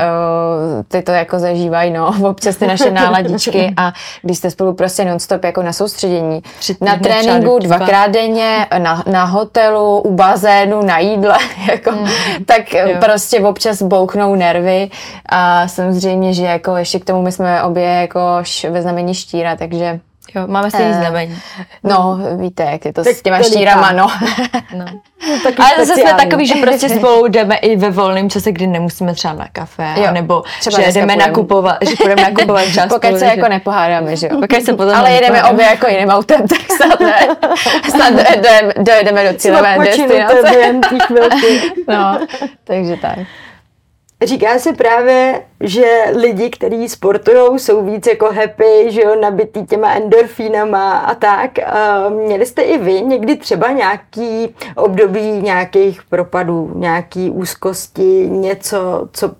ty 0.87 1.01
to 1.01 1.11
jako 1.11 1.39
zažívají, 1.39 1.91
no, 1.91 2.13
občas 2.29 2.55
ty 2.55 2.67
naše 2.67 2.91
náladičky 2.91 3.73
a 3.77 3.93
když 4.21 4.37
jste 4.37 4.51
spolu 4.51 4.73
prostě 4.73 5.05
non-stop 5.05 5.43
jako 5.43 5.63
na 5.63 5.73
soustředění, 5.73 6.41
na 6.81 6.95
tréninku 6.95 7.59
dva. 7.59 7.77
dvakrát 7.77 8.11
denně, 8.11 8.67
na, 8.77 9.03
na 9.11 9.23
hotelu, 9.23 9.99
u 9.99 10.11
bazénu, 10.13 10.81
na 10.81 10.99
jídle, 10.99 11.37
jako, 11.71 11.91
tak 12.45 12.75
eh, 12.75 12.91
Jo. 12.91 12.97
prostě 12.99 13.39
občas 13.39 13.81
bouchnou 13.81 14.35
nervy 14.35 14.89
a 15.29 15.67
samozřejmě, 15.67 16.33
že 16.33 16.45
jako 16.45 16.75
ještě 16.77 16.99
k 16.99 17.05
tomu 17.05 17.21
my 17.21 17.31
jsme 17.31 17.63
obě 17.63 17.83
jako 17.83 18.19
ve 18.69 18.81
znamení 18.81 19.13
štíra, 19.13 19.50
takže 19.55 19.99
Jo, 20.35 20.47
máme 20.47 20.69
stejný 20.69 20.91
Eh, 20.91 20.99
znamení. 20.99 21.37
No, 21.83 22.19
víte, 22.37 22.63
jak 22.63 22.85
je 22.85 22.93
to 22.93 23.03
Tak 23.03 23.15
s 23.15 23.21
těma 23.21 23.41
štírama, 23.43 23.91
no. 23.91 24.07
No. 24.75 24.85
taky 25.43 25.57
Ale 25.57 25.85
zase 25.85 26.01
jsme 26.01 26.13
takový, 26.13 26.47
že 26.47 26.53
prostě 26.55 26.89
spolu 26.97 27.27
jdeme 27.27 27.55
i 27.55 27.75
ve 27.75 27.89
volném 27.89 28.29
čase, 28.29 28.51
kdy 28.51 28.67
nemusíme 28.67 29.13
třeba 29.13 29.33
na 29.33 29.47
kafe, 29.51 29.93
Jo. 29.95 30.11
nebo 30.11 30.43
Třeba 30.59 30.81
že 30.81 30.91
jdeme 30.91 31.15
nakupovat, 31.15 31.77
že 31.89 31.95
půjdeme 31.95 32.21
nakupovat 32.21 32.63
čas. 32.73 32.87
Pokud 32.87 33.13
se 33.13 33.19
že- 33.19 33.25
jako 33.25 33.47
nepohádáme, 33.49 34.15
že 34.15 34.27
jo. 34.31 34.39
Pokud 34.41 34.63
se 34.65 34.73
potom 34.73 34.95
Ale 34.95 35.11
jedeme 35.11 35.43
obě 35.43 35.65
jako 35.65 35.87
jiným 35.87 36.09
autem, 36.09 36.47
tak 36.47 36.61
snad, 36.77 36.99
ne, 36.99 37.27
snad 37.89 38.13
dojedeme, 38.13 38.73
dojedeme 38.77 39.31
do 39.31 39.39
cílové 39.39 39.77
destinace. 39.83 40.73
No, 41.87 42.19
takže 42.63 42.97
tak. 42.97 43.17
Říká 44.23 44.59
se 44.59 44.73
právě, 44.73 45.41
že 45.59 45.85
lidi, 46.15 46.49
kteří 46.49 46.89
sportují, 46.89 47.59
jsou 47.59 47.85
víc 47.85 48.07
jako 48.07 48.25
happy, 48.25 48.85
že 48.91 49.01
jo, 49.01 49.15
nabitý 49.21 49.65
těma 49.65 49.93
endorfínama 49.93 50.97
a 50.97 51.15
tak. 51.15 51.51
Měli 52.09 52.45
jste 52.45 52.61
i 52.61 52.77
vy 52.77 53.01
někdy 53.01 53.35
třeba 53.35 53.71
nějaký 53.71 54.55
období 54.75 55.21
nějakých 55.21 56.03
propadů, 56.03 56.71
nějaký 56.75 57.29
úzkosti, 57.29 58.27
něco, 58.29 59.09
co 59.13 59.31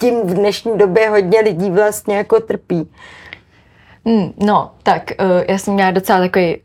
tím 0.00 0.20
v 0.20 0.34
dnešní 0.34 0.78
době 0.78 1.08
hodně 1.10 1.40
lidí 1.40 1.70
vlastně 1.70 2.16
jako 2.16 2.40
trpí. 2.40 2.90
Mm, 4.04 4.32
No, 4.36 4.70
tak 4.82 5.02
uh, 5.20 5.26
já 5.48 5.58
jsem 5.58 5.74
měla 5.74 5.90
docela 5.90 6.18
takový 6.18 6.56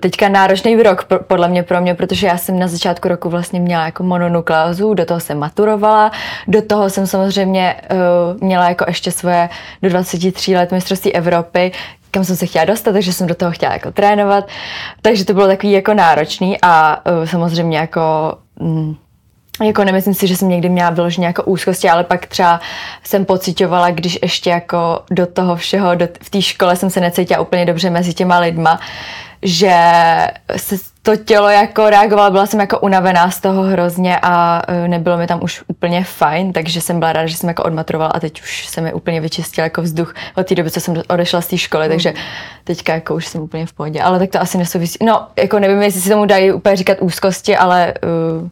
teďka 0.00 0.28
náročný 0.28 0.82
rok 0.82 1.04
podle 1.26 1.48
mě 1.48 1.62
pro 1.62 1.80
mě, 1.80 1.94
protože 1.94 2.26
já 2.26 2.38
jsem 2.38 2.58
na 2.58 2.68
začátku 2.68 3.08
roku 3.08 3.30
vlastně 3.30 3.60
měla 3.60 3.84
jako 3.84 4.02
mononukleózu, 4.02 4.94
do 4.94 5.04
toho 5.04 5.20
jsem 5.20 5.38
maturovala, 5.38 6.12
do 6.48 6.62
toho 6.62 6.90
jsem 6.90 7.06
samozřejmě 7.06 7.74
uh, 7.90 8.40
měla 8.40 8.68
jako 8.68 8.84
ještě 8.88 9.10
svoje 9.10 9.48
do 9.82 9.88
23 9.88 10.56
let 10.56 10.72
mistrovství 10.72 11.12
Evropy, 11.14 11.72
kam 12.10 12.24
jsem 12.24 12.36
se 12.36 12.46
chtěla 12.46 12.64
dostat, 12.64 12.92
takže 12.92 13.12
jsem 13.12 13.26
do 13.26 13.34
toho 13.34 13.52
chtěla 13.52 13.72
jako 13.72 13.92
trénovat, 13.92 14.48
takže 15.02 15.24
to 15.24 15.34
bylo 15.34 15.46
takový 15.46 15.72
jako 15.72 15.94
náročný 15.94 16.58
a 16.62 17.02
uh, 17.20 17.26
samozřejmě 17.26 17.78
jako 17.78 18.34
mm, 18.60 18.96
jako 19.62 19.84
nemyslím 19.84 20.14
si, 20.14 20.26
že 20.26 20.36
jsem 20.36 20.48
někdy 20.48 20.68
měla 20.68 20.90
vyloženě 20.90 21.26
jako 21.26 21.42
úzkosti, 21.42 21.88
ale 21.88 22.04
pak 22.04 22.26
třeba 22.26 22.60
jsem 23.04 23.24
pocitovala, 23.24 23.90
když 23.90 24.18
ještě 24.22 24.50
jako 24.50 25.02
do 25.10 25.26
toho 25.26 25.56
všeho, 25.56 25.94
do, 25.94 26.08
v 26.22 26.30
té 26.30 26.42
škole 26.42 26.76
jsem 26.76 26.90
se 26.90 27.00
necítila 27.00 27.40
úplně 27.40 27.66
dobře 27.66 27.90
mezi 27.90 28.14
těma 28.14 28.38
lidma, 28.38 28.80
že 29.44 29.76
se 30.56 30.76
to 31.02 31.16
tělo 31.16 31.48
jako 31.48 31.90
reagovalo, 31.90 32.30
byla 32.30 32.46
jsem 32.46 32.60
jako 32.60 32.78
unavená 32.78 33.30
z 33.30 33.40
toho 33.40 33.62
hrozně 33.62 34.18
a 34.22 34.62
eh, 34.68 34.88
nebylo 34.88 35.18
mi 35.18 35.26
tam 35.26 35.42
už 35.42 35.62
úplně 35.66 36.04
fajn, 36.04 36.52
takže 36.52 36.80
jsem 36.80 36.98
byla 36.98 37.12
ráda, 37.12 37.26
že 37.26 37.36
jsem 37.36 37.48
jako 37.48 37.62
odmatrovala 37.62 38.10
a 38.10 38.20
teď 38.20 38.42
už 38.42 38.66
se 38.66 38.80
mi 38.80 38.92
úplně 38.92 39.20
vyčistil 39.20 39.64
jako 39.64 39.82
vzduch 39.82 40.14
od 40.34 40.46
té 40.46 40.54
doby, 40.54 40.70
co 40.70 40.80
jsem 40.80 41.02
odešla 41.08 41.40
z 41.40 41.46
té 41.46 41.58
školy, 41.58 41.88
takže 41.88 42.14
teďka 42.64 42.94
jako 42.94 43.14
už 43.14 43.26
jsem 43.26 43.40
úplně 43.40 43.66
v 43.66 43.72
pohodě, 43.72 44.02
ale 44.02 44.18
tak 44.18 44.30
to 44.30 44.40
asi 44.40 44.58
nesouvisí. 44.58 44.98
No, 45.02 45.26
jako 45.36 45.58
nevím, 45.58 45.82
jestli 45.82 46.00
si 46.00 46.08
tomu 46.08 46.26
dají 46.26 46.52
úplně 46.52 46.76
říkat 46.76 46.98
úzkosti, 47.00 47.56
ale 47.56 47.94
uh, 48.42 48.48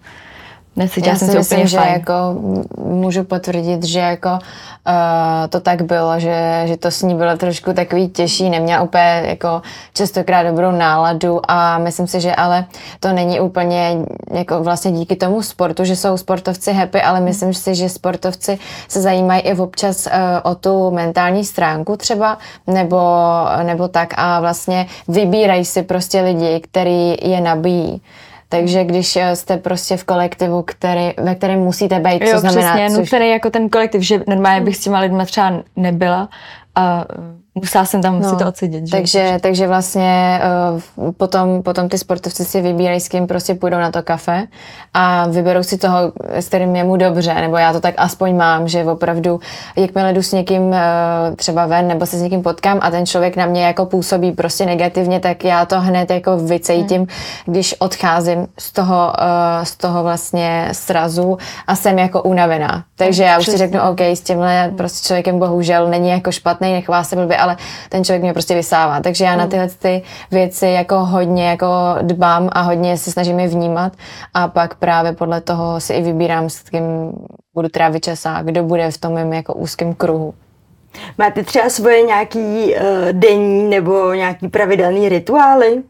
Necítila 0.77 1.13
Já 1.13 1.19
jsem 1.19 1.29
si 1.29 1.39
myslím, 1.39 1.59
úplně 1.59 1.69
že 1.69 1.79
fajn. 1.79 1.93
jako 1.93 2.13
můžu 2.79 3.25
potvrdit, 3.25 3.85
že 3.85 3.99
jako 3.99 4.29
uh, 4.31 4.39
to 5.49 5.61
tak 5.61 5.83
bylo, 5.83 6.21
že, 6.21 6.63
že 6.67 6.77
to 6.77 6.91
s 6.91 7.03
ní 7.03 7.15
bylo 7.15 7.37
trošku 7.37 7.73
takový 7.73 8.09
těžší, 8.09 8.51
neměla 8.51 8.83
úplně 8.83 9.23
jako 9.27 9.63
častokrát 9.95 10.47
dobrou 10.47 10.71
náladu 10.71 11.41
a 11.51 11.79
myslím 11.79 12.07
si, 12.07 12.21
že 12.21 12.35
ale 12.35 12.65
to 13.01 13.13
není 13.13 13.41
úplně 13.41 13.97
jako 14.31 14.63
vlastně 14.63 14.93
díky 14.93 15.17
tomu 15.17 15.43
sportu, 15.43 15.85
že 15.85 15.97
jsou 15.97 16.17
sportovci 16.17 16.73
happy, 16.73 17.03
ale 17.03 17.21
myslím 17.21 17.55
si, 17.55 17.75
že 17.75 17.89
sportovci 17.89 18.59
se 18.89 19.01
zajímají 19.03 19.43
i 19.43 19.55
občas 19.55 20.07
uh, 20.07 20.13
o 20.53 20.55
tu 20.55 20.91
mentální 20.91 21.45
stránku 21.45 21.97
třeba, 21.97 22.39
nebo, 22.67 23.01
nebo 23.63 23.89
tak 23.89 24.15
a 24.17 24.41
vlastně 24.41 24.87
vybírají 25.09 25.65
si 25.65 25.83
prostě 25.83 26.21
lidi, 26.21 26.61
který 26.61 27.17
je 27.23 27.41
nabíjí. 27.41 28.03
Takže 28.53 28.85
když 28.85 29.17
eh, 29.17 29.37
jste 29.37 29.57
prostě 29.57 29.97
v 29.97 30.05
kolektivu, 30.05 30.63
který, 30.63 31.11
ve 31.19 31.35
kterém 31.35 31.61
musíte 31.61 32.01
být, 32.01 32.19
co 32.19 32.31
Jo, 32.31 32.39
znamená, 32.41 32.75
přesně, 32.75 32.91
což, 32.91 32.99
nucený 32.99 33.31
jako 33.31 33.51
ten 33.51 33.69
kolektiv, 33.69 34.03
že 34.03 34.21
normálně 34.29 34.61
bych 34.61 34.77
s 34.77 34.81
těma 34.81 34.99
lidma 34.99 35.25
třeba 35.25 35.63
nebyla 35.77 36.29
a 36.75 37.05
musela 37.55 37.85
jsem 37.85 38.03
tam 38.03 38.23
si 38.25 38.37
to 38.37 38.49
odsedět. 38.49 38.87
Že? 38.87 38.97
No, 38.97 39.01
Takže, 39.01 39.39
takže 39.41 39.67
vlastně 39.69 40.41
uh, 40.97 41.13
potom, 41.13 41.63
potom 41.63 41.89
ty 41.89 41.99
sportovci 41.99 42.45
si 42.45 42.61
vybírají, 42.61 43.01
s 43.01 43.09
kým 43.09 43.27
prostě 43.27 43.55
půjdou 43.55 43.79
na 43.79 43.91
to 43.91 44.03
kafe 44.03 44.47
a 44.95 45.27
vyberou 45.27 45.63
si 45.63 45.79
toho, 45.79 46.13
s 46.31 46.49
kterým 46.49 46.77
je 46.77 46.85
mu 46.85 46.97
dobře, 46.97 47.35
nebo 47.35 47.57
já 47.57 47.73
to 47.73 47.81
tak 47.81 47.95
aspoň 47.97 48.37
mám, 48.37 48.69
že 48.69 48.85
opravdu, 48.85 49.41
jakmile 49.77 50.13
jdu 50.13 50.23
s 50.23 50.33
někým 50.33 50.63
uh, 50.63 50.77
třeba 51.37 51.67
ven, 51.67 51.89
nebo 51.89 52.07
se 52.07 52.19
s 52.19 52.23
někým 52.23 52.43
potkám 52.43 52.79
a 52.83 52.91
ten 52.91 53.07
člověk 53.07 53.37
na 53.37 53.47
mě 53.47 53.65
jako 53.65 53.87
působí 53.87 54.33
prostě 54.33 54.67
negativně, 54.67 55.21
tak 55.21 55.45
já 55.45 55.67
to 55.67 55.81
hned 55.81 56.11
jako 56.11 56.37
vycejtím, 56.37 56.99
hmm. 56.99 57.09
když 57.45 57.75
odcházím 57.79 58.47
z 58.59 58.73
toho, 58.73 59.13
uh, 59.19 59.65
z 59.65 59.77
toho 59.77 60.03
vlastně 60.03 60.69
srazu 60.73 61.39
a 61.67 61.77
jsem 61.77 61.99
jako 61.99 62.23
unavená. 62.23 62.85
Takže 62.97 63.23
já 63.23 63.39
už 63.39 63.45
si 63.45 63.51
Přesně. 63.51 63.67
řeknu, 63.67 63.81
OK, 63.91 64.01
s 64.01 64.21
tímhle 64.21 64.73
prostě 64.77 65.07
člověkem 65.07 65.39
bohužel 65.39 65.89
není 65.89 66.09
jako 66.09 66.33
špatný, 66.33 66.73
nechová 66.73 67.05
se 67.05 67.17
blbě, 67.17 67.42
ale 67.43 67.57
ten 67.89 68.05
člověk 68.05 68.23
mě 68.23 68.33
prostě 68.33 68.55
vysává. 68.55 69.01
Takže 69.01 69.25
já 69.25 69.37
na 69.37 69.47
tyhle 69.47 69.69
ty 69.69 70.03
věci 70.31 70.67
jako 70.67 70.97
hodně 70.97 71.49
jako 71.49 71.67
dbám 72.03 72.49
a 72.53 72.61
hodně 72.61 72.97
se 72.97 73.11
snažím 73.11 73.41
je 73.41 73.49
vnímat 73.49 73.93
a 74.35 74.49
pak 74.49 74.75
právě 74.75 75.13
podle 75.13 75.41
toho 75.41 75.81
si 75.81 75.93
i 75.93 76.03
vybírám, 76.03 76.51
s 76.51 76.61
kým 76.61 77.13
budu 77.55 77.69
trávit 77.69 78.05
čas 78.05 78.27
a 78.27 78.43
kdo 78.43 78.63
bude 78.63 78.91
v 78.91 78.99
tom 78.99 79.13
mém 79.13 79.33
jako 79.33 79.55
úzkém 79.55 79.95
kruhu. 79.95 80.35
Máte 81.19 81.43
třeba 81.43 81.71
svoje 81.71 82.03
nějaký 82.03 82.75
uh, 82.75 82.79
denní 83.13 83.71
nebo 83.71 84.13
nějaký 84.13 84.49
pravidelný 84.49 85.09
rituály? 85.09 85.83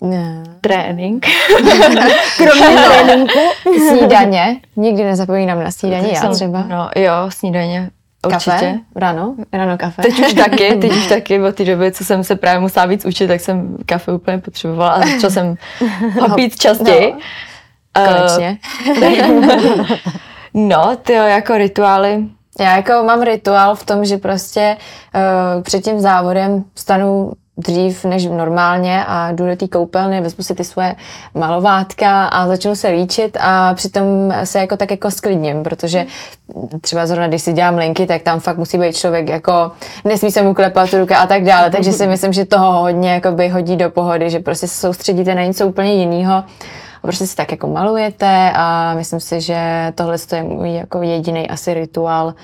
Ne. 0.00 0.42
Trénink. 0.60 1.26
Kromě 2.36 2.76
tréninku? 2.86 3.38
Snídaně. 3.88 4.60
Nikdy 4.76 5.04
nezapomínám 5.04 5.64
na 5.64 5.70
snídaně, 5.70 6.08
já 6.14 6.28
třeba. 6.28 6.62
No 6.68 6.90
jo, 6.96 7.12
snídaně. 7.28 7.90
Určitě. 8.26 8.50
Kafe, 8.50 8.78
ráno, 8.96 9.34
ráno 9.52 9.78
kafe. 9.78 10.02
Teď 10.02 10.18
už 10.18 10.34
taky, 10.34 10.74
teď 10.80 10.92
už 10.92 11.06
taky, 11.06 11.40
od 11.40 11.54
té 11.54 11.64
doby, 11.64 11.92
co 11.92 12.04
jsem 12.04 12.24
se 12.24 12.36
právě 12.36 12.60
musela 12.60 12.86
víc 12.86 13.04
učit, 13.04 13.26
tak 13.26 13.40
jsem 13.40 13.76
kafe 13.86 14.12
úplně 14.12 14.38
potřebovala 14.38 14.90
a 14.90 15.00
začala 15.06 15.30
jsem 15.30 15.54
ho 16.20 16.34
pít 16.34 16.56
častěji. 16.56 17.14
No, 17.96 18.06
konečně. 18.06 18.58
No, 20.54 20.96
ty 21.02 21.12
jako 21.12 21.56
rituály, 21.56 22.24
Já 22.60 22.76
jako 22.76 22.92
mám 22.92 23.22
rituál 23.22 23.74
v 23.74 23.84
tom, 23.86 24.04
že 24.04 24.16
prostě 24.16 24.76
uh, 25.14 25.62
před 25.62 25.84
tím 25.84 26.00
závodem 26.00 26.64
stanu 26.74 27.32
dřív 27.60 28.04
než 28.04 28.26
normálně 28.26 29.04
a 29.04 29.32
jdu 29.32 29.46
do 29.46 29.56
té 29.56 29.68
koupelny, 29.68 30.20
vezmu 30.20 30.44
si 30.44 30.54
ty 30.54 30.64
svoje 30.64 30.94
malovátka 31.34 32.26
a 32.26 32.46
začnu 32.48 32.74
se 32.76 32.88
líčit 32.88 33.36
a 33.40 33.74
přitom 33.74 34.34
se 34.44 34.58
jako 34.58 34.76
tak 34.76 34.90
jako 34.90 35.10
sklidním, 35.10 35.62
protože 35.62 36.06
třeba 36.80 37.06
zrovna 37.06 37.28
když 37.28 37.42
si 37.42 37.52
dělám 37.52 37.78
linky, 37.78 38.06
tak 38.06 38.22
tam 38.22 38.40
fakt 38.40 38.58
musí 38.58 38.78
být 38.78 38.96
člověk 38.96 39.28
jako, 39.28 39.72
nesmí 40.04 40.30
se 40.30 40.42
mu 40.42 40.54
klepat 40.54 40.92
ruka 40.92 41.18
a 41.18 41.26
tak 41.26 41.44
dále, 41.44 41.70
takže 41.70 41.92
si 41.92 42.06
myslím, 42.06 42.32
že 42.32 42.44
toho 42.44 42.80
hodně 42.80 43.12
jakoby 43.12 43.48
hodí 43.48 43.76
do 43.76 43.90
pohody, 43.90 44.30
že 44.30 44.38
prostě 44.40 44.68
se 44.68 44.80
soustředíte 44.80 45.34
na 45.34 45.42
něco 45.42 45.66
úplně 45.66 45.94
jiného. 45.94 46.44
A 47.02 47.02
prostě 47.02 47.26
si 47.26 47.36
tak 47.36 47.50
jako 47.50 47.66
malujete 47.66 48.52
a 48.54 48.94
myslím 48.94 49.20
si, 49.20 49.40
že 49.40 49.92
tohle 49.94 50.16
je 50.32 50.42
můj 50.42 50.74
jako 50.74 51.02
jediný 51.02 51.48
asi 51.48 51.74
rituál, 51.74 52.34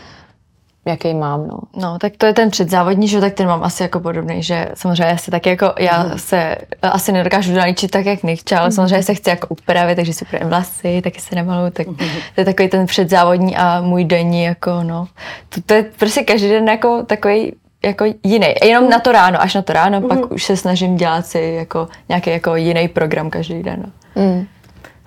jaký 0.86 1.14
mám, 1.14 1.46
no. 1.46 1.58
No, 1.76 1.98
tak 1.98 2.12
to 2.18 2.26
je 2.26 2.32
ten 2.32 2.50
předzávodní, 2.50 3.08
že 3.08 3.16
jo, 3.16 3.20
tak 3.20 3.34
ten 3.34 3.46
mám 3.46 3.62
asi 3.62 3.82
jako 3.82 4.00
podobný, 4.00 4.42
že 4.42 4.68
samozřejmě 4.74 5.18
se 5.18 5.30
taky 5.30 5.48
jako, 5.48 5.72
já 5.78 6.02
Mhm. 6.02 6.18
se 6.18 6.56
asi 6.82 7.12
nedokážu 7.12 7.52
naličit 7.52 7.90
tak, 7.90 8.06
jak 8.06 8.22
nechci, 8.22 8.54
ale 8.54 8.72
samozřejmě 8.72 9.02
se 9.02 9.14
chci 9.14 9.30
jako 9.30 9.46
upravit, 9.50 9.96
takže 9.96 10.12
si 10.12 10.24
upravím 10.24 10.48
vlasy, 10.48 11.00
taky 11.02 11.20
se 11.20 11.34
nemaluju, 11.34 11.70
tak 11.70 11.86
Mhm. 11.86 11.96
to 12.34 12.40
je 12.40 12.44
takový 12.44 12.68
ten 12.68 12.86
předzávodní 12.86 13.56
a 13.56 13.80
můj 13.80 14.04
denní, 14.04 14.42
jako 14.44 14.82
no, 14.82 15.08
to, 15.48 15.60
to 15.66 15.74
je 15.74 15.82
prostě 15.98 16.22
každý 16.22 16.48
den 16.48 16.68
jako 16.68 17.02
takový 17.06 17.52
jako 17.84 18.04
jiný. 18.24 18.46
Jenom 18.64 18.90
na 18.90 18.98
to 19.00 19.12
ráno, 19.12 19.42
až 19.42 19.54
na 19.54 19.62
to 19.62 19.72
ráno, 19.72 20.00
Mhm. 20.00 20.08
pak 20.08 20.32
už 20.32 20.44
se 20.44 20.56
snažím 20.56 20.96
dělat 20.96 21.26
si 21.26 21.38
jako 21.58 21.88
nějaký 22.08 22.30
jako 22.30 22.56
jiný 22.56 22.88
program 22.88 23.30
každý 23.30 23.62
den. 23.62 23.92
No. 24.16 24.22
Mm. 24.22 24.46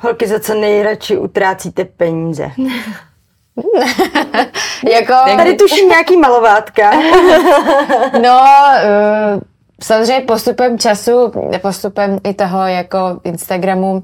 Holky, 0.02 0.28
za 0.28 0.40
co 0.40 0.54
nejradši 0.54 1.18
utrácíte 1.18 1.86
peníze? 1.86 2.52
Jako, 4.94 5.14
Tady 5.38 5.56
tuším 5.56 5.90
nějaký 5.90 6.18
malovátka. 6.18 6.92
no, 8.22 8.40
uh, 8.40 9.42
samozřejmě 9.84 10.26
postupem 10.26 10.80
času, 10.80 11.32
postupem 11.62 12.20
i 12.24 12.34
toho 12.34 12.68
jako 12.68 12.98
Instagramu, 13.24 14.04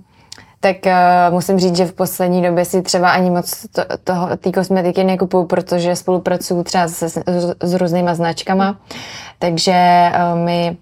tak 0.60 0.76
uh, 0.86 1.34
musím 1.34 1.60
říct, 1.60 1.76
že 1.78 1.86
v 1.86 1.94
poslední 1.94 2.42
době 2.42 2.66
si 2.66 2.82
třeba 2.82 3.10
ani 3.10 3.30
moc 3.30 3.66
to, 3.72 3.82
toho, 4.04 4.38
té 4.38 4.52
kosmetiky 4.52 5.04
nekupuju, 5.04 5.46
protože 5.46 5.96
spolupracuju 5.96 6.64
třeba 6.64 6.88
se, 6.88 7.10
s, 7.10 7.22
s 7.64 7.74
různýma 7.74 8.16
značkama, 8.16 8.78
takže 9.40 10.12
uh, 10.34 10.40
mi 10.40 10.78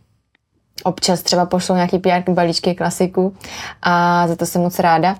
občas 0.84 1.22
třeba 1.22 1.46
pošlou 1.46 1.76
nějaký 1.76 2.00
PR 2.00 2.32
balíčky 2.32 2.76
klasiku 2.76 3.34
a 3.82 4.28
za 4.28 4.36
to 4.36 4.46
jsem 4.46 4.62
moc 4.62 4.80
ráda. 4.80 5.16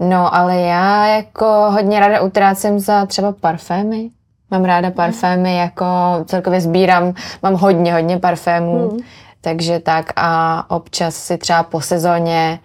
No, 0.00 0.34
ale 0.34 0.60
já 0.60 1.06
jako 1.06 1.44
hodně 1.70 2.00
ráda 2.00 2.20
utrácím 2.20 2.80
za 2.80 3.06
třeba 3.06 3.32
parfémy. 3.32 4.10
Mám 4.50 4.64
ráda 4.64 4.90
parfémy, 4.90 5.56
jako 5.56 5.84
celkově 6.26 6.60
sbírám, 6.60 7.14
mám 7.42 7.54
hodně, 7.54 7.92
hodně 7.94 8.18
parfémů, 8.18 8.88
Hmm. 8.88 8.98
takže 9.40 9.80
tak 9.80 10.12
a 10.16 10.64
občas 10.70 11.14
si 11.14 11.38
třeba 11.38 11.62
po 11.62 11.80
sezóně 11.80 12.60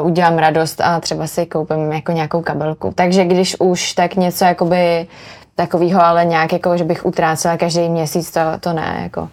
uh, 0.00 0.06
udělám 0.06 0.38
radost 0.38 0.80
a 0.80 1.00
třeba 1.00 1.26
si 1.26 1.46
koupím 1.46 1.92
jako 1.92 2.12
nějakou 2.12 2.42
kabelku. 2.42 2.92
Takže 2.94 3.24
když 3.24 3.56
už, 3.60 3.92
tak 3.92 4.16
něco 4.16 4.44
jakoby 4.44 5.06
takového, 5.54 6.02
ale 6.04 6.24
nějak 6.24 6.52
jako, 6.52 6.76
že 6.76 6.84
bych 6.84 7.06
utrácela 7.06 7.56
každý 7.56 7.88
měsíc, 7.88 8.30
to, 8.30 8.40
to 8.60 8.72
ne, 8.72 9.00
jako. 9.02 9.28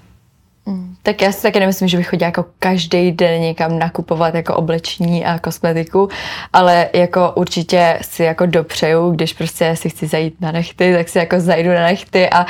Tak 1.04 1.22
já 1.22 1.32
si 1.32 1.42
taky 1.42 1.60
nemyslím, 1.60 1.88
že 1.88 1.98
bych 1.98 2.10
chodila 2.10 2.28
jako 2.28 2.46
každý 2.60 3.12
den 3.12 3.42
někam 3.42 3.80
nakupovat 3.80 4.36
jako 4.36 4.56
obleční 4.56 5.26
a 5.26 5.40
kosmetiku, 5.40 6.10
ale 6.54 6.90
jako 6.94 7.32
určitě 7.36 8.00
si 8.02 8.24
jako 8.24 8.46
dopřeju, 8.46 9.12
když 9.12 9.34
prostě 9.34 9.76
si 9.76 9.90
chci 9.90 10.08
zajít 10.08 10.42
na 10.42 10.52
nechty, 10.52 10.94
tak 10.94 11.10
si 11.10 11.18
jako 11.18 11.40
zajdu 11.40 11.70
na 11.70 11.82
nechty 11.82 12.30
a 12.30 12.40
uh, 12.40 12.48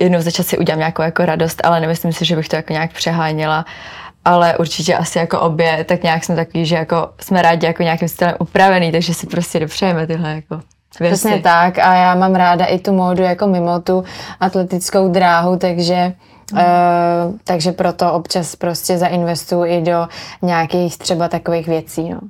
jednou 0.00 0.20
za 0.20 0.30
čas 0.30 0.46
si 0.46 0.58
udělám 0.58 0.78
nějakou 0.78 1.02
jako 1.02 1.24
radost, 1.24 1.60
ale 1.64 1.80
nemyslím 1.80 2.12
si, 2.12 2.24
že 2.24 2.36
bych 2.36 2.48
to 2.48 2.56
jako 2.56 2.72
nějak 2.72 2.92
přeháněla 2.92 3.64
ale 4.24 4.58
určitě 4.58 4.96
asi 4.96 5.18
jako 5.18 5.40
obě, 5.40 5.84
tak 5.84 6.02
nějak 6.02 6.24
jsme 6.24 6.36
takový, 6.36 6.66
že 6.66 6.76
jako 6.76 7.10
jsme 7.20 7.42
rádi 7.42 7.66
jako 7.66 7.82
nějakým 7.82 8.08
stylem 8.08 8.34
upravený, 8.38 8.92
takže 8.92 9.14
si 9.14 9.26
prostě 9.26 9.60
dopřejeme 9.60 10.06
tyhle 10.06 10.30
jako 10.34 10.60
věci. 11.00 11.14
Přesně 11.14 11.38
tak 11.38 11.78
a 11.78 11.94
já 11.94 12.14
mám 12.14 12.34
ráda 12.34 12.64
i 12.64 12.78
tu 12.78 12.92
módu 12.92 13.22
jako 13.22 13.46
mimo 13.46 13.80
tu 13.80 14.04
atletickou 14.40 15.08
dráhu, 15.08 15.56
takže 15.56 16.12
Uh, 16.52 16.58
takže 17.44 17.72
proto 17.72 18.12
občas 18.12 18.56
prostě 18.56 18.98
zainvestuju 18.98 19.64
i 19.64 19.80
do 19.80 20.08
nějakých 20.42 20.98
třeba 20.98 21.28
takových 21.28 21.68
věcí. 21.68 22.10
No. 22.10 22.20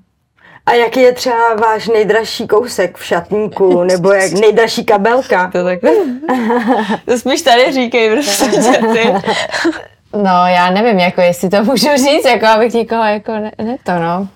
A 0.66 0.72
jaký 0.72 1.00
je 1.00 1.12
třeba 1.12 1.54
váš 1.54 1.88
nejdražší 1.88 2.46
kousek 2.46 2.96
v 2.96 3.04
šatníku, 3.04 3.84
nebo 3.84 4.12
jak 4.12 4.32
nejdražší 4.40 4.84
kabelka? 4.84 5.50
To 5.50 5.64
tak... 5.64 5.78
to 7.04 7.18
spíš 7.18 7.42
tady 7.42 7.72
říkej, 7.72 8.10
prostě, 8.10 8.46
ty. 8.92 9.12
no 10.12 10.46
já 10.46 10.70
nevím, 10.70 10.98
jako 10.98 11.20
jestli 11.20 11.50
to 11.50 11.64
můžu 11.64 11.88
říct, 11.96 12.24
jako 12.24 12.46
abych 12.46 12.72
někoho 12.72 13.04
jako 13.04 13.32
ne, 13.32 13.52
ne 13.62 13.76
to 13.82 13.92
no. 13.92 14.28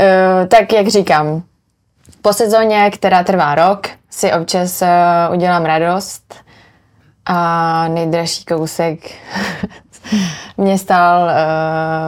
Uh, 0.00 0.48
tak 0.48 0.72
jak 0.72 0.88
říkám, 0.88 1.42
po 2.22 2.32
sezóně, 2.32 2.90
která 2.90 3.24
trvá 3.24 3.54
rok, 3.54 3.88
si 4.10 4.32
občas 4.32 4.82
uh, 4.82 5.34
udělám 5.34 5.64
radost 5.64 6.45
a 7.26 7.88
nejdražší 7.88 8.44
kousek 8.44 8.98
mě 10.56 10.78
stál 10.78 11.22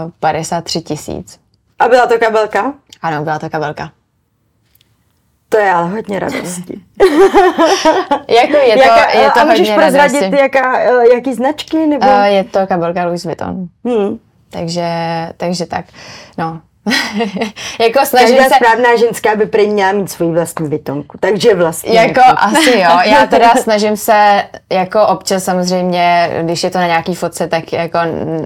uh, 0.06 0.10
53 0.20 0.80
tisíc. 0.80 1.40
A 1.78 1.88
byla 1.88 2.06
to 2.06 2.18
kabelka? 2.18 2.74
Ano, 3.02 3.24
byla 3.24 3.38
to 3.38 3.50
kabelka. 3.50 3.92
To 5.48 5.56
je 5.58 5.72
ale 5.72 5.88
hodně 5.88 6.18
radosti. 6.18 6.80
Jako 8.28 8.56
je 8.56 8.74
to, 8.76 8.80
Jaká, 8.82 9.10
je 9.10 9.30
to 9.30 9.40
a 9.40 9.44
můžeš 9.44 9.58
hodně 9.68 9.74
prozradit, 9.74 10.20
radosti. 10.22 10.42
jaká, 10.42 10.78
eh, 10.78 11.14
jaký 11.14 11.34
značky? 11.34 11.86
Nebo? 11.86 12.06
Uh, 12.06 12.24
je 12.24 12.44
to 12.44 12.66
kabelka 12.66 13.06
Louis 13.06 13.24
Vuitton. 13.24 13.66
Hmm. 13.84 14.18
Takže, 14.50 14.88
takže 15.36 15.66
tak. 15.66 15.84
No, 16.38 16.60
jako 17.80 18.06
snažím 18.06 18.36
Každá 18.36 18.48
se... 18.48 18.54
správná 18.54 18.96
ženská 18.96 19.36
by 19.36 19.46
prý 19.46 19.68
měla 19.68 19.92
mít 19.92 20.10
svoji 20.10 20.32
vlastní 20.32 20.68
bytonku, 20.68 21.18
takže 21.20 21.54
vlastně. 21.54 22.00
Jako 22.00 22.20
asi 22.36 22.70
jo, 22.70 22.98
já 23.04 23.26
teda 23.30 23.54
snažím 23.54 23.96
se 23.96 24.44
jako 24.72 25.06
občas 25.06 25.44
samozřejmě, 25.44 26.30
když 26.42 26.64
je 26.64 26.70
to 26.70 26.78
na 26.78 26.86
nějaký 26.86 27.14
fotce, 27.14 27.48
tak 27.48 27.72
jako, 27.72 27.98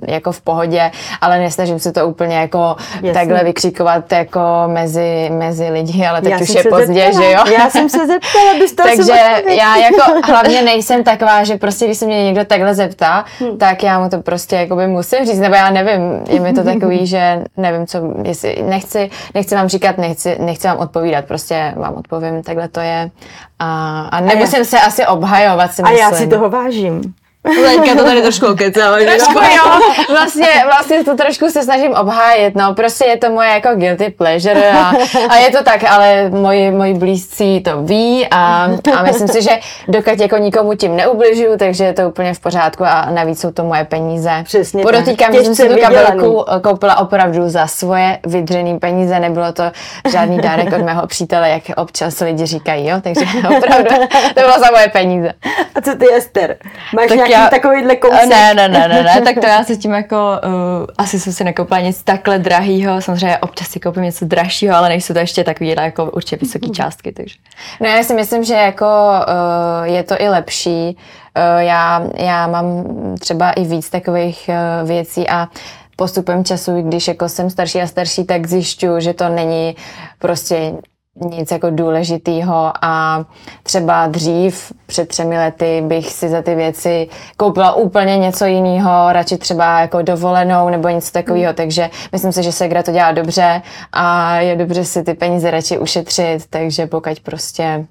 jako 0.08 0.32
v 0.32 0.40
pohodě, 0.40 0.90
ale 1.20 1.38
nesnažím 1.38 1.78
se 1.78 1.92
to 1.92 2.08
úplně 2.08 2.36
jako 2.36 2.76
Jasně. 2.94 3.12
takhle 3.12 3.44
vykřikovat 3.44 4.12
jako 4.12 4.40
mezi, 4.66 5.30
mezi 5.32 5.68
lidi, 5.70 6.06
ale 6.06 6.22
teď 6.22 6.32
Já 6.32 6.38
už 6.38 6.54
je 6.54 6.62
pozdě, 6.62 7.02
zeptala, 7.02 7.24
že 7.24 7.32
jo? 7.32 7.56
Já 7.58 7.70
jsem 7.70 7.88
se 7.88 7.98
zeptala, 7.98 8.54
bys 8.58 8.72
to 8.72 8.82
Takže 8.82 9.12
já 9.46 9.76
jako 9.76 10.02
hlavně 10.24 10.62
nejsem 10.62 11.04
taková, 11.04 11.44
že 11.44 11.56
prostě 11.56 11.84
když 11.84 11.98
se 11.98 12.06
mě 12.06 12.24
někdo 12.24 12.44
takhle 12.44 12.74
zeptá, 12.74 13.24
hmm. 13.38 13.58
tak 13.58 13.82
já 13.82 13.98
mu 13.98 14.08
to 14.08 14.18
prostě 14.18 14.56
jakoby 14.56 14.86
musím 14.86 15.26
říct, 15.26 15.38
nebo 15.38 15.54
já 15.54 15.70
nevím, 15.70 16.24
je 16.28 16.40
mi 16.40 16.52
to 16.52 16.64
takový, 16.64 17.06
že 17.06 17.44
nevím, 17.56 17.86
co, 17.86 17.98
jestli 18.32 18.62
nechci, 18.62 19.10
nechci 19.34 19.54
vám 19.54 19.68
říkat, 19.68 19.98
nechci, 19.98 20.36
nechci 20.40 20.66
vám 20.68 20.78
odpovídat, 20.78 21.24
prostě 21.24 21.74
vám 21.76 21.94
odpovím, 21.94 22.42
takhle 22.42 22.68
to 22.68 22.80
je 22.80 23.10
a, 23.58 24.00
a 24.00 24.20
nemusím 24.20 24.58
já, 24.58 24.64
se 24.64 24.80
asi 24.80 25.06
obhajovat, 25.06 25.72
si 25.72 25.82
A 25.82 25.90
myslím. 25.90 26.10
já 26.10 26.16
si 26.16 26.26
toho 26.26 26.50
vážím. 26.50 27.14
Teďka 27.42 27.94
to 27.94 28.04
tady 28.04 28.22
trošku 28.22 28.54
kecala. 28.54 28.98
Trošku 28.98 29.38
jo, 29.38 29.80
vlastně, 30.10 30.48
vlastně 30.64 31.04
to 31.04 31.16
trošku 31.16 31.50
se 31.50 31.62
snažím 31.62 31.94
obhájit, 31.94 32.54
no, 32.54 32.74
prostě 32.74 33.04
je 33.04 33.16
to 33.16 33.30
moje 33.30 33.48
jako 33.48 33.68
guilty 33.74 34.10
pleasure 34.10 34.70
a, 34.70 34.92
a 35.28 35.36
je 35.36 35.50
to 35.50 35.64
tak, 35.64 35.84
ale 35.90 36.30
moji, 36.30 36.70
moji 36.70 36.94
blízcí 36.94 37.60
to 37.60 37.82
ví 37.82 38.26
a, 38.30 38.68
a 38.96 39.02
myslím 39.02 39.28
si, 39.28 39.42
že 39.42 39.50
dokud 39.88 40.20
jako 40.20 40.36
nikomu 40.36 40.74
tím 40.74 40.96
neubližuju, 40.96 41.58
takže 41.58 41.84
je 41.84 41.92
to 41.92 42.08
úplně 42.08 42.34
v 42.34 42.40
pořádku 42.40 42.84
a 42.84 43.10
navíc 43.10 43.40
jsou 43.40 43.50
to 43.50 43.64
moje 43.64 43.84
peníze. 43.84 44.30
Přesně 44.44 44.82
Podotýkám, 44.82 45.32
tak. 45.32 45.34
že 45.34 45.44
jsem 45.44 45.54
si 45.54 45.68
tu 45.68 45.80
kabelku 45.80 46.44
koupila 46.62 46.98
opravdu 46.98 47.48
za 47.48 47.66
svoje 47.66 48.18
vydřený 48.26 48.78
peníze, 48.78 49.20
nebylo 49.20 49.52
to 49.52 49.62
žádný 50.10 50.38
dárek 50.38 50.72
od 50.72 50.84
mého 50.84 51.06
přítele, 51.06 51.50
jak 51.50 51.62
občas 51.76 52.20
lidi 52.20 52.46
říkají, 52.46 52.88
jo, 52.88 52.96
takže 53.02 53.24
opravdu 53.56 53.90
to 54.34 54.40
bylo 54.40 54.58
za 54.58 54.70
moje 54.70 54.88
peníze. 54.88 55.32
A 55.74 55.80
co 55.80 55.94
ty, 55.94 56.14
Ester? 56.14 56.56
Máš 56.94 57.08
Tak 57.08 57.16
nějaký 57.16 57.31
já- 57.32 57.48
takovýhle 57.48 57.96
kousek? 57.96 58.28
Ne, 58.28 58.54
ne, 58.54 58.68
ne, 58.68 58.88
ne, 58.88 59.02
ne, 59.02 59.20
tak 59.20 59.38
to 59.40 59.46
já 59.46 59.64
se 59.64 59.76
tím 59.76 59.92
jako, 59.92 60.16
uh, 60.16 60.52
asi 60.98 61.20
jsem 61.20 61.32
si 61.32 61.44
nekoupila 61.44 61.80
nic 61.80 62.02
takhle 62.02 62.38
drahýho, 62.38 63.00
samozřejmě 63.00 63.38
občas 63.38 63.68
si 63.68 63.80
koupím 63.80 64.02
něco 64.02 64.24
dražšího, 64.24 64.76
ale 64.76 64.88
nejsou 64.88 65.14
to 65.14 65.20
ještě 65.20 65.44
takovýhle 65.44 65.84
jako 65.84 66.04
určitě 66.10 66.36
vysoké 66.36 66.68
částky, 66.68 67.12
takže. 67.12 67.34
No 67.80 67.86
já 67.88 68.02
si 68.02 68.14
myslím, 68.14 68.44
že 68.44 68.54
jako 68.54 68.86
uh, 68.86 69.94
je 69.94 70.02
to 70.02 70.14
i 70.22 70.28
lepší. 70.28 70.96
Uh, 71.36 71.60
já, 71.60 72.02
já 72.16 72.46
mám 72.46 72.84
třeba 73.20 73.50
i 73.52 73.64
víc 73.64 73.90
takových 73.90 74.50
uh, 74.82 74.88
věcí 74.88 75.28
a 75.28 75.48
postupem 75.96 76.44
času, 76.44 76.82
když 76.82 77.08
jako 77.08 77.28
jsem 77.28 77.50
starší 77.50 77.80
a 77.80 77.86
starší, 77.86 78.24
tak 78.24 78.46
zjišťuju, 78.46 79.00
že 79.00 79.14
to 79.14 79.28
není 79.28 79.76
prostě 80.18 80.72
nic 81.16 81.50
jako 81.50 81.70
důležitýho 81.70 82.72
a 82.82 83.24
třeba 83.62 84.06
dřív, 84.06 84.72
před 84.86 85.08
třemi 85.08 85.38
lety, 85.38 85.82
bych 85.86 86.12
si 86.12 86.28
za 86.28 86.42
ty 86.42 86.54
věci 86.54 87.08
koupila 87.36 87.74
úplně 87.74 88.18
něco 88.18 88.44
jiného, 88.44 89.12
radši 89.12 89.38
třeba 89.38 89.80
jako 89.80 90.02
dovolenou 90.02 90.68
nebo 90.68 90.88
něco 90.88 91.12
takového, 91.12 91.52
takže 91.52 91.90
myslím 92.12 92.32
si, 92.32 92.42
že 92.42 92.52
Segra 92.52 92.82
to 92.82 92.92
dělá 92.92 93.12
dobře 93.12 93.62
a 93.92 94.36
je 94.36 94.56
dobře 94.56 94.84
si 94.84 95.02
ty 95.02 95.14
peníze 95.14 95.50
radši 95.50 95.78
ušetřit, 95.78 96.46
takže 96.50 96.86
pokud 96.86 97.20
prostě 97.20 97.86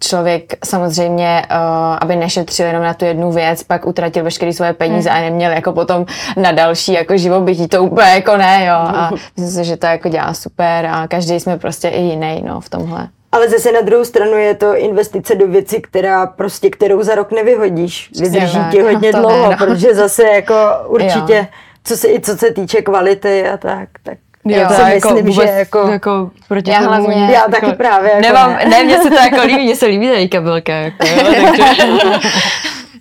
člověk 0.00 0.54
samozřejmě, 0.64 1.42
uh, 1.50 1.56
aby 2.00 2.16
nešetřil 2.16 2.66
jenom 2.66 2.82
na 2.82 2.94
tu 2.94 3.04
jednu 3.04 3.32
věc, 3.32 3.62
pak 3.62 3.86
utratil 3.86 4.24
veškeré 4.24 4.52
svoje 4.52 4.72
peníze 4.72 5.10
a 5.10 5.20
neměl 5.20 5.52
jako 5.52 5.72
potom 5.72 6.06
na 6.36 6.52
další 6.52 6.92
jako 6.92 7.16
živobytí, 7.16 7.68
to 7.68 7.84
úplně 7.84 8.08
jako 8.08 8.36
ne, 8.36 8.66
jo. 8.66 8.74
A 8.74 9.10
myslím 9.36 9.64
si, 9.64 9.68
že 9.68 9.76
to 9.76 9.86
jako 9.86 10.08
dělá 10.08 10.34
super 10.34 10.86
a 10.86 11.08
každý 11.08 11.40
jsme 11.40 11.58
prostě 11.58 11.88
i 11.88 12.00
jiný, 12.00 12.42
no, 12.46 12.60
v 12.60 12.68
tomhle. 12.68 13.08
Ale 13.32 13.48
zase 13.48 13.72
na 13.72 13.80
druhou 13.80 14.04
stranu 14.04 14.32
je 14.32 14.54
to 14.54 14.76
investice 14.76 15.34
do 15.34 15.46
věci, 15.46 15.80
která 15.80 16.26
prostě, 16.26 16.70
kterou 16.70 17.02
za 17.02 17.14
rok 17.14 17.32
nevyhodíš. 17.32 18.10
Vydrží 18.20 18.58
ti 18.70 18.82
hodně 18.82 19.12
ne, 19.12 19.20
dlouho, 19.20 19.50
no. 19.50 19.56
protože 19.56 19.94
zase 19.94 20.22
jako 20.22 20.54
určitě, 20.86 21.34
Jo. 21.34 21.46
co 21.84 21.96
se, 21.96 22.08
i 22.08 22.20
co 22.20 22.36
se 22.36 22.50
týče 22.50 22.82
kvality 22.82 23.48
a 23.48 23.56
tak, 23.56 23.88
tak 24.02 24.18
Jo, 24.44 24.68
si 24.70 24.76
to 24.76 24.84
myslím, 25.14 25.26
vůbec 25.26 25.48
že 25.50 25.54
jako, 25.56 25.88
jako 25.88 26.30
proti 26.48 26.70
Já 26.70 26.78
hlavně- 26.78 27.14
já 27.24 27.30
jako, 27.30 27.50
taky 27.50 27.72
právě 27.72 28.10
jako 28.10 28.22
Nemám, 28.22 28.52
ne. 28.56 28.64
ne. 28.64 28.84
mně 28.84 28.98
se 28.98 29.08
to 29.10 29.14
jako 29.16 29.46
líbí, 29.46 29.64
mně 29.64 29.76
se 29.76 29.86
líbí 29.86 30.08
tady 30.08 30.28
kabelka, 30.28 30.72
jako, 30.72 31.06
jo, 31.06 31.16
takže, 31.56 31.84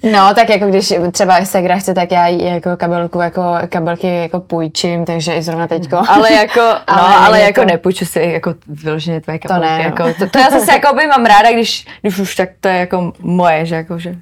No, 0.03 0.33
tak 0.35 0.49
jako 0.49 0.65
když 0.65 0.93
třeba 1.11 1.45
Segra 1.45 1.75
chce, 1.77 1.93
tak 1.93 2.11
já 2.11 2.27
jí 2.27 2.45
jako 2.45 2.69
kabelku, 2.77 3.19
jako 3.21 3.41
kabelky 3.69 4.07
jako 4.17 4.39
půjčím, 4.39 5.05
takže 5.05 5.33
i 5.33 5.41
zrovna 5.41 5.67
teďko. 5.67 6.01
ale 6.07 6.33
jako, 6.33 6.59
no, 6.61 6.73
Ale 6.87 7.15
ale, 7.15 7.41
jako 7.41 7.61
to- 7.61 7.67
nepůjču 7.67 8.05
si 8.05 8.19
jako 8.19 8.53
vyloženě 8.67 9.21
tvoje 9.21 9.39
kabelky, 9.39 9.65
ne, 9.67 9.77
no. 9.77 9.83
jako, 9.83 10.19
to, 10.19 10.29
to, 10.29 10.39
já 10.39 10.49
zase 10.49 10.71
jako 10.71 10.95
by 10.95 11.07
mám 11.07 11.25
ráda, 11.25 11.51
když, 11.51 11.85
když 12.01 12.19
už 12.19 12.35
tak 12.35 12.49
to 12.59 12.67
je 12.67 12.75
jako 12.75 13.13
moje, 13.19 13.65
že 13.65 13.75
jako, 13.75 13.99
že 13.99 14.15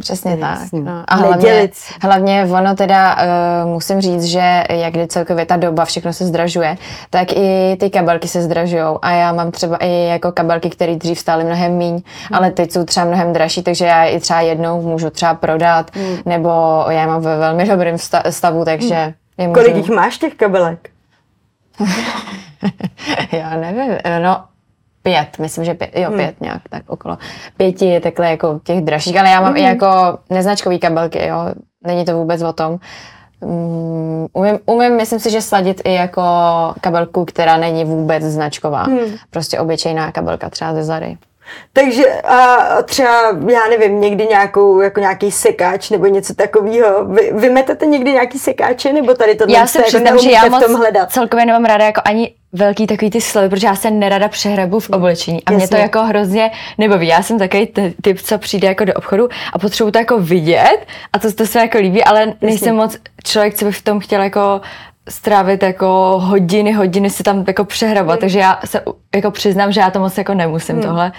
Přesně 0.00 0.36
tak. 0.36 0.58
No. 0.72 1.04
A 1.08 1.14
hlavně, 1.14 1.36
Nedělit 1.36 1.74
hlavně 2.02 2.48
ono 2.52 2.74
teda, 2.74 3.16
uh, 3.64 3.70
musím 3.70 4.00
říct, 4.00 4.24
že 4.24 4.64
jak 4.70 4.92
kdy 4.92 5.06
celkově 5.06 5.46
ta 5.46 5.56
doba, 5.56 5.84
všechno 5.84 6.12
se 6.12 6.26
zdražuje, 6.26 6.76
tak 7.10 7.32
i 7.32 7.76
ty 7.80 7.90
kabelky 7.90 8.28
se 8.28 8.42
zdražují. 8.42 8.82
A 9.02 9.10
já 9.10 9.32
mám 9.32 9.50
třeba 9.50 9.76
i 9.76 10.06
jako 10.08 10.32
kabelky, 10.32 10.70
které 10.70 10.96
dřív 10.96 11.18
stály 11.18 11.44
mnohem 11.44 11.72
míň, 11.72 11.92
hmm. 11.92 12.02
ale 12.32 12.50
teď 12.50 12.72
jsou 12.72 12.84
třeba 12.84 13.06
mnohem 13.06 13.32
dražší, 13.32 13.62
takže 13.62 13.86
já 13.86 14.04
je 14.04 14.10
i 14.10 14.20
třeba 14.20 14.40
jednou 14.40 14.82
můžu 14.82 15.10
třeba 15.10 15.34
prodat, 15.34 15.90
hmm. 15.94 16.16
nebo 16.26 16.50
já 16.88 17.00
je 17.00 17.06
mám 17.06 17.22
ve 17.22 17.38
velmi 17.38 17.64
dobrém 17.68 17.98
sta- 17.98 18.22
stavu, 18.30 18.64
takže 18.64 18.94
Hmm. 18.94 19.14
je 19.38 19.48
můžu... 19.48 19.60
kolik 19.60 19.76
jich 19.76 19.90
máš 19.90 20.18
těch 20.18 20.34
kabelek? 20.34 20.90
Já 23.32 23.56
nevím, 23.56 23.98
no 24.22 24.44
pět, 25.02 25.38
myslím, 25.38 25.64
že 25.64 25.74
pět, 25.74 25.90
jo, 25.94 26.10
pět 26.10 26.40
nějak, 26.40 26.62
tak 26.70 26.82
okolo 26.86 27.18
pěti 27.56 27.86
je 27.86 28.00
takhle 28.00 28.30
jako 28.30 28.60
těch 28.64 28.80
dražších, 28.80 29.16
ale 29.20 29.30
já 29.30 29.40
mám 29.40 29.56
i 29.56 29.62
jako 29.62 30.18
neznačkový 30.30 30.78
kabelky, 30.78 31.26
jo, 31.26 31.36
není 31.86 32.04
to 32.04 32.16
vůbec 32.16 32.42
o 32.42 32.52
tom. 32.52 32.78
Um, 33.40 34.26
umím, 34.32 34.58
umím, 34.66 34.96
myslím 34.96 35.20
si, 35.20 35.30
že 35.30 35.42
sladit 35.42 35.80
i 35.84 35.94
jako 35.94 36.22
kabelku, 36.80 37.24
která 37.24 37.56
není 37.56 37.84
vůbec 37.84 38.22
značková. 38.24 38.86
Prostě 39.30 39.58
obyčejná 39.58 40.12
kabelka 40.12 40.50
třeba 40.50 40.74
ze 40.74 40.84
Zary. 40.84 41.18
Takže 41.72 42.04
a 42.22 42.56
třeba, 42.82 43.22
já 43.48 43.68
nevím, 43.70 44.00
někdy 44.00 44.26
nějakou, 44.26 44.80
jako 44.80 45.00
nějaký 45.00 45.30
sekáč 45.30 45.90
nebo 45.90 46.06
něco 46.06 46.34
takového. 46.34 47.04
Vy, 47.04 47.32
vymetete 47.34 47.86
někdy 47.86 48.12
nějaký 48.12 48.38
sekáče, 48.38 48.92
nebo 48.92 49.14
tady 49.14 49.34
tohle 49.34 49.56
já 49.56 49.66
se 49.66 49.78
jako 49.78 49.88
přiznám, 49.88 50.18
že 50.18 50.30
já 50.30 50.40
neumíte 50.40 50.58
v 50.58 50.62
tom 50.62 50.72
moc 50.72 50.80
hledat? 50.80 51.12
celkově 51.12 51.46
nemám 51.46 51.64
ráda 51.64 51.84
jako 51.84 52.00
ani 52.04 52.34
velký 52.52 52.86
takový 52.86 53.10
ty 53.10 53.20
slovy, 53.20 53.48
protože 53.48 53.66
já 53.66 53.76
se 53.76 53.90
nerada 53.90 54.28
přehrabu 54.28 54.80
v 54.80 54.90
oblečení 54.90 55.44
a 55.44 55.50
mě 55.50 55.68
to 55.68 55.74
Jasně. 55.74 55.82
jako 55.82 56.02
hrozně 56.02 56.50
nebaví. 56.78 57.06
Já 57.08 57.22
jsem 57.22 57.38
takový 57.38 57.66
ty- 57.66 57.94
typ, 58.02 58.20
co 58.20 58.38
přijde 58.38 58.68
jako 58.68 58.84
do 58.84 58.94
obchodu 58.94 59.28
a 59.52 59.58
potřebuji 59.58 59.90
to 59.90 59.98
jako 59.98 60.18
vidět 60.18 60.78
a 61.12 61.18
to, 61.18 61.32
to 61.32 61.46
se 61.46 61.58
mi 61.58 61.64
jako 61.64 61.78
líbí, 61.78 62.04
ale 62.04 62.32
nejsem 62.40 62.76
moc 62.76 62.96
člověk, 63.24 63.54
co 63.54 63.64
bych 63.64 63.76
v 63.76 63.82
tom 63.82 64.00
chtěl 64.00 64.22
jako 64.22 64.60
strávit 65.08 65.62
jako 65.62 66.18
hodiny, 66.22 66.72
hodiny 66.72 67.10
si 67.10 67.22
tam 67.22 67.44
jako 67.46 67.64
přehrabat, 67.64 68.20
takže 68.20 68.38
já 68.38 68.60
se 68.64 68.82
jako 69.14 69.30
přiznám, 69.30 69.72
že 69.72 69.80
já 69.80 69.90
to 69.90 70.00
moc 70.00 70.18
jako 70.18 70.34
nemusím 70.34 70.80
tohle. 70.82 71.12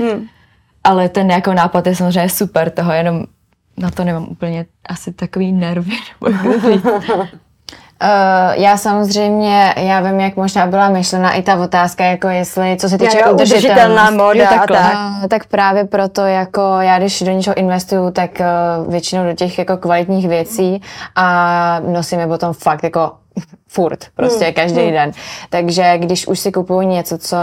Ale 0.83 1.09
ten 1.09 1.31
jako 1.31 1.53
nápad 1.53 1.87
je 1.87 1.95
samozřejmě 1.95 2.29
super 2.29 2.69
toho, 2.69 2.91
jenom 2.91 3.23
na 3.77 3.91
to 3.91 4.03
nemám 4.03 4.27
úplně 4.29 4.65
asi 4.85 5.13
takový 5.13 5.51
nervy. 5.51 5.95
Uh, 8.03 8.53
já 8.63 8.77
samozřejmě, 8.77 9.73
já 9.77 10.01
vím, 10.01 10.19
jak 10.19 10.35
možná 10.35 10.67
byla 10.67 10.89
myšlena 10.89 11.31
i 11.31 11.41
ta 11.41 11.55
otázka, 11.55 12.05
jako 12.05 12.27
jestli, 12.27 12.77
co 12.79 12.89
se 12.89 12.97
týče 12.97 13.25
udržitelná 13.25 14.09
Jo, 14.33 14.45
a 14.45 14.67
tak. 14.67 14.71
Uh, 14.71 15.27
tak 15.27 15.45
právě 15.45 15.85
proto, 15.85 16.21
jako 16.21 16.61
já 16.79 16.99
když 16.99 17.21
do 17.21 17.31
něčeho 17.31 17.57
investuju, 17.57 18.11
tak 18.11 18.31
uh, 18.39 18.91
většinou 18.91 19.23
do 19.25 19.33
těch 19.33 19.59
jako 19.59 19.77
kvalitních 19.77 20.27
věcí 20.27 20.81
a 21.15 21.79
nosím 21.87 22.19
je 22.19 22.27
potom 22.27 22.53
fakt 22.53 22.83
jako 22.83 23.11
furt, 23.67 24.05
prostě 24.15 24.45
Hmm, 24.45 24.53
každý 24.53 24.91
den. 24.91 25.11
Takže 25.49 25.97
když 25.97 26.27
už 26.27 26.39
si 26.39 26.51
kupuju 26.51 26.81
něco, 26.81 27.17
co 27.17 27.37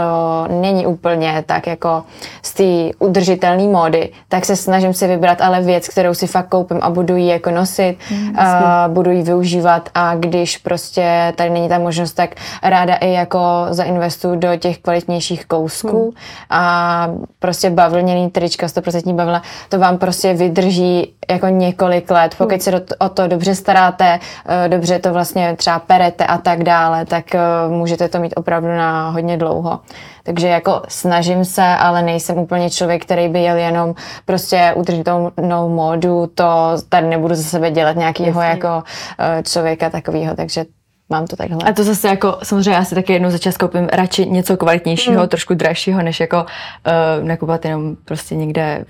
není 0.61 0.85
úplně 0.87 1.43
tak 1.45 1.67
jako 1.67 2.03
z 2.41 2.53
té 2.53 2.97
udržitelné 2.99 3.63
módy, 3.63 4.09
tak 4.27 4.45
se 4.45 4.55
snažím 4.55 4.93
si 4.93 5.07
vybrat 5.07 5.41
ale 5.41 5.61
věc, 5.61 5.87
kterou 5.87 6.13
si 6.13 6.27
fakt 6.27 6.47
koupím 6.49 6.79
a 6.81 6.89
budu 6.89 7.15
ji 7.15 7.27
jako 7.27 7.51
nosit, 7.51 7.97
Hmm, 8.09 8.39
a 8.39 8.85
budu 8.87 9.11
ji 9.11 9.23
využívat 9.23 9.89
a 9.95 10.15
když 10.15 10.57
prostě 10.57 11.33
tady 11.35 11.49
není 11.49 11.69
ta 11.69 11.79
možnost, 11.79 12.13
tak 12.13 12.35
ráda 12.63 12.95
i 12.95 13.11
jako 13.11 13.39
zainvestuju 13.69 14.35
do 14.35 14.55
těch 14.55 14.77
kvalitnějších 14.77 15.45
kousků 15.45 16.01
Hmm. 16.01 16.11
a 16.49 17.07
prostě 17.39 17.69
bavlněný 17.69 18.29
trička, 18.29 18.67
100% 18.67 19.15
bavlna, 19.15 19.41
to 19.69 19.79
vám 19.79 19.97
prostě 19.97 20.33
vydrží 20.33 21.13
jako 21.31 21.47
několik 21.47 22.11
let. 22.11 22.35
Pokud 22.37 22.51
Hmm. 22.51 22.59
se 22.59 22.71
do, 22.71 22.81
o 22.99 23.09
to 23.09 23.27
dobře 23.27 23.55
staráte, 23.55 24.19
eh, 24.65 24.69
dobře 24.69 24.99
to 24.99 25.13
vlastně 25.13 25.55
třeba 25.57 25.78
perete 25.79 26.25
a 26.25 26.37
tak 26.37 26.63
dále, 26.63 27.05
tak 27.05 27.35
eh, 27.35 27.39
můžete 27.67 28.09
to 28.09 28.19
mít 28.19 28.33
opravdu 28.35 28.67
na 28.67 29.09
hodně 29.09 29.37
dlouho. 29.37 29.79
Takže 30.23 30.47
jako 30.47 30.81
snažím 30.87 31.45
se, 31.45 31.63
ale 31.63 32.01
nejsem 32.01 32.37
úplně 32.37 32.69
člověk, 32.69 33.05
který 33.05 33.29
by 33.29 33.41
jel 33.41 33.57
jenom 33.57 33.95
prostě 34.25 34.73
udržitelnou 34.75 35.69
módu, 35.69 36.31
to 36.35 36.45
tady 36.89 37.07
nebudu 37.07 37.35
ze 37.35 37.43
sebe 37.43 37.71
dělat 37.71 37.95
nějakého 37.95 38.41
jako 38.41 38.83
eh, 39.19 39.43
člověka 39.43 39.89
takového, 39.89 40.35
takže 40.35 40.65
mám 41.09 41.27
to 41.27 41.35
takhle. 41.35 41.57
A 41.69 41.73
to 41.73 41.83
zase 41.83 42.07
jako, 42.07 42.37
samozřejmě 42.43 42.71
já 42.71 42.83
si 42.85 42.95
taky 42.95 43.13
jednou 43.13 43.29
za 43.29 43.37
čas 43.37 43.57
koupím 43.57 43.87
radši 43.91 44.25
něco 44.25 44.57
kvalitnějšího, 44.57 45.21
mm. 45.21 45.27
trošku 45.27 45.53
dražšího, 45.53 46.01
než 46.01 46.19
jako 46.19 46.37
uh, 46.37 47.27
nakupovat 47.27 47.65
jenom 47.65 47.95
prostě 48.05 48.35
někde 48.35 48.85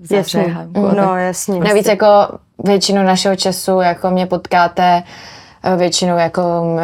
v 0.00 0.12
Jasně. 0.12 0.40
zahřehanku. 0.40 0.80
No, 0.96 1.16
jasně. 1.16 1.60
Navíc 1.60 1.86
jako 1.86 2.06
většinu 2.64 3.02
našeho 3.02 3.36
času 3.36 3.80
jako 3.80 4.10
mě 4.10 4.26
potkáte 4.26 5.02
většinou 5.76 6.16
jako 6.16 6.42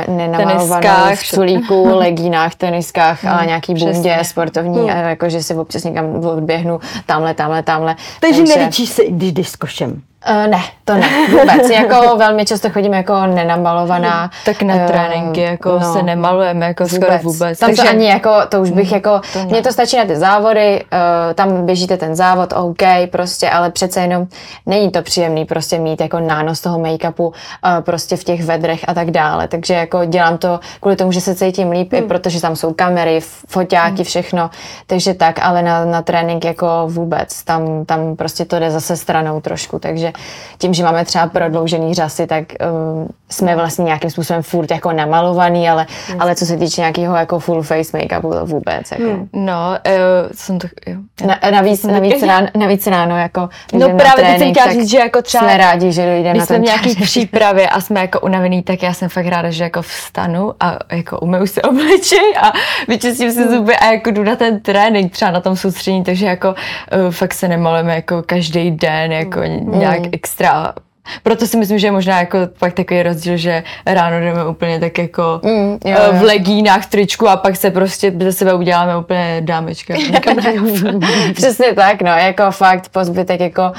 nenamalovanou 0.09 1.15
v 1.15 1.27
sulíku, 1.27 1.89
legínách, 1.95 2.55
teniskách 2.55 3.25
a 3.25 3.45
nějaký 3.45 3.75
bundě 3.75 4.19
sportovní 4.23 4.91
a 4.91 4.97
jako, 4.97 5.29
že 5.29 5.43
si 5.43 5.55
občas 5.55 5.85
někam 5.85 6.27
odběhnu 6.27 6.81
tamhle, 7.07 7.35
tamhle, 7.35 7.63
tamhle. 7.63 7.97
Takže 8.21 8.43
nelíčíš 8.43 8.89
se, 8.89 9.03
i 9.03 9.13
když 9.13 9.33
jdeš 9.33 9.49
s 9.49 9.57
košem. 9.57 10.03
Uh, 10.29 10.47
ne, 10.51 10.61
to 10.85 10.95
ne, 10.95 11.09
vůbec. 11.31 11.71
jako 11.71 12.17
velmi 12.17 12.45
často 12.47 12.71
chodím 12.71 12.95
jako 12.95 13.27
nenamalovaná. 13.27 14.31
Tak 14.45 14.63
na 14.63 14.75
Eh, 14.75 14.87
tréninky 14.87 15.41
jako 15.41 15.79
no. 15.79 15.93
se 15.93 16.03
nemalujeme 16.03 16.67
jako 16.67 16.89
skoro 16.89 17.19
vůbec. 17.23 17.59
Tam 17.59 17.75
to 17.75 17.89
ani 17.89 18.07
jako, 18.09 18.31
to 18.49 18.61
už 18.61 18.71
bych 18.71 18.93
jako, 18.93 19.21
to 19.33 19.39
ne. 19.39 19.45
mně 19.45 19.63
to 19.63 19.73
stačí 19.73 19.97
na 19.97 20.05
ty 20.05 20.17
závody, 20.17 20.85
uh, 20.93 21.35
tam 21.35 21.67
běžíte 21.67 21.97
ten 21.97 22.17
závod, 22.17 22.53
OK, 22.57 22.83
prostě, 23.11 23.51
ale 23.51 23.71
přece 23.71 24.01
jenom 24.01 24.27
není 24.67 24.91
to 24.91 25.03
příjemný 25.03 25.45
prostě 25.45 25.79
mít 25.79 26.01
jako 26.01 26.21
nános 26.21 26.61
toho 26.61 26.79
make-upu 26.79 27.27
uh, 27.27 27.33
prostě 27.81 28.17
v 28.17 28.25
těch 28.25 28.45
vedrech 28.45 28.81
a 28.89 28.95
tak 28.95 29.11
dále, 29.11 29.49
takže 29.49 29.75
jako 29.75 30.05
dělám 30.05 30.39
to 30.39 30.61
kvůli 30.81 30.97
tomu, 30.97 31.13
že 31.13 31.21
se 31.21 31.35
cítím 31.35 31.71
líp, 31.71 31.93
Hmm. 31.93 32.03
i 32.05 32.07
protože 32.07 32.41
tam 32.41 32.57
jsou 32.57 32.73
kamery, 32.73 33.21
foťáky, 33.49 34.05
všechno, 34.05 34.51
takže 34.87 35.15
tak, 35.15 35.39
ale 35.43 35.63
na, 35.63 35.85
na 35.85 36.03
trénink 36.03 36.45
jako 36.45 36.67
vůbec, 36.87 37.43
tam, 37.43 37.85
tam 37.85 38.17
prostě 38.17 38.45
to 38.45 38.59
jde 38.59 38.71
zase 38.71 38.97
stranou 38.97 39.41
trošku, 39.41 39.79
takže 39.79 40.10
tím, 40.59 40.75
že 40.75 40.85
máme 40.85 41.05
třeba 41.05 41.27
prodloužený 41.27 41.95
řasy, 41.95 42.27
tak 42.27 42.45
um, 42.61 43.09
jsme 43.31 43.57
vlastně 43.57 43.85
nějakým 43.85 44.11
způsobem 44.11 44.43
furt 44.43 44.71
jako 44.71 44.93
namalovaný, 44.93 45.69
ale, 45.69 45.87
ale 46.19 46.35
co 46.35 46.47
se 46.47 46.57
týče 46.57 46.81
nějakého 46.81 47.17
jako 47.17 47.39
full 47.39 47.63
face 47.63 47.99
make-upu, 47.99 48.33
to 48.33 48.47
vůbec. 48.47 48.91
Jako. 48.91 49.05
Hmm. 49.05 49.29
No, 49.33 49.79
uh, 49.87 49.93
jsem 50.35 50.59
to, 50.59 50.69
jo. 50.87 50.97
Na, 51.27 51.51
navíc, 51.51 51.85
navíc, 51.85 52.23
ráno, 52.23 52.47
navíc 52.57 52.87
ráno, 52.87 53.19
jako 53.19 53.49
No 53.73 53.89
právě 53.89 54.25
teď 54.25 54.39
jsem 54.39 54.51
chtěla 54.51 54.73
říct, 54.73 54.91
že 54.91 54.99
jako 54.99 55.23
třeba- 55.23 55.45
jsme 55.45 55.57
rádi, 55.57 55.93
že 55.93 56.21
Když 56.21 56.39
na 56.39 56.47
jsme 56.47 56.57
ten 56.57 56.63
nějaký 56.63 56.95
přípravě 56.95 57.69
a 57.69 57.81
jsme 57.81 58.01
jako 58.01 58.21
unavený, 58.21 58.63
tak 58.63 58.83
já 58.83 58.93
jsem 58.93 59.09
fakt 59.09 59.27
ráda, 59.27 59.51
že 59.51 59.65
jako 59.65 59.83
vstanu 59.83 60.53
a 60.61 60.79
jako 60.93 61.19
umyju 61.19 61.47
si 61.47 61.63
obličej 61.63 62.35
a 62.43 62.53
vyčistím 62.89 63.33
si 63.33 63.49
zuby 63.49 63.77
a 63.77 63.93
jako 63.93 64.11
jdu 64.11 64.25
na 64.25 64.37
ten 64.37 64.61
trénink 64.61 65.13
třeba 65.13 65.31
na 65.31 65.41
tom 65.41 65.57
soustředění, 65.57 66.05
takže 66.05 66.27
jako 66.27 66.49
uh, 66.49 67.11
fakt 67.11 67.35
se 67.35 67.49
nemalujeme 67.49 67.95
jako 67.95 68.23
každý 68.27 68.71
den 68.71 69.13
jako 69.13 69.41
nějak 69.45 70.01
extra. 70.13 70.73
Proto 71.23 71.47
si 71.47 71.57
myslím, 71.57 71.79
že 71.79 71.87
je 71.87 71.91
možná 71.93 72.19
jako 72.19 72.39
fakt 72.55 72.75
takový 72.75 73.03
rozdíl, 73.03 73.37
že 73.37 73.63
ráno 73.87 74.21
jdeme 74.21 74.47
úplně 74.47 74.81
tak 74.81 74.99
jako 74.99 75.41
Mm, 75.43 75.71
jo, 75.71 75.79
eh, 75.85 76.07
jo. 76.07 76.13
v 76.13 76.23
legínách, 76.23 76.83
v 76.87 76.91
tričku 76.91 77.29
a 77.29 77.37
pak 77.37 77.57
se 77.57 77.71
prostě 77.71 78.13
ze 78.21 78.33
sebe 78.33 78.55
uděláme 78.55 78.97
úplně 78.97 79.41
dámečka. 79.45 79.95
Přesně 81.35 81.75
tak, 81.75 82.03
no, 82.03 82.11
jako 82.11 82.51
fakt 82.51 82.89
po 82.89 83.05
zbytek 83.05 83.41
jako 83.41 83.63
uh, 83.63 83.75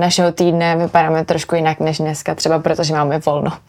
našeho 0.00 0.32
týdne 0.32 0.76
vypadáme 0.76 1.24
trošku 1.24 1.54
jinak 1.54 1.80
než 1.80 1.98
dneska, 1.98 2.34
třeba 2.34 2.58
protože 2.58 2.94
máme 2.94 3.18
volno. 3.18 3.52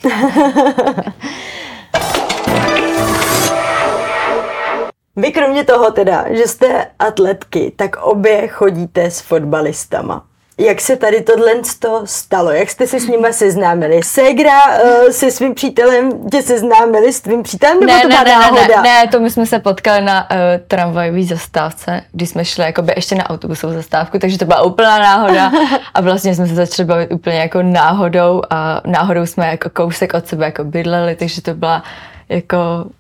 Vy 5.15 5.31
kromě 5.31 5.63
toho 5.63 5.91
teda, 5.91 6.25
že 6.29 6.47
jste 6.47 6.85
atletky, 6.99 7.73
tak 7.75 7.95
obě 7.95 8.47
chodíte 8.47 9.11
s 9.11 9.21
fotbalistama. 9.21 10.23
Jak 10.59 10.81
se 10.81 10.95
tady 10.95 11.21
tohle 11.21 11.51
to 11.79 12.01
stalo? 12.05 12.51
Jak 12.51 12.69
jste 12.69 12.87
se 12.87 12.99
s 12.99 13.07
nima 13.07 13.31
seznámili? 13.31 14.03
Segra 14.03 14.53
uh, 14.65 15.09
se 15.09 15.31
svým 15.31 15.53
přítelem 15.53 16.29
tě 16.31 16.41
seznámili 16.41 17.13
s 17.13 17.21
tvým 17.21 17.43
přítelem, 17.43 17.79
nebo 17.79 17.93
ne, 17.93 18.01
to 18.01 18.07
ne, 18.07 18.15
byla 18.15 18.23
ne, 18.23 18.31
náhoda? 18.31 18.81
ne, 18.81 18.83
ne, 18.83 19.07
to 19.07 19.19
my 19.19 19.29
jsme 19.29 19.45
se 19.45 19.59
potkali 19.59 20.01
na 20.01 20.31
uh, 20.31 20.37
tramvajové 20.67 21.23
zastávce, 21.23 22.01
když 22.11 22.29
jsme 22.29 22.45
šli 22.45 22.63
jakoby 22.63 22.93
ještě 22.95 23.15
na 23.15 23.29
autobusovou 23.29 23.73
zastávku, 23.73 24.19
takže 24.19 24.37
to 24.37 24.45
byla 24.45 24.61
úplná 24.61 24.99
náhoda 24.99 25.51
a 25.93 26.01
vlastně 26.01 26.35
jsme 26.35 26.47
se 26.47 26.55
začali 26.55 26.87
bavit 26.87 27.11
úplně 27.11 27.37
jako 27.37 27.61
náhodou 27.61 28.41
a 28.49 28.81
náhodou 28.85 29.25
jsme 29.25 29.47
jako 29.47 29.69
kousek 29.69 30.13
od 30.13 30.27
sebe 30.27 30.45
jako 30.45 30.63
bydleli, 30.63 31.15
takže 31.15 31.41
to 31.41 31.53
byla 31.53 31.83
jako 32.29 32.57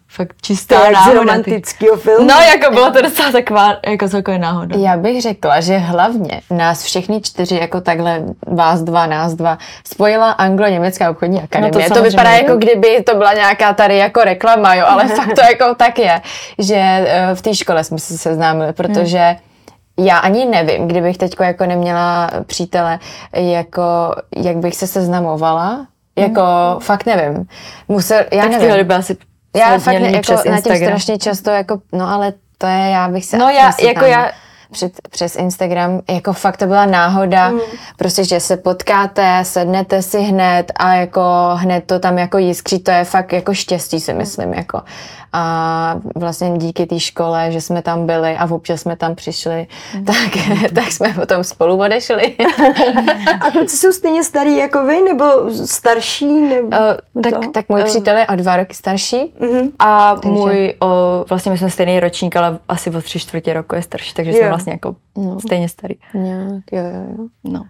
fakt 0.09 0.33
To 0.33 0.39
čistá 0.41 0.89
z 0.89 0.91
náhoda. 0.91 1.19
romantického 1.19 1.97
filmu. 1.97 2.27
No, 2.27 2.33
jako 2.35 2.73
bylo 2.73 2.91
to 2.91 3.01
docela 3.01 3.31
taková, 3.31 3.75
jako 3.87 4.09
celkově 4.09 4.39
náhoda. 4.39 4.75
Já 4.79 4.97
bych 4.97 5.21
řekla, 5.21 5.61
že 5.61 5.77
hlavně 5.77 6.41
nás 6.51 6.83
všechny 6.83 7.21
čtyři, 7.21 7.55
jako 7.55 7.81
takhle 7.81 8.23
vás 8.47 8.81
dva, 8.81 9.05
nás 9.05 9.33
dva, 9.33 9.57
spojila 9.87 10.31
Anglo-Německá 10.31 11.09
obchodní 11.11 11.41
akademie. 11.41 11.71
No 11.75 11.89
to 11.89 11.93
to, 11.93 11.99
to 11.99 12.09
vypadá 12.09 12.29
jako 12.31 12.55
kdyby 12.57 13.03
to 13.03 13.15
byla 13.15 13.33
nějaká 13.33 13.73
tady 13.73 13.97
jako 13.97 14.21
reklama, 14.23 14.75
jo, 14.75 14.85
ale 14.87 15.07
fakt 15.07 15.33
to 15.35 15.41
jako 15.41 15.75
tak 15.75 15.99
je, 15.99 16.21
že 16.59 16.75
eh, 16.75 17.29
v 17.35 17.41
té 17.41 17.55
škole 17.55 17.83
jsme 17.83 17.99
se 17.99 18.17
seznámili, 18.17 18.73
protože 18.73 19.35
já 19.99 20.17
ani 20.17 20.45
nevím, 20.45 20.87
kdybych 20.87 21.17
teď 21.17 21.35
jako 21.39 21.65
neměla 21.65 22.29
přítele, 22.45 22.99
jako, 23.33 24.15
jak 24.35 24.57
bych 24.57 24.75
se 24.75 24.87
seznamovala, 24.87 25.87
jako 26.15 26.41
fakt 26.79 27.05
nevím. 27.05 27.45
Musel, 27.87 28.17
já 28.17 28.41
tak 28.41 28.47
v 28.47 28.51
nevím. 28.51 28.59
téhle 28.59 28.77
doby 28.77 28.93
asi 28.93 29.17
Já 29.57 29.79
fakt 29.79 29.99
ne, 29.99 30.11
jako 30.11 30.49
na 30.49 30.61
tím 30.61 30.75
strašně 30.75 31.17
často, 31.17 31.49
jako, 31.49 31.79
no 31.93 32.09
ale 32.09 32.33
to 32.57 32.67
je, 32.67 32.89
já 32.89 33.07
bych 33.09 33.25
se 33.25 33.37
No 33.37 33.49
já- 33.49 33.71
jako 33.81 34.05
já- 34.05 34.31
Před, 34.71 34.91
přes 35.09 35.35
Instagram, 35.35 36.01
jako 36.09 36.33
fakt 36.33 36.57
to 36.57 36.65
byla 36.65 36.85
náhoda, 36.85 37.49
mm. 37.49 37.59
prostě, 37.97 38.23
že 38.23 38.39
se 38.39 38.57
potkáte, 38.57 39.39
sednete 39.43 40.01
si 40.01 40.19
hned 40.21 40.71
a 40.75 40.93
jako 40.93 41.21
hned 41.53 41.83
to 41.85 41.99
tam 41.99 42.17
jako 42.17 42.37
jiskří, 42.37 42.79
to 42.79 42.91
je 42.91 43.03
fakt 43.03 43.33
jako 43.33 43.53
štěstí 43.53 43.99
si 43.99 44.13
myslím, 44.13 44.53
jako. 44.53 44.81
A 45.33 45.95
vlastně 46.15 46.57
díky 46.57 46.85
té 46.85 46.99
škole, 46.99 47.51
že 47.51 47.61
jsme 47.61 47.81
tam 47.81 48.05
byli 48.05 48.37
a 48.37 48.45
občas 48.51 48.81
jsme 48.81 48.95
tam 48.95 49.15
přišli, 49.15 49.67
mm. 49.95 50.05
tak, 50.05 50.15
tak 50.75 50.91
jsme 50.91 51.13
potom 51.13 51.43
spolu 51.43 51.79
odešli. 51.79 52.35
A 53.41 53.51
kluci 53.51 53.77
jsou 53.77 53.91
stejně 53.91 54.23
starý 54.23 54.57
jako 54.57 54.85
vy, 54.85 55.01
nebo 55.01 55.25
starší? 55.65 56.25
Nebo 56.25 56.77
Uh, 56.77 57.21
tak, 57.21 57.33
to? 57.33 57.51
tak 57.51 57.69
můj 57.69 57.83
přítel 57.83 58.17
je 58.17 58.27
o 58.27 58.35
dva 58.35 58.57
roky 58.57 58.73
starší. 58.73 59.33
Mhm. 59.39 59.69
A 59.79 60.15
můj, 60.25 60.73
o, 60.79 61.25
vlastně 61.29 61.51
my 61.51 61.57
jsme 61.57 61.69
stejný 61.69 61.99
ročník, 61.99 62.35
ale 62.35 62.59
asi 62.69 62.89
o 62.89 63.01
tři 63.01 63.19
čtvrtě 63.19 63.53
roku 63.53 63.75
je 63.75 63.81
starší, 63.81 64.13
takže 64.13 64.31
Jo. 64.31 64.37
jsme 64.37 64.49
vlastně 64.57 64.73
jako 64.73 64.95
stejně 65.39 65.69
starý. 65.69 65.95
Nějak, 66.13 66.63
jo, 66.71 66.83
jo, 66.83 67.15
jo. 67.17 67.27
No. 67.43 67.65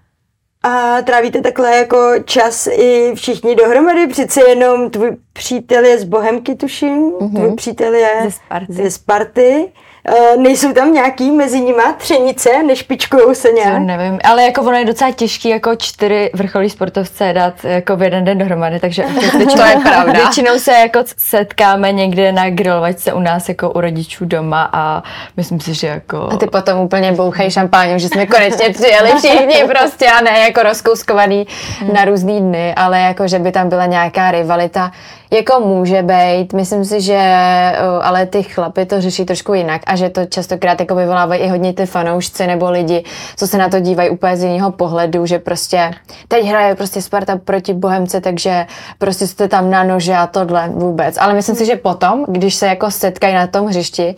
A 0.63 1.01
trávíte 1.01 1.41
takhle 1.41 1.77
jako 1.77 2.13
čas 2.25 2.67
i 2.67 3.11
všichni 3.15 3.55
dohromady? 3.55 4.07
Přece 4.07 4.49
jenom 4.49 4.89
tvůj 4.89 5.17
přítel 5.33 5.85
je 5.85 5.99
z 5.99 6.03
Bohemky, 6.03 6.55
tuším. 6.55 7.11
Mm-hmm. 7.11 7.35
Tvůj 7.35 7.55
přítel 7.55 7.93
je 7.93 8.09
Ze 8.23 8.31
Sparty. 8.31 8.73
Ze 8.73 8.91
Sparty. 8.91 9.71
Uh, 10.11 10.41
nejsou 10.43 10.73
tam 10.73 10.93
nějaký 10.93 11.31
mezi 11.31 11.59
nima 11.61 11.93
třenice, 11.93 12.63
nešpičkujou 12.63 13.33
se 13.35 13.47
To 13.49 13.55
nějak? 13.55 13.79
nevím, 13.81 14.19
ale 14.23 14.43
jako 14.43 14.61
ono 14.61 14.71
je 14.77 14.85
docela 14.85 15.11
těžký 15.11 15.49
jako 15.49 15.75
čtyři 15.75 16.31
vrcholí 16.33 16.69
sportovce 16.69 17.33
dát 17.33 17.53
jako 17.65 17.95
v 17.95 18.01
jeden 18.03 18.25
den 18.25 18.37
dohromady, 18.37 18.79
takže 18.79 19.03
většinou, 19.37 19.55
To 19.55 19.63
je 19.65 19.77
pravda. 19.83 20.13
většinou 20.13 20.59
se 20.59 20.71
jako 20.71 20.99
setkáme 21.17 21.91
někde 21.91 22.31
na 22.31 22.49
grilovačce 22.49 23.13
u 23.13 23.19
nás 23.19 23.49
jako 23.49 23.69
u 23.71 23.81
rodičů 23.81 24.25
doma 24.25 24.69
a 24.73 25.03
myslím 25.37 25.59
si, 25.59 25.73
že 25.73 25.87
jako... 25.87 26.29
A 26.31 26.37
ty 26.37 26.47
potom 26.47 26.79
úplně 26.79 27.11
bouchají 27.11 27.51
šampáňou, 27.51 27.97
že 27.97 28.07
jsme 28.07 28.25
konečně 28.25 28.69
přijeli 28.69 29.11
všichni 29.17 29.63
prostě 29.67 30.05
a 30.07 30.21
ne 30.21 30.39
jako 30.39 30.63
rozkouskovaný 30.63 31.47
na 31.93 32.05
různý 32.05 32.39
dny, 32.41 32.73
ale 32.75 32.99
jako, 32.99 33.27
že 33.27 33.39
by 33.39 33.51
tam 33.51 33.69
byla 33.69 33.85
nějaká 33.85 34.31
rivalita. 34.31 34.91
Jako 35.31 35.59
může 35.59 36.03
být, 36.03 36.53
myslím 36.53 36.85
si, 36.85 37.01
že 37.01 37.13
uh, 37.17 38.07
ale 38.07 38.25
ty 38.25 38.43
chlapy 38.43 38.85
to 38.85 39.01
řeší 39.01 39.25
trošku 39.25 39.53
jinak 39.53 39.81
a 39.87 39.95
že 39.95 40.09
to 40.09 40.25
častokrát 40.25 40.79
jako 40.79 40.95
vyvolávají 40.95 41.41
i 41.41 41.47
hodně 41.47 41.73
ty 41.73 41.85
fanoušci 41.85 42.47
nebo 42.47 42.71
lidi, 42.71 43.03
co 43.35 43.47
se 43.47 43.57
na 43.57 43.69
to 43.69 43.79
dívají 43.79 44.09
úplně 44.09 44.37
z 44.37 44.43
jiného 44.43 44.71
pohledu, 44.71 45.25
že 45.25 45.39
prostě 45.39 45.91
teď 46.27 46.45
hraje 46.45 46.75
prostě 46.75 47.01
Sparta 47.01 47.37
proti 47.37 47.73
Bohemce, 47.73 48.21
takže 48.21 48.65
prostě 48.97 49.27
jste 49.27 49.47
tam 49.47 49.71
na 49.71 49.83
nože 49.83 50.15
a 50.15 50.27
tohle 50.27 50.69
vůbec. 50.69 51.17
Ale 51.17 51.33
myslím 51.33 51.55
si, 51.55 51.65
že 51.65 51.75
potom, 51.75 52.25
když 52.27 52.55
se 52.55 52.67
jako 52.67 52.91
setkají 52.91 53.35
na 53.35 53.47
tom 53.47 53.67
hřišti, 53.67 54.15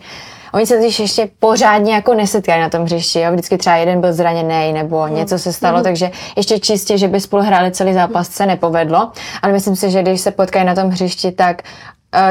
Oni 0.54 0.66
se 0.66 0.76
totiž 0.76 0.98
ještě 0.98 1.30
pořádně 1.38 1.94
jako 1.94 2.14
nesetkají 2.14 2.60
na 2.60 2.68
tom 2.68 2.82
hřišti. 2.84 3.20
Jo? 3.20 3.32
Vždycky 3.32 3.58
třeba 3.58 3.76
jeden 3.76 4.00
byl 4.00 4.12
zraněný 4.12 4.72
nebo 4.72 5.08
něco 5.08 5.38
se 5.38 5.52
stalo, 5.52 5.82
takže 5.82 6.10
ještě 6.36 6.58
čistě, 6.58 6.98
že 6.98 7.08
by 7.08 7.20
spolu 7.20 7.42
hráli 7.42 7.70
celý 7.70 7.94
zápas, 7.94 8.28
se 8.28 8.46
nepovedlo. 8.46 9.12
Ale 9.42 9.52
myslím 9.52 9.76
si, 9.76 9.90
že 9.90 10.02
když 10.02 10.20
se 10.20 10.30
potkají 10.30 10.66
na 10.66 10.74
tom 10.74 10.90
hřišti, 10.90 11.32
tak 11.32 11.62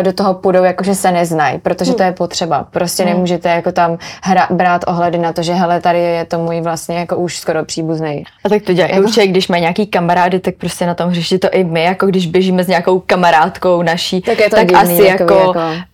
do 0.02 0.14
toho 0.14 0.34
půjdou, 0.34 0.64
jakože 0.64 0.96
se 0.96 1.12
neznají, 1.12 1.60
protože 1.60 1.94
to 1.94 2.04
je 2.04 2.12
potřeba. 2.12 2.64
Prostě 2.72 3.06
nemůžete 3.06 3.50
jako 3.50 3.72
tam 3.72 3.98
hra, 4.24 4.48
brát 4.50 4.84
ohledy 4.88 5.18
na 5.18 5.34
to, 5.34 5.44
že 5.44 5.54
hele, 5.54 5.82
tady 5.82 6.00
je 6.00 6.26
to 6.26 6.40
můj 6.40 6.62
vlastně 6.62 6.98
jako 7.00 7.16
už 7.18 7.38
skoro 7.38 7.66
příbuzný. 7.66 8.24
A 8.46 8.50
tak 8.50 8.62
to 8.64 8.74
dělají 8.74 8.94
jako... 8.96 9.06
určitě, 9.08 9.28
když 9.28 9.48
má 9.48 9.58
nějaký 9.58 9.88
kamarády, 9.88 10.40
tak 10.40 10.56
prostě 10.56 10.86
na 10.86 10.94
tom 10.94 11.10
hřišti 11.10 11.40
to 11.40 11.50
i 11.52 11.64
my, 11.64 11.84
jako 11.84 12.06
když 12.06 12.28
běžíme 12.28 12.64
s 12.64 12.68
nějakou 12.68 13.00
kamarádkou 13.00 13.82
naší, 13.82 14.22
Tak 14.22 14.40
je 14.40 14.50
to 14.50 14.56
tak 14.56 14.68
divný, 14.68 14.94
asi 14.94 15.04
jako, 15.04 15.34
jako- 15.34 15.54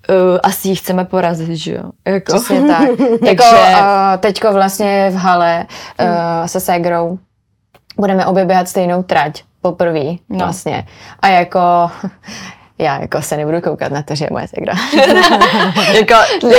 Uh, 0.10 0.38
asi 0.44 0.68
ji 0.68 0.76
chceme 0.76 1.06
porazit, 1.06 1.50
že 1.56 1.74
jo? 1.74 1.84
Jako. 2.08 2.34
Přesně 2.34 2.62
tak. 2.62 2.90
jako 3.26 3.44
uh, 3.44 4.18
teďko 4.20 4.54
vlastně 4.54 5.10
v 5.12 5.16
hale 5.16 5.66
uh, 6.02 6.08
se 6.46 6.60
Segrou 6.60 7.18
budeme 7.98 8.26
obě 8.26 8.46
běhat 8.46 8.70
stejnou 8.70 9.04
trať 9.04 9.44
poprvé 9.62 10.04
No. 10.30 10.38
vlastně. 10.38 10.86
A 11.20 11.28
jako 11.28 11.60
já 12.78 13.02
jako 13.02 13.22
se 13.22 13.38
nebudu 13.38 13.62
koukat 13.62 13.92
na 13.92 14.04
to, 14.04 14.16
že 14.16 14.26
je 14.26 14.30
moje 14.32 14.48
segra. 14.48 14.74
jako, 15.94 16.14
Ne, 16.48 16.56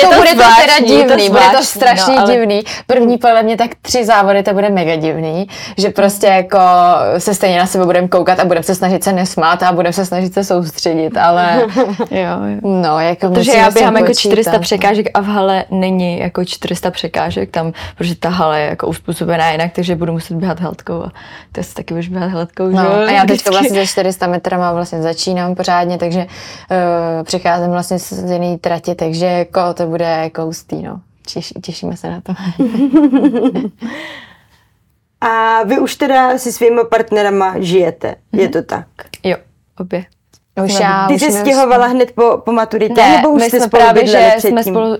jako 0.00 0.14
bude 0.14 0.28
to 0.30 0.34
teda 0.34 0.54
zvláštní, 0.54 0.86
divný, 0.86 1.06
to 1.26 1.30
bude 1.32 1.40
to 1.42 1.48
zvláštní, 1.50 1.64
strašně 1.64 2.14
no, 2.14 2.20
ale- 2.22 2.32
divný. 2.32 2.62
První 2.86 3.18
podle 3.18 3.42
mě 3.42 3.56
tak 3.56 3.70
tři 3.82 4.04
závody 4.04 4.42
to 4.42 4.52
bude 4.52 4.70
mega 4.70 4.96
divný, 4.96 5.48
že 5.78 5.90
prostě 5.90 6.26
jako 6.26 6.58
se 7.18 7.34
stejně 7.34 7.58
na 7.58 7.66
sebe 7.66 7.84
budeme 7.84 8.08
koukat 8.08 8.40
a 8.40 8.44
budeme 8.44 8.62
se 8.64 8.74
snažit 8.74 9.04
se 9.04 9.12
nesmát 9.12 9.62
a 9.62 9.72
budeme 9.72 9.92
se 9.92 10.06
snažit 10.06 10.34
se 10.34 10.44
soustředit, 10.44 11.16
ale 11.16 11.62
Jo, 12.10 12.20
jo. 12.20 12.60
no, 12.62 13.00
jako 13.00 13.28
Protože 13.30 13.52
já 13.52 13.70
běhám 13.70 13.96
jako 13.96 14.06
počítat. 14.06 14.30
400 14.32 14.58
překážek 14.58 15.06
a 15.14 15.20
v 15.20 15.26
hale 15.26 15.64
není 15.70 16.18
jako 16.18 16.44
400 16.44 16.90
překážek 16.90 17.50
tam, 17.50 17.72
protože 17.98 18.14
ta 18.14 18.28
hala 18.28 18.56
je 18.56 18.66
jako 18.66 18.86
uspůsobená 18.86 19.50
jinak, 19.50 19.72
takže 19.74 19.96
budu 19.96 20.12
muset 20.12 20.34
běhat 20.36 20.60
hladkou 20.60 21.02
a 21.04 21.12
si 21.62 21.74
taky 21.74 21.94
budeš 21.94 22.08
běhat 22.08 22.30
hladkou, 22.30 22.70
že 22.70 22.76
No, 22.76 22.82
jo? 22.82 23.08
a 23.08 23.10
já 23.10 23.24
teď 23.26 23.48
vlastně 23.50 23.70
ze 23.80 23.86
400 23.86 24.26
metrama 24.26 24.72
vlastně 24.72 25.02
začínám 25.02 25.54
pořádně, 25.60 25.98
takže 25.98 26.20
uh, 26.26 27.24
přicházím 27.24 27.70
vlastně 27.70 27.98
z 27.98 28.30
jiné 28.30 28.58
trati, 28.58 28.94
takže 28.94 29.26
jako 29.26 29.74
to 29.74 29.86
bude 29.86 30.04
jako 30.04 30.42
hustý, 30.42 30.82
no. 30.82 31.00
Těš, 31.26 31.52
těšíme 31.62 31.96
se 31.96 32.10
na 32.10 32.20
to. 32.20 32.32
A 35.20 35.62
vy 35.62 35.78
už 35.78 35.96
teda 35.96 36.38
si 36.38 36.52
svými 36.52 36.80
partnerama 36.90 37.54
žijete, 37.58 38.14
je 38.32 38.48
to 38.48 38.62
tak? 38.62 38.86
Jo, 39.24 39.36
obě. 39.78 40.04
Už 40.64 40.80
já, 40.80 41.06
Ty 41.08 41.14
už 41.14 41.22
jsi 41.22 41.32
stěhovala 41.32 41.86
hned 41.86 42.12
po, 42.12 42.42
po 42.44 42.52
maturitě, 42.52 42.94
Ne, 42.94 43.16
nebo 43.16 43.30
už 43.30 43.42
my 43.42 43.48
jste 43.48 43.58
jsme 43.58 43.66
spolu 43.66 43.82
právě, 43.82 44.06
že 44.06 44.32
předtím? 44.36 44.50
jsme 44.50 44.62
spolu 44.64 44.88
uh, 44.88 44.96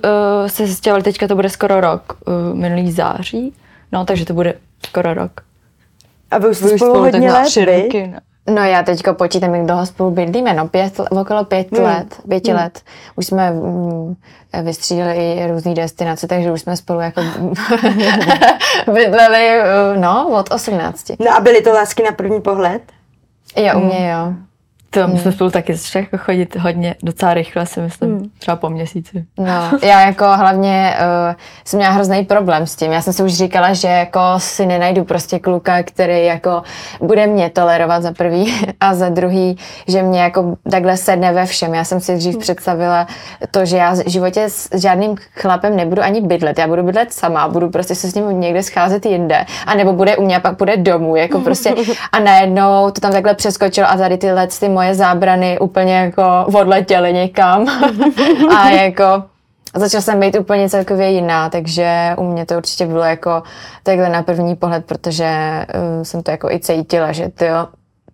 se 0.47 0.67
stěhovali, 0.69 1.03
teďka 1.03 1.29
to 1.29 1.35
bude 1.35 1.49
skoro 1.49 1.81
rok, 1.81 2.17
uh, 2.27 2.59
minulý 2.59 2.93
září, 2.93 3.55
no 3.93 4.05
takže 4.05 4.25
to 4.25 4.35
bude 4.35 4.55
skoro 4.87 5.15
rok. 5.15 5.41
A 6.31 6.39
vy 6.39 6.49
už 6.49 6.57
jste 6.57 6.71
už 6.71 6.81
spolu 6.81 6.93
tak 7.05 7.15
hodně 7.15 7.29
na 7.29 7.39
let, 7.39 7.47
tři 7.47 7.65
roky, 7.65 8.07
no. 8.15 8.19
No 8.55 8.63
já 8.65 8.83
teďko 8.83 9.15
počítám, 9.15 9.55
jak 9.55 9.67
dlouho 9.67 9.87
spolu 9.87 10.11
bydlíme, 10.11 10.55
no 10.55 10.69
pět, 10.69 11.01
okolo 11.11 11.45
pět 11.45 11.73
Hmm. 11.73 11.85
let, 11.85 12.07
pěti 12.29 12.53
let. 12.53 12.81
Už 13.17 13.27
jsme 13.27 13.51
mm, 13.51 14.15
vystřídali 14.63 15.33
i 15.33 15.47
různé 15.47 15.75
destinace, 15.75 16.27
takže 16.27 16.53
už 16.53 16.61
jsme 16.61 16.77
spolu 16.77 17.01
jako 17.01 17.21
bydleli, 18.93 19.49
eh, 19.49 19.65
no, 19.97 20.29
od 20.29 20.53
18. 20.53 21.11
No 21.19 21.37
a 21.37 21.41
byly 21.41 21.63
to 21.63 21.71
lásky 21.73 22.03
na 22.03 22.13
první 22.13 22.41
pohled? 22.41 22.83
Jo, 23.57 23.73
Hmm. 23.75 23.83
u 23.83 23.87
mě 23.87 24.11
jo. 24.11 24.33
To 24.93 25.09
my 25.09 25.19
jsme 25.19 25.33
spolu 25.33 25.51
taky 25.51 25.75
začali 25.75 26.07
jako 26.13 26.25
chodit 26.25 26.57
hodně, 26.57 26.95
docela 27.03 27.35
rychle 27.35 27.67
si 27.67 27.81
myslím, 27.81 28.31
třeba 28.39 28.57
po 28.57 28.71
měsíci. 28.71 29.25
No, 29.39 29.71
já 29.83 30.07
jako 30.07 30.25
hlavně 30.25 30.97
uh, 30.99 31.35
jsem 31.65 31.79
měla 31.79 31.93
hrozný 31.93 32.25
problém 32.25 32.67
s 32.67 32.77
tím. 32.77 32.93
Já 32.93 33.03
jsem 33.03 33.13
si 33.13 33.23
už 33.23 33.33
říkala, 33.33 33.73
že 33.73 33.89
jako 33.89 34.21
si 34.39 34.67
nenajdu 34.67 35.05
prostě 35.05 35.39
kluka, 35.39 35.83
který 35.83 36.25
jako 36.25 36.63
bude 37.01 37.27
mě 37.27 37.51
tolerovat 37.51 38.03
za 38.03 38.13
prvý 38.13 38.55
a 38.81 38.95
za 38.95 39.09
druhý, 39.09 39.59
že 39.89 40.03
mě 40.03 40.21
jako 40.21 40.57
takhle 40.71 40.97
sedne 40.97 41.33
ve 41.33 41.47
všem. 41.47 41.75
Já 41.75 41.85
jsem 41.85 42.01
si 42.01 42.17
dřív 42.17 42.37
představila 42.37 43.07
to, 43.51 43.65
že 43.65 43.77
já 43.77 43.95
v 43.95 44.09
životě 44.09 44.45
s 44.45 44.69
žádným 44.81 45.17
chlapem 45.35 45.77
nebudu 45.77 46.03
ani 46.03 46.21
bydlet. 46.21 46.59
Já 46.59 46.69
budu 46.69 46.83
bydlet 46.83 47.13
sama, 47.13 47.49
budu 47.49 47.71
prostě 47.71 47.95
se 47.95 48.11
s 48.11 48.15
ním 48.15 48.41
někde 48.41 48.63
scházet 48.63 49.07
jinde. 49.07 49.47
A 49.67 49.75
nebo 49.75 49.93
bude 49.93 50.17
u 50.17 50.25
mě 50.25 50.37
a 50.37 50.41
pak 50.41 50.57
bude 50.57 50.77
domů. 50.77 51.17
Jako 51.17 51.41
prostě, 51.41 51.75
a 52.13 52.19
najednou 52.19 52.91
to 52.91 53.01
tam 53.01 53.13
takhle 53.13 53.35
přeskočilo 53.35 53.91
a 53.91 53.97
tady 53.97 54.19
tyhle 54.19 54.47
ty 54.47 54.80
moje 54.81 54.95
zábrany 54.95 55.59
úplně 55.59 55.95
jako 55.95 56.47
odletěly 56.55 57.13
někam. 57.13 57.69
a 58.57 58.71
jako 58.71 59.25
začala 59.75 60.03
jsem 60.03 60.21
být 60.21 60.37
úplně 60.39 60.69
celkově 60.69 61.11
jiná, 61.11 61.51
takže 61.51 62.15
u 62.19 62.25
mě 62.25 62.47
to 62.47 62.57
určitě 62.57 62.87
bylo 62.87 63.05
jako 63.05 63.43
takhle 63.83 64.09
na 64.09 64.23
první 64.23 64.57
pohled, 64.57 64.85
protože 64.85 65.27
uh, 65.75 66.03
jsem 66.03 66.23
to 66.23 66.31
jako 66.31 66.51
i 66.51 66.61
cítila, 66.61 67.13
že 67.13 67.29
ty 67.29 67.47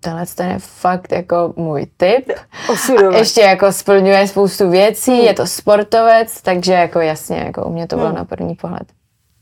tenhle 0.01 0.27
ten 0.35 0.51
je 0.51 0.59
fakt 0.59 1.13
jako 1.13 1.53
můj 1.57 1.87
typ. 1.97 2.33
Osudové. 2.73 3.19
Ještě 3.19 3.41
jako 3.41 3.73
splňuje 3.73 4.29
spoustu 4.29 4.71
věcí, 4.71 5.25
je 5.25 5.35
to 5.35 5.47
sportovec, 5.47 6.43
takže 6.43 6.73
jako 6.73 7.01
jasně, 7.01 7.37
jako 7.37 7.65
u 7.65 7.73
mě 7.73 7.87
to 7.87 7.97
bylo 7.97 8.13
na 8.13 8.25
první 8.25 8.55
pohled. 8.55 8.87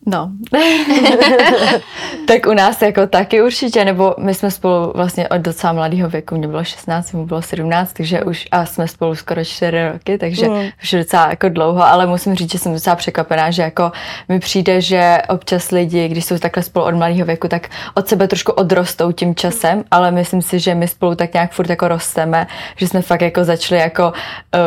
No. 0.07 0.30
tak 2.26 2.46
u 2.46 2.55
nás 2.55 2.82
jako 2.82 3.07
taky 3.07 3.42
určitě, 3.42 3.84
nebo 3.84 4.14
my 4.18 4.34
jsme 4.34 4.50
spolu 4.50 4.92
vlastně 4.94 5.28
od 5.28 5.36
docela 5.38 5.72
mladého 5.72 6.09
věku, 6.09 6.36
mě 6.36 6.48
bylo 6.48 6.64
16, 6.64 7.12
mu 7.12 7.26
bylo 7.26 7.42
17, 7.42 7.92
takže 7.92 8.22
už 8.22 8.48
a 8.50 8.66
jsme 8.66 8.88
spolu 8.88 9.14
skoro 9.14 9.44
4 9.44 9.88
roky, 9.92 10.18
takže 10.18 10.48
Mm. 10.48 10.68
už 10.82 10.92
je 10.92 10.98
docela 10.98 11.30
jako 11.30 11.48
dlouho, 11.48 11.82
ale 11.82 12.07
musím 12.07 12.34
říct, 12.34 12.52
že 12.52 12.59
jsem 12.59 12.72
docela 12.72 12.96
překvapená, 12.96 13.50
že 13.50 13.62
jako 13.62 13.92
mi 14.28 14.38
přijde, 14.40 14.80
že 14.80 15.18
občas 15.28 15.70
lidi, 15.70 16.09
když 16.09 16.24
jsou 16.24 16.38
takhle 16.38 16.62
spolu 16.62 16.84
od 16.84 16.94
mladého 16.94 17.26
věku, 17.26 17.48
tak 17.48 17.68
od 17.94 18.09
sebe 18.09 18.28
trošku 18.28 18.52
odrostou 18.52 19.12
tím 19.12 19.34
časem, 19.34 19.84
ale 19.90 20.11
myslím 20.11 20.42
si, 20.42 20.59
že 20.59 20.74
my 20.74 20.88
spolu 20.88 21.14
tak 21.14 21.34
nějak 21.34 21.52
furt 21.52 21.70
jako 21.70 21.88
rosteme, 21.88 22.46
že 22.76 22.88
jsme 22.88 23.02
fakt 23.02 23.20
jako 23.20 23.44
začali 23.44 23.80
jako 23.80 24.12
uh, 24.55 24.61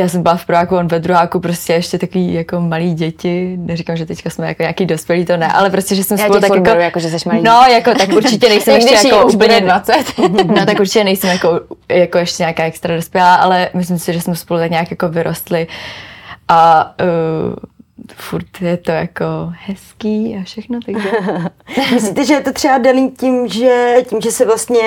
já 0.00 0.08
jsem 0.08 0.22
byla 0.22 0.36
v 0.36 0.46
prváku, 0.46 0.76
on 0.76 0.88
ve 0.88 0.98
druháku, 0.98 1.40
prostě 1.40 1.72
ještě 1.72 1.98
takový 1.98 2.34
jako 2.34 2.60
malí 2.60 2.94
děti. 2.94 3.56
Neříkám, 3.58 3.96
že 3.96 4.06
teďka 4.06 4.30
jsme 4.30 4.48
jako 4.48 4.62
nějaký 4.62 4.86
dospělí, 4.86 5.24
to 5.24 5.36
ne, 5.36 5.52
ale 5.52 5.70
prostě, 5.70 5.94
že 5.94 6.04
jsme 6.04 6.16
Já 6.20 6.24
spolu 6.24 6.40
tak 6.40 6.50
jako... 6.54 6.80
jako, 6.80 7.00
že 7.00 7.18
jsi 7.18 7.28
malý 7.28 7.42
No, 7.42 7.62
jako 7.72 7.94
tak 7.94 8.08
určitě 8.08 8.48
nejsem 8.48 8.74
ještě 8.80 9.08
jako 9.08 9.26
už 9.26 9.34
úplně 9.34 9.60
20. 9.60 9.94
No, 10.46 10.66
tak 10.66 10.80
určitě 10.80 11.04
nejsem 11.04 11.30
jako, 11.30 11.60
jako 11.88 12.18
ještě 12.18 12.42
nějaká 12.42 12.64
extra 12.64 12.96
dospělá, 12.96 13.34
ale 13.34 13.68
myslím 13.74 13.98
si, 13.98 14.12
že 14.12 14.20
jsme 14.20 14.36
spolu 14.36 14.60
tak 14.60 14.70
nějak 14.70 14.90
jako 14.90 15.08
vyrostli 15.08 15.66
a 16.48 16.94
uh, 17.02 17.54
furt 18.14 18.46
je 18.60 18.76
to 18.76 18.90
jako 18.90 19.24
hezký 19.66 20.36
a 20.40 20.44
všechno, 20.44 20.78
takže... 20.86 21.10
Myslíte, 21.94 22.24
že 22.24 22.34
je 22.34 22.40
to 22.40 22.52
třeba 22.52 22.78
daný 22.78 23.10
tím, 23.10 23.48
že 23.48 23.94
tím, 24.08 24.20
že 24.20 24.30
se 24.30 24.44
vlastně 24.44 24.80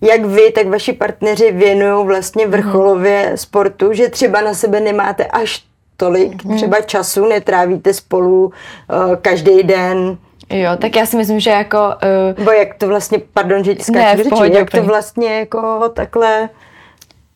jak 0.00 0.24
vy, 0.24 0.50
tak 0.52 0.66
vaši 0.66 0.92
partneři 0.92 1.52
věnují 1.52 2.06
vlastně 2.06 2.46
vrcholově 2.46 3.32
sportu, 3.34 3.92
že 3.92 4.08
třeba 4.08 4.40
na 4.40 4.54
sebe 4.54 4.80
nemáte 4.80 5.24
až 5.24 5.64
tolik 5.96 6.42
třeba 6.56 6.80
času, 6.80 7.26
netrávíte 7.26 7.94
spolu 7.94 8.44
uh, 8.44 8.52
každý 9.16 9.62
den, 9.62 10.16
Jo, 10.52 10.70
tak 10.78 10.96
já 10.96 11.06
si 11.06 11.16
myslím, 11.16 11.40
že 11.40 11.50
jako... 11.50 11.78
Uh, 11.78 12.38
nebo 12.38 12.50
jak 12.50 12.74
to 12.74 12.88
vlastně, 12.88 13.18
pardon, 13.34 13.64
že 13.64 13.74
ti 13.74 13.92
Ne, 13.92 14.00
skáču 14.02 14.16
řeči, 14.16 14.28
pohodě 14.28 14.58
jak 14.58 14.70
to 14.70 14.76
úplně. 14.76 14.88
vlastně 14.88 15.38
jako 15.38 15.90
takhle 15.94 16.48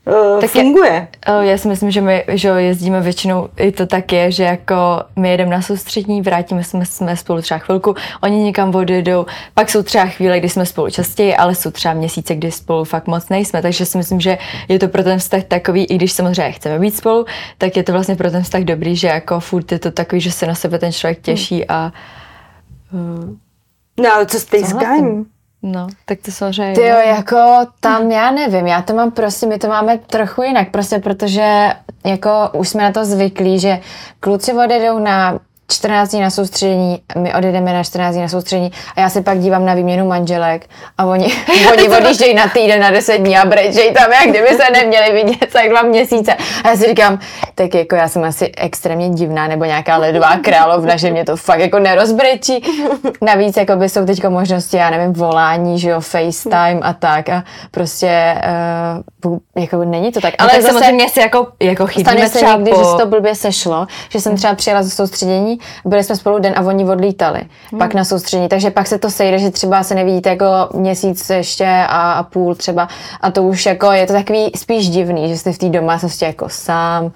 uh, 0.06 0.40
Tak 0.40 0.54
je- 0.54 0.62
funguje. 0.62 1.08
Eh, 1.26 1.46
Já 1.46 1.58
si 1.58 1.68
myslím, 1.68 1.90
že 1.90 2.00
my 2.00 2.24
že 2.28 2.48
jezdíme 2.48 3.00
většinou, 3.00 3.48
i 3.56 3.72
to 3.72 3.86
tak 3.86 4.12
je, 4.12 4.30
že 4.32 4.42
jako 4.44 4.74
my 5.16 5.30
jedeme 5.30 5.50
na 5.50 5.62
soustřední, 5.62 6.22
vrátíme 6.22 6.64
jsme, 6.64 6.86
jsme 6.86 7.16
spolu 7.16 7.42
třeba 7.42 7.58
chvilku, 7.58 7.94
oni 8.22 8.36
někam 8.36 8.74
odjedou, 8.74 9.26
pak 9.54 9.70
jsou 9.70 9.82
třeba 9.82 10.06
chvíle, 10.06 10.38
kdy 10.38 10.48
jsme 10.48 10.66
spolu 10.66 10.90
častěji, 10.90 11.36
ale 11.36 11.54
jsou 11.54 11.70
třeba 11.70 11.94
měsíce, 11.94 12.34
kdy 12.34 12.50
spolu 12.50 12.84
fakt 12.84 13.06
moc 13.06 13.28
nejsme, 13.28 13.62
takže 13.62 13.86
si 13.86 13.98
myslím, 13.98 14.20
že 14.20 14.38
je 14.68 14.78
to 14.78 14.88
pro 14.88 15.02
ten 15.02 15.18
vztah 15.18 15.42
takový, 15.44 15.84
i 15.84 15.96
když 15.96 16.12
samozřejmě 16.12 16.52
chceme 16.52 16.78
být 16.78 16.96
spolu, 16.96 17.24
tak 17.58 17.76
je 17.76 17.82
to 17.82 17.92
vlastně 17.92 18.16
pro 18.16 18.30
ten 18.30 18.42
vztah 18.42 18.60
dobrý, 18.62 18.96
že 18.96 19.08
jako 19.08 19.40
furt 19.40 19.72
je 19.72 19.78
to 19.78 19.90
takový, 19.90 20.20
že 20.20 20.32
se 20.32 20.46
na 20.46 20.54
sebe 20.54 20.78
ten 20.78 20.92
člověk 20.92 21.20
těší 21.20 21.68
a 21.68 21.92
uh, 22.92 23.30
No 24.00 24.12
ale 24.14 24.26
co 24.26 24.40
s 24.40 24.44
tejskáním? 24.44 25.26
No, 25.64 25.86
tak 26.04 26.18
to 26.24 26.30
samozřejmě. 26.30 26.74
Ty 26.74 26.86
jo, 26.86 26.96
jako 26.96 27.66
tam 27.80 28.10
já 28.10 28.30
nevím, 28.30 28.66
já 28.66 28.82
to 28.82 28.94
mám 28.94 29.10
prostě, 29.10 29.46
my 29.46 29.58
to 29.58 29.68
máme 29.68 29.98
trochu 29.98 30.42
jinak, 30.42 30.70
prostě 30.70 30.98
protože 30.98 31.72
jako 32.04 32.30
už 32.52 32.68
jsme 32.68 32.82
na 32.82 32.92
to 32.92 33.04
zvyklí, 33.04 33.58
že 33.58 33.80
kluci 34.20 34.52
odjedou 34.52 34.98
na 34.98 35.38
14 35.74 36.10
dní 36.10 36.20
na 36.20 36.30
soustředění, 36.30 36.98
my 37.18 37.34
odjedeme 37.34 37.72
na 37.72 37.82
14 37.82 38.12
dní 38.12 38.22
na 38.22 38.28
soustředění 38.28 38.72
a 38.96 39.00
já 39.00 39.10
se 39.10 39.22
pak 39.22 39.38
dívám 39.38 39.64
na 39.64 39.74
výměnu 39.74 40.06
manželek 40.06 40.66
a 40.98 41.04
oni, 41.04 41.26
oni 41.72 41.88
odjíždějí 41.88 42.34
na 42.34 42.48
týden, 42.48 42.80
na 42.80 42.90
10 42.90 43.18
dní 43.18 43.38
a 43.38 43.44
brečejí 43.44 43.94
tam, 43.94 44.12
jak 44.12 44.30
kdyby 44.30 44.48
se 44.48 44.72
neměli 44.72 45.12
vidět 45.12 45.52
tak 45.52 45.68
dva 45.68 45.82
měsíce. 45.82 46.34
A 46.64 46.68
já 46.68 46.76
si 46.76 46.86
říkám, 46.86 47.18
tak 47.54 47.74
jako 47.74 47.96
já 47.96 48.08
jsem 48.08 48.24
asi 48.24 48.52
extrémně 48.56 49.08
divná 49.08 49.48
nebo 49.48 49.64
nějaká 49.64 49.96
ledová 49.96 50.36
královna, 50.44 50.96
že 50.96 51.10
mě 51.10 51.24
to 51.24 51.36
fakt 51.36 51.60
jako 51.60 51.78
nerozbrečí. 51.78 52.64
Navíc 53.22 53.56
jako 53.56 53.76
by 53.76 53.88
jsou 53.88 54.06
teď 54.06 54.24
možnosti, 54.24 54.76
já 54.76 54.90
nevím, 54.90 55.12
volání, 55.12 55.78
že 55.78 55.90
jo, 55.90 56.00
FaceTime 56.00 56.80
a 56.82 56.92
tak 56.92 57.28
a 57.28 57.44
prostě 57.70 58.34
uh, 59.24 59.38
jako 59.56 59.84
není 59.84 60.12
to 60.12 60.20
tak. 60.20 60.34
ale 60.38 60.50
Ale 60.50 60.62
tak 60.62 60.62
zase 60.62 60.72
samozřejmě 60.72 61.08
si 61.08 61.20
jako, 61.20 61.46
jako 61.60 61.86
chybíme 61.86 62.10
Stane 62.10 62.28
se 62.28 62.36
třeba 62.36 62.56
někdy, 62.56 62.70
po... 62.70 62.78
že 62.78 62.84
se 62.84 62.96
to 62.96 63.06
blbě 63.06 63.34
sešlo, 63.34 63.86
že 64.08 64.20
jsem 64.20 64.36
třeba 64.36 64.54
přijela 64.54 64.82
ze 64.82 64.90
soustředění, 64.90 65.58
byli 65.84 66.04
jsme 66.04 66.16
spolu 66.16 66.38
den 66.38 66.54
a 66.56 66.60
oni 66.60 66.84
odlítali 66.84 67.40
pak 67.78 67.94
na 67.94 68.04
soustředění, 68.04 68.48
takže 68.48 68.70
pak 68.70 68.86
se 68.86 68.98
to 68.98 69.10
sejde, 69.10 69.38
že 69.38 69.50
třeba 69.50 69.82
se 69.82 69.94
nevidíte 69.94 70.30
jako 70.30 70.46
měsíc 70.74 71.30
ještě 71.30 71.66
a, 71.88 72.12
a 72.12 72.22
půl 72.22 72.54
třeba 72.54 72.88
a 73.20 73.30
to 73.30 73.42
už 73.42 73.66
jako 73.66 73.92
je 73.92 74.06
to 74.06 74.12
takový 74.12 74.50
spíš 74.56 74.88
divný, 74.88 75.28
že 75.28 75.38
jste 75.38 75.52
v 75.52 75.58
té 75.58 75.68
domácnosti 75.68 76.24
jako 76.24 76.48
sám, 76.48 77.12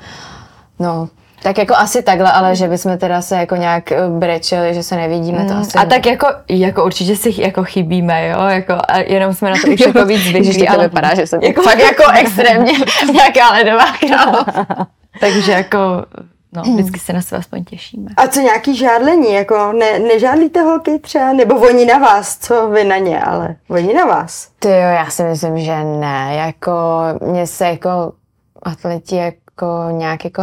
no. 0.78 1.09
Tak 1.42 1.59
jako 1.59 1.74
asi 1.76 2.03
takhle, 2.03 2.32
ale 2.32 2.57
že 2.57 2.68
bychom 2.68 2.99
teda 2.99 3.22
se 3.22 3.36
jako 3.36 3.57
nějak 3.57 3.92
eh, 3.92 4.09
brečeli, 4.09 4.74
že 4.74 4.82
se 4.82 4.96
nevidíme, 4.96 5.44
to 5.44 5.55
asi 5.55 5.78
A 5.78 5.82
ne. 5.82 5.88
tak 5.88 6.07
jako, 6.07 6.26
jako 6.49 6.84
určitě 6.84 7.16
si 7.16 7.42
jako 7.42 7.64
chybíme, 7.64 8.28
jo, 8.28 8.42
jako, 8.46 8.74
a 8.88 8.99
jenom 8.99 9.34
jsme 9.34 9.51
na 9.51 9.57
to 9.64 9.70
už 9.70 9.80
jako 9.86 10.05
víc 10.05 10.20
zvyklí, 10.20 10.68
ale 10.68 10.88
vypadá, 10.88 11.14
že 11.14 11.26
jsem 11.26 11.42
jako 11.42 11.62
fakt 11.62 11.78
jako 11.78 12.05
extrémně 12.12 12.72
nějaká 13.12 13.53
ledová 13.53 13.84
královna. 14.01 14.86
takže 15.20 15.53
jako 15.53 15.78
no, 16.53 16.62
vždycky 16.62 17.01
se 17.01 17.12
na 17.12 17.22
sebe 17.22 17.38
aspoň 17.38 17.64
těšíme. 17.64 18.11
A 18.16 18.26
co 18.26 18.40
nějaký 18.40 18.76
žádlení, 18.76 19.32
jako 19.32 19.72
ne, 19.72 19.99
nežádlíte 19.99 20.62
holky 20.62 20.99
třeba, 20.99 21.32
nebo 21.32 21.55
oni 21.55 21.84
na 21.84 21.99
vás, 21.99 22.38
co 22.38 22.68
vy 22.68 22.84
na 22.84 22.96
ně, 22.99 23.20
ale 23.20 23.57
oni 23.68 23.94
na 23.94 24.05
vás. 24.05 24.49
Ty 24.59 24.68
jo, 24.68 24.74
já 24.74 25.07
si 25.11 25.22
myslím, 25.22 25.59
že 25.59 25.84
ne, 25.84 26.34
jako 26.34 26.72
mě 27.22 27.46
se 27.46 27.66
jako 27.66 28.12
atleti 28.62 29.16
jako 29.16 29.88
nějak 29.90 30.24
jako 30.24 30.42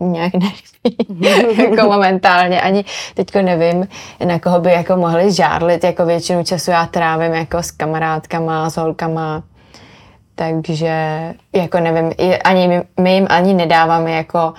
nějak 0.00 0.32
nelíbí, 0.32 1.62
jako 1.70 1.88
momentálně, 1.88 2.60
ani 2.60 2.84
teďko 3.14 3.42
nevím, 3.42 3.88
na 4.24 4.38
koho 4.38 4.60
by 4.60 4.72
jako 4.72 4.96
mohli 4.96 5.32
žádlit, 5.32 5.84
jako 5.84 6.06
většinu 6.06 6.44
času 6.44 6.70
já 6.70 6.86
trávím 6.86 7.32
jako 7.32 7.58
s 7.58 7.70
kamarádkama, 7.70 8.70
s 8.70 8.76
holkama, 8.76 9.42
takže 10.34 10.94
jako 11.52 11.80
nevím, 11.80 12.12
ani 12.44 12.68
my, 12.68 12.82
my 13.00 13.14
jim 13.14 13.26
ani 13.30 13.54
nedáváme 13.54 14.10
jako 14.10 14.52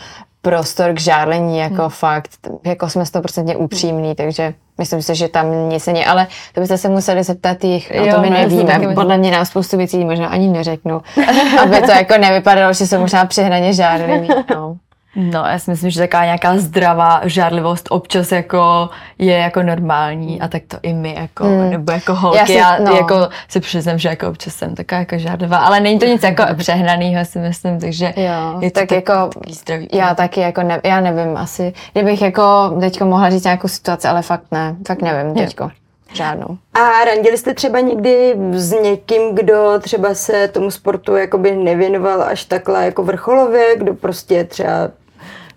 prostor 0.43 0.93
k 0.93 0.99
žádlení, 0.99 1.57
jako 1.57 1.81
hmm. 1.81 1.89
fakt, 1.89 2.31
jako 2.65 2.89
jsme 2.89 3.03
100% 3.03 3.55
upřímní, 3.57 4.15
takže 4.15 4.53
myslím 4.77 5.01
si, 5.01 5.15
že 5.15 5.27
tam 5.27 5.69
nic 5.69 5.85
není, 5.85 6.05
ale 6.05 6.27
to 6.53 6.59
byste 6.59 6.77
se 6.77 6.89
museli 6.89 7.23
zeptat 7.23 7.63
jich, 7.63 7.91
jo, 7.91 8.15
to 8.15 8.21
my 8.21 8.29
no, 8.29 8.37
nevíme, 8.37 8.79
podle 8.93 9.17
mě 9.17 9.31
nám 9.31 9.45
spoustu 9.45 9.77
věcí 9.77 10.05
možná 10.05 10.27
ani 10.27 10.47
neřeknu, 10.47 11.01
aby 11.63 11.81
to 11.81 11.91
jako 11.91 12.17
nevypadalo, 12.17 12.73
že 12.73 12.87
jsou 12.87 12.99
možná 12.99 13.25
přehnaně 13.25 13.73
žádliví, 13.73 14.27
no. 14.55 14.77
No, 15.15 15.45
já 15.45 15.59
si 15.59 15.71
myslím, 15.71 15.89
že 15.89 15.99
taková 15.99 16.23
nějaká 16.23 16.57
zdravá 16.57 17.21
žádlivost 17.23 17.87
občas 17.91 18.31
jako 18.31 18.89
je 19.17 19.37
jako 19.37 19.63
normální 19.63 20.41
a 20.41 20.47
tak 20.47 20.63
to 20.67 20.77
i 20.81 20.93
my 20.93 21.15
jako, 21.19 21.43
mm. 21.43 21.69
nebo 21.69 21.91
jako 21.91 22.15
holky, 22.15 22.37
já, 22.37 22.45
si, 22.45 22.53
já 22.53 22.79
no. 22.79 22.95
jako 22.95 23.29
si 23.47 23.59
přiznám, 23.59 23.97
že 23.97 24.09
jako 24.09 24.27
občas 24.27 24.55
jsem 24.55 24.75
taková 24.75 24.99
jako 24.99 25.17
žádlivá, 25.17 25.57
ale 25.57 25.79
není 25.79 25.99
to 25.99 26.05
nic 26.05 26.23
jako 26.23 26.43
přehnaného 26.57 27.25
si 27.25 27.39
myslím, 27.39 27.79
takže 27.79 28.13
jo, 28.17 28.59
je 28.59 28.71
to 28.71 28.79
tak, 28.79 28.89
tak 28.89 28.91
jako 28.91 29.29
zdravý. 29.49 29.87
Já 29.93 30.15
taky 30.15 30.39
jako 30.39 30.63
ne, 30.63 30.81
já 30.83 31.01
nevím 31.01 31.37
asi, 31.37 31.73
kdybych 31.93 32.21
jako 32.21 32.77
teďko 32.79 33.05
mohla 33.05 33.29
říct 33.29 33.43
nějakou 33.43 33.67
situaci, 33.67 34.07
ale 34.07 34.21
fakt 34.21 34.45
ne, 34.51 34.75
fakt 34.87 35.01
nevím 35.01 35.33
teďko. 35.35 35.69
Žádnou. 36.13 36.57
A 36.73 37.05
randili 37.05 37.37
jste 37.37 37.53
třeba 37.53 37.79
někdy 37.79 38.35
s 38.51 38.71
někým, 38.71 39.35
kdo 39.35 39.73
třeba 39.79 40.13
se 40.13 40.47
tomu 40.47 40.71
sportu 40.71 41.15
jakoby 41.15 41.51
nevěnoval 41.51 42.23
až 42.23 42.45
takhle 42.45 42.85
jako 42.85 43.03
vrcholově, 43.03 43.75
kdo 43.77 43.93
prostě 43.93 44.43
třeba 44.43 44.89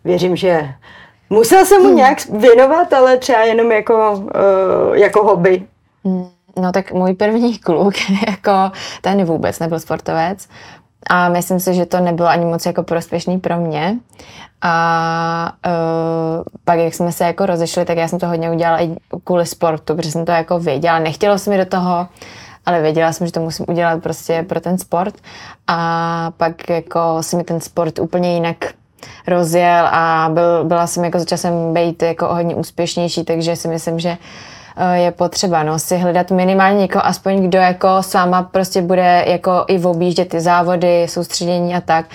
věřím, 0.07 0.37
že 0.37 0.69
musel 1.31 1.65
jsem 1.65 1.83
mu 1.83 1.95
nějak 1.95 2.19
věnovat, 2.27 2.93
ale 2.93 3.17
třeba 3.17 3.39
jenom 3.39 3.73
jako, 3.73 4.13
uh, 4.13 4.95
jako 4.95 5.25
hobby. 5.25 5.63
Hmm, 6.05 6.29
no 6.57 6.73
tak 6.73 6.93
můj 6.93 7.15
první 7.15 7.59
kluk, 7.59 7.95
jako 8.29 8.71
ten 9.01 9.25
vůbec 9.25 9.59
nebyl 9.59 9.81
sportovec 9.81 10.49
a 11.11 11.29
myslím 11.29 11.61
si, 11.61 11.75
že 11.75 11.87
to 11.87 12.01
nebylo 12.01 12.29
ani 12.29 12.45
moc 12.45 12.67
jako 12.67 12.83
prospěšný 12.83 13.39
pro 13.39 13.57
mě. 13.57 13.99
A 14.63 15.53
uh, 15.67 16.45
pak, 16.65 16.79
jak 16.79 16.95
jsme 16.95 17.13
se 17.13 17.25
jako 17.25 17.47
rozešli, 17.47 17.85
tak 17.85 17.99
já 17.99 18.09
jsem 18.09 18.19
to 18.19 18.27
hodně 18.27 18.51
udělala 18.51 18.83
i 18.83 18.97
kvůli 19.25 19.47
sportu, 19.47 19.95
protože 19.95 20.11
jsem 20.11 20.25
to 20.25 20.33
jako 20.33 20.59
věděla. 20.59 20.99
Nechtělo 20.99 21.39
se 21.39 21.51
mi 21.51 21.57
do 21.57 21.67
toho, 21.67 22.09
ale 22.67 22.83
věděla 22.83 23.13
jsem, 23.13 23.27
že 23.27 23.33
to 23.33 23.41
musím 23.41 23.67
udělat 23.69 24.03
prostě 24.03 24.45
pro 24.49 24.61
ten 24.61 24.79
sport. 24.79 25.15
A 25.67 26.31
pak 26.37 26.71
jako 26.71 27.01
se 27.21 27.37
mi 27.37 27.45
ten 27.45 27.61
sport 27.61 27.99
úplně 27.99 28.35
jinak 28.35 28.57
rozjel 29.27 29.89
a 29.91 30.31
byl, 30.33 30.65
byla 30.65 30.87
jsem 30.87 31.05
jako 31.05 31.19
za 31.19 31.25
časem 31.25 31.75
být 31.75 32.03
jako 32.03 32.27
hodně 32.27 32.55
úspěšnější, 32.55 33.25
takže 33.25 33.57
si 33.57 33.69
myslím, 33.69 33.99
že 33.99 34.17
eh, 34.77 34.99
je 34.99 35.11
potřeba 35.11 35.63
no, 35.63 35.79
si 35.79 35.97
hledat 35.97 36.31
minimálně 36.31 36.79
někoho, 36.79 37.07
aspoň 37.07 37.49
kdo 37.49 37.59
jako 37.59 37.89
s 38.01 38.15
váma 38.15 38.43
prostě 38.43 38.83
bude 38.83 39.25
jako 39.27 39.65
i 39.69 39.85
objíždět 39.85 40.29
ty 40.29 40.41
závody, 40.41 41.07
soustředění 41.09 41.75
a 41.75 41.81
tak, 41.81 42.07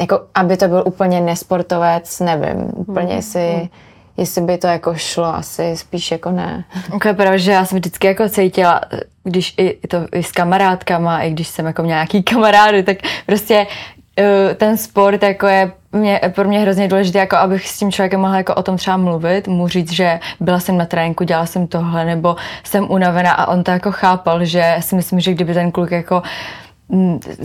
jako 0.00 0.20
aby 0.34 0.56
to 0.56 0.68
byl 0.68 0.82
úplně 0.86 1.20
nesportovec, 1.20 2.20
nevím, 2.20 2.70
úplně 2.76 3.14
mm. 3.14 3.22
si 3.22 3.68
jestli 4.16 4.40
by 4.42 4.58
to 4.58 4.66
jako 4.66 4.94
šlo, 4.94 5.24
asi 5.24 5.76
spíš 5.76 6.10
jako 6.10 6.30
ne. 6.30 6.64
Ok, 6.92 7.02
pravda, 7.02 7.36
že 7.36 7.52
já 7.52 7.64
jsem 7.64 7.78
vždycky 7.78 8.06
jako 8.06 8.28
cítila, 8.28 8.80
když 9.24 9.54
i 9.56 9.86
to 9.88 9.96
i 10.12 10.22
s 10.22 10.32
kamarádkama, 10.32 11.22
i 11.22 11.30
když 11.30 11.48
jsem 11.48 11.66
jako 11.66 11.82
měla 11.82 11.96
nějaký 11.96 12.22
kamarády, 12.22 12.82
tak 12.82 12.96
prostě 13.26 13.66
ten 14.56 14.76
sport 14.76 15.22
jako 15.22 15.46
je 15.46 15.72
mě, 15.92 16.20
pro 16.34 16.48
mě 16.48 16.60
hrozně 16.60 16.88
důležité, 16.88 17.18
jako 17.18 17.36
abych 17.36 17.68
s 17.68 17.78
tím 17.78 17.92
člověkem 17.92 18.20
mohla 18.20 18.36
jako 18.36 18.54
o 18.54 18.62
tom 18.62 18.76
třeba 18.76 18.96
mluvit, 18.96 19.48
mu 19.48 19.68
říct, 19.68 19.92
že 19.92 20.20
byla 20.40 20.60
jsem 20.60 20.78
na 20.78 20.86
tréninku, 20.86 21.24
dělala 21.24 21.46
jsem 21.46 21.66
tohle, 21.66 22.04
nebo 22.04 22.36
jsem 22.64 22.90
unavená 22.90 23.32
a 23.32 23.46
on 23.46 23.64
to 23.64 23.70
jako 23.70 23.92
chápal, 23.92 24.44
že 24.44 24.76
si 24.80 24.96
myslím, 24.96 25.20
že 25.20 25.34
kdyby 25.34 25.54
ten 25.54 25.72
kluk 25.72 25.90
jako 25.90 26.22
Mm, 26.22 26.61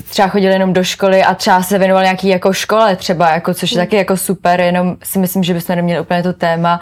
třeba 0.09 0.27
chodil 0.27 0.51
jenom 0.51 0.73
do 0.73 0.83
školy 0.83 1.23
a 1.23 1.33
třeba 1.35 1.63
se 1.63 1.77
věnoval 1.77 2.03
nějaký 2.03 2.27
jako 2.27 2.53
škole 2.53 2.95
třeba, 2.95 3.31
jako, 3.31 3.53
což 3.53 3.71
je 3.71 3.77
mm. 3.77 3.85
taky 3.85 3.95
jako 3.95 4.17
super, 4.17 4.61
jenom 4.61 4.97
si 5.03 5.19
myslím, 5.19 5.43
že 5.43 5.53
bychom 5.53 5.75
neměli 5.75 6.01
úplně 6.01 6.23
to 6.23 6.33
téma 6.33 6.79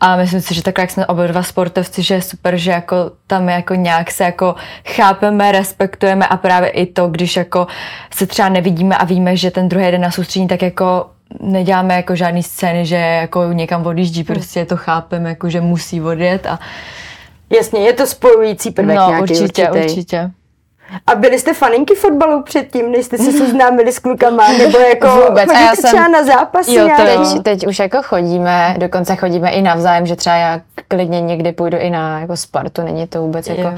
a 0.00 0.16
myslím 0.16 0.40
si, 0.40 0.54
že 0.54 0.62
takhle, 0.62 0.82
jak 0.82 0.90
jsme 0.90 1.06
oba 1.06 1.26
dva 1.26 1.42
sportovci, 1.42 2.02
že 2.02 2.14
je 2.14 2.22
super, 2.22 2.56
že 2.56 2.70
jako 2.70 2.96
tam 3.26 3.48
jako 3.48 3.74
nějak 3.74 4.10
se 4.10 4.24
jako 4.24 4.54
chápeme, 4.86 5.52
respektujeme 5.52 6.26
a 6.26 6.36
právě 6.36 6.68
i 6.68 6.86
to, 6.86 7.08
když 7.08 7.36
jako 7.36 7.66
se 8.10 8.26
třeba 8.26 8.48
nevidíme 8.48 8.96
a 8.96 9.04
víme, 9.04 9.36
že 9.36 9.50
ten 9.50 9.68
druhý 9.68 9.90
den 9.90 10.00
na 10.00 10.10
soustředění, 10.10 10.48
tak 10.48 10.62
jako 10.62 11.06
neděláme 11.40 11.94
jako 11.94 12.16
žádný 12.16 12.42
scény, 12.42 12.86
že 12.86 12.96
jako 12.96 13.52
někam 13.52 13.86
odjíždí, 13.86 14.20
mm. 14.20 14.26
prostě 14.26 14.64
to 14.64 14.76
chápeme, 14.76 15.28
jako 15.28 15.50
že 15.50 15.60
musí 15.60 16.02
odjet 16.02 16.46
a 16.46 16.58
Jasně, 17.50 17.80
je 17.80 17.92
to 17.92 18.06
spojující 18.06 18.70
prvek 18.70 18.96
no, 18.96 19.08
nějaký 19.08 19.32
určitě, 19.32 19.70
určitý. 19.70 19.90
určitě. 19.90 20.30
A 21.06 21.14
byli 21.14 21.38
jste 21.38 21.54
faninky 21.54 21.94
fotbalu 21.94 22.42
předtím, 22.42 22.92
než 22.92 23.04
jste 23.04 23.18
se 23.18 23.32
seznámili 23.32 23.92
s 23.92 23.98
klukama, 23.98 24.52
nebo 24.52 24.78
jako 24.78 25.08
Vůbec. 25.28 25.50
A 25.50 25.60
já 25.60 25.74
jsem, 25.74 25.90
třeba 25.90 26.08
na 26.08 26.24
zápasy? 26.24 26.74
Jo, 26.74 26.88
teď, 26.96 27.42
teď 27.42 27.66
už 27.66 27.78
jako 27.78 28.02
chodíme, 28.02 28.74
dokonce 28.78 29.16
chodíme 29.16 29.50
i 29.50 29.62
navzájem, 29.62 30.06
že 30.06 30.16
třeba 30.16 30.36
já 30.36 30.60
klidně 30.88 31.20
někdy 31.20 31.52
půjdu 31.52 31.76
i 31.78 31.90
na 31.90 32.20
jako 32.20 32.36
Spartu, 32.36 32.82
není 32.82 33.06
to 33.06 33.22
vůbec 33.22 33.48
jako 33.48 33.68
uh, 33.68 33.76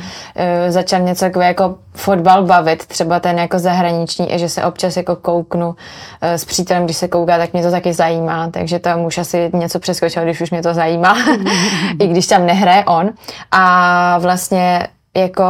začal 0.68 1.00
něco 1.00 1.24
jako, 1.24 1.40
jako 1.40 1.74
fotbal 1.94 2.42
bavit, 2.42 2.86
třeba 2.86 3.20
ten 3.20 3.38
jako 3.38 3.58
zahraniční, 3.58 4.28
že 4.38 4.48
se 4.48 4.64
občas 4.64 4.96
jako 4.96 5.16
kouknu 5.16 5.68
uh, 5.68 5.74
s 6.22 6.44
přítelem, 6.44 6.84
když 6.84 6.96
se 6.96 7.08
kouká, 7.08 7.38
tak 7.38 7.52
mě 7.52 7.62
to 7.62 7.70
taky 7.70 7.92
zajímá, 7.92 8.50
takže 8.50 8.78
tam 8.78 9.04
už 9.04 9.18
asi 9.18 9.50
něco 9.52 9.78
přeskočilo, 9.78 10.24
když 10.24 10.40
už 10.40 10.50
mě 10.50 10.62
to 10.62 10.74
zajímá, 10.74 11.16
i 12.00 12.06
když 12.06 12.26
tam 12.26 12.46
nehraje 12.46 12.84
on. 12.84 13.10
A 13.50 14.18
vlastně 14.18 14.86
jako 15.16 15.44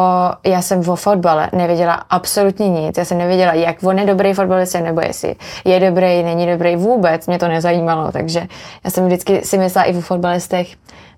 já 0.46 0.62
jsem 0.62 0.88
o 0.88 0.96
fotbale 0.96 1.50
nevěděla 1.52 1.94
absolutně 1.94 2.68
nic. 2.68 2.98
Já 2.98 3.04
jsem 3.04 3.18
nevěděla, 3.18 3.52
jak 3.52 3.76
on 3.82 3.98
je 3.98 4.06
dobrý 4.06 4.32
fotbalista, 4.32 4.80
nebo 4.80 5.00
jestli 5.00 5.36
je 5.64 5.80
dobrý, 5.80 6.22
není 6.22 6.46
dobrý 6.46 6.76
vůbec. 6.76 7.26
Mě 7.26 7.38
to 7.38 7.48
nezajímalo, 7.48 8.12
takže 8.12 8.46
já 8.84 8.90
jsem 8.90 9.06
vždycky 9.06 9.40
si 9.44 9.58
myslela 9.58 9.84
i 9.84 9.96
o 9.96 10.00
fotbalistech, 10.00 10.68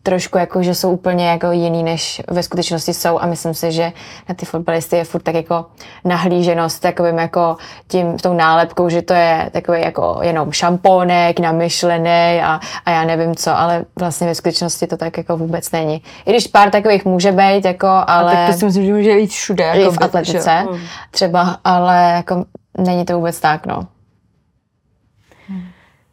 trošku 0.03 0.39
jako, 0.39 0.63
že 0.63 0.75
jsou 0.75 0.91
úplně 0.91 1.29
jako 1.29 1.51
jiný, 1.51 1.83
než 1.83 2.23
ve 2.31 2.43
skutečnosti 2.43 2.95
jsou 2.95 3.19
a 3.19 3.27
myslím 3.27 3.55
si, 3.55 3.73
že 3.73 3.93
na 4.29 4.35
ty 4.35 4.47
fotbalisty 4.47 4.97
je 4.97 5.05
furt 5.05 5.23
tak 5.23 5.35
jako 5.35 5.67
nahlíženost 6.05 6.83
takovým 6.83 7.19
jako 7.19 7.57
tím, 7.89 8.19
tou 8.19 8.35
nálepkou, 8.35 8.89
že 8.89 9.03
to 9.03 9.15
je 9.15 9.51
takový 9.53 9.81
jako 9.81 10.19
jenom 10.23 10.53
šampónek, 10.53 11.41
namyšlený 11.41 12.41
a, 12.43 12.61
a 12.85 12.91
já 12.91 13.05
nevím 13.05 13.37
co, 13.37 13.59
ale 13.59 13.85
vlastně 13.99 14.27
ve 14.27 14.35
skutečnosti 14.35 14.87
to 14.87 14.97
tak 14.97 15.17
jako 15.17 15.37
vůbec 15.37 15.71
není. 15.71 16.03
I 16.27 16.31
když 16.31 16.47
pár 16.47 16.71
takových 16.71 17.05
může 17.05 17.33
být, 17.33 17.65
jako, 17.65 17.89
ale... 18.07 18.33
A 18.33 18.37
tak 18.37 18.47
to 18.47 18.59
si 18.59 18.65
myslím, 18.65 18.85
že 18.85 18.93
může 18.93 19.15
být 19.15 19.31
všude. 19.31 19.65
Jako 19.65 19.93
I 19.93 19.97
v 19.97 20.03
atletice 20.03 20.33
že? 20.43 20.71
Hmm. 20.71 20.81
třeba, 21.11 21.57
ale 21.65 22.13
jako 22.17 22.45
není 22.79 23.05
to 23.05 23.17
vůbec 23.17 23.41
tak, 23.41 23.67
no. 23.67 23.87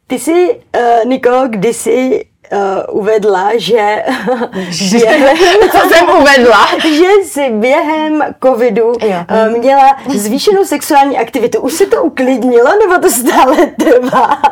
Ty 0.06 0.18
jsi, 0.18 0.60
uh, 0.76 1.08
Nikolo, 1.08 1.48
kdysi 1.48 2.24
uh, 2.52 3.00
uvedla, 3.00 3.50
že 3.56 3.76
během, 4.90 5.70
co 5.70 5.78
jsem 5.88 6.08
uvedla, 6.20 6.68
že 6.82 7.24
si 7.24 7.50
během 7.50 8.22
covidu 8.44 8.86
uh, 8.86 9.58
měla 9.58 9.96
zvýšenou 10.08 10.64
sexuální 10.64 11.18
aktivitu. 11.18 11.60
Už 11.60 11.72
se 11.72 11.86
to 11.86 12.02
uklidnilo, 12.02 12.70
nebo 12.78 12.98
to 13.02 13.10
stále 13.10 13.56
trvá? 13.66 14.42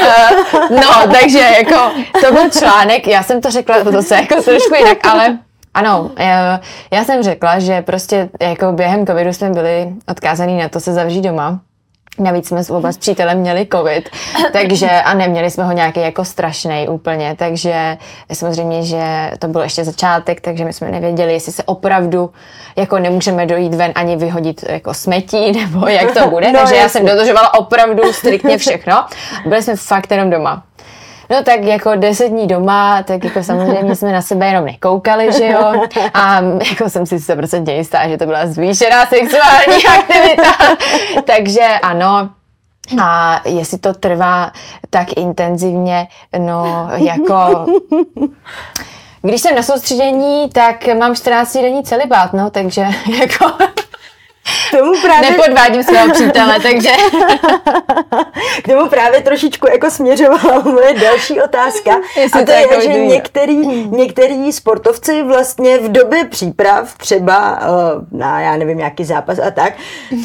Uh, 0.00 0.70
no, 0.70 1.12
takže 1.12 1.38
jako 1.38 1.92
to 2.26 2.32
byl 2.32 2.50
článek, 2.50 3.06
já 3.06 3.22
jsem 3.22 3.40
to 3.40 3.50
řekla 3.50 3.84
to 3.84 4.02
se 4.02 4.14
jako 4.14 4.42
trošku 4.42 4.74
jinak, 4.74 5.06
ale 5.06 5.38
ano, 5.74 6.10
já 6.90 7.04
jsem 7.04 7.22
řekla, 7.22 7.58
že 7.58 7.82
prostě 7.82 8.28
jako 8.40 8.72
během 8.72 9.06
covidu 9.06 9.32
jsme 9.32 9.50
byli 9.50 9.92
odkázaní 10.08 10.58
na 10.58 10.68
to 10.68 10.80
se 10.80 10.92
zavřít 10.92 11.20
doma 11.20 11.60
Navíc 12.18 12.48
jsme 12.48 12.62
oba 12.70 12.92
s 12.92 12.98
přítelem 12.98 13.38
měli 13.38 13.66
covid, 13.72 14.08
takže 14.52 14.90
a 14.90 15.14
neměli 15.14 15.50
jsme 15.50 15.64
ho 15.64 15.72
nějaký 15.72 16.00
jako 16.00 16.24
strašný 16.24 16.88
úplně, 16.88 17.34
takže 17.38 17.96
samozřejmě, 18.32 18.82
že 18.82 19.30
to 19.38 19.48
byl 19.48 19.60
ještě 19.60 19.84
začátek, 19.84 20.40
takže 20.40 20.64
my 20.64 20.72
jsme 20.72 20.90
nevěděli, 20.90 21.32
jestli 21.32 21.52
se 21.52 21.62
opravdu 21.62 22.30
jako 22.76 22.98
nemůžeme 22.98 23.46
dojít 23.46 23.74
ven 23.74 23.92
ani 23.94 24.16
vyhodit 24.16 24.64
jako 24.68 24.94
smetí, 24.94 25.52
nebo 25.60 25.88
jak 25.88 26.14
to 26.14 26.30
bude, 26.30 26.52
no, 26.52 26.58
takže 26.58 26.74
jasný. 26.74 26.78
já 26.78 26.88
jsem 26.88 27.06
dodržovala 27.06 27.54
opravdu 27.54 28.12
striktně 28.12 28.58
všechno. 28.58 29.04
Byli 29.46 29.62
jsme 29.62 29.76
fakt 29.76 30.10
jenom 30.10 30.30
doma. 30.30 30.62
No 31.32 31.42
tak 31.42 31.62
jako 31.64 31.96
deset 31.96 32.28
dní 32.28 32.46
doma, 32.46 33.02
tak 33.02 33.24
jako 33.24 33.42
samozřejmě 33.42 33.96
jsme 33.96 34.12
na 34.12 34.22
sebe 34.22 34.46
jenom 34.46 34.64
nekoukali, 34.64 35.32
že 35.32 35.46
jo. 35.46 35.72
A 36.14 36.40
jako 36.70 36.90
jsem 36.90 37.06
si 37.06 37.16
100% 37.16 37.72
jistá, 37.72 38.08
že 38.08 38.18
to 38.18 38.26
byla 38.26 38.46
zvýšená 38.46 39.06
sexuální 39.06 39.86
aktivita. 39.98 40.52
Takže 41.24 41.68
ano, 41.82 42.30
A 43.02 43.40
jestli 43.44 43.78
to 43.78 43.94
trvá 43.94 44.52
tak 44.90 45.16
intenzivně, 45.16 46.08
no 46.38 46.88
jako... 46.94 47.66
Když 49.22 49.40
jsem 49.40 49.56
na 49.56 49.62
soustředění, 49.62 50.50
tak 50.52 50.86
mám 50.98 51.14
14 51.14 51.56
denní 51.56 51.82
celibát, 51.82 52.32
no, 52.32 52.50
takže 52.50 52.86
jako... 53.20 53.52
Tomu 54.70 55.00
právě... 55.02 55.30
Nepodvádím 55.30 55.82
svého 55.82 56.12
přítele, 56.12 56.60
takže... 56.60 56.90
K 58.62 58.68
tomu 58.68 58.88
právě 58.88 59.20
trošičku 59.20 59.68
jako 59.70 59.90
směřovala 59.90 60.62
moje 60.62 60.94
další 60.94 61.40
otázka. 61.40 61.90
Jestli 62.16 62.40
a 62.40 62.44
to 62.44 62.46
to 62.46 62.52
je, 62.52 62.60
jako 62.60 62.80
že 62.80 62.88
některý, 62.88 63.56
některý 63.86 64.52
sportovci 64.52 65.22
vlastně 65.22 65.78
v 65.78 65.92
době 65.92 66.24
příprav, 66.24 66.94
třeba 66.98 67.60
uh, 67.60 68.18
na, 68.18 68.40
já 68.40 68.56
nevím, 68.56 68.78
nějaký 68.78 69.04
zápas 69.04 69.38
a 69.38 69.50
tak, 69.50 69.72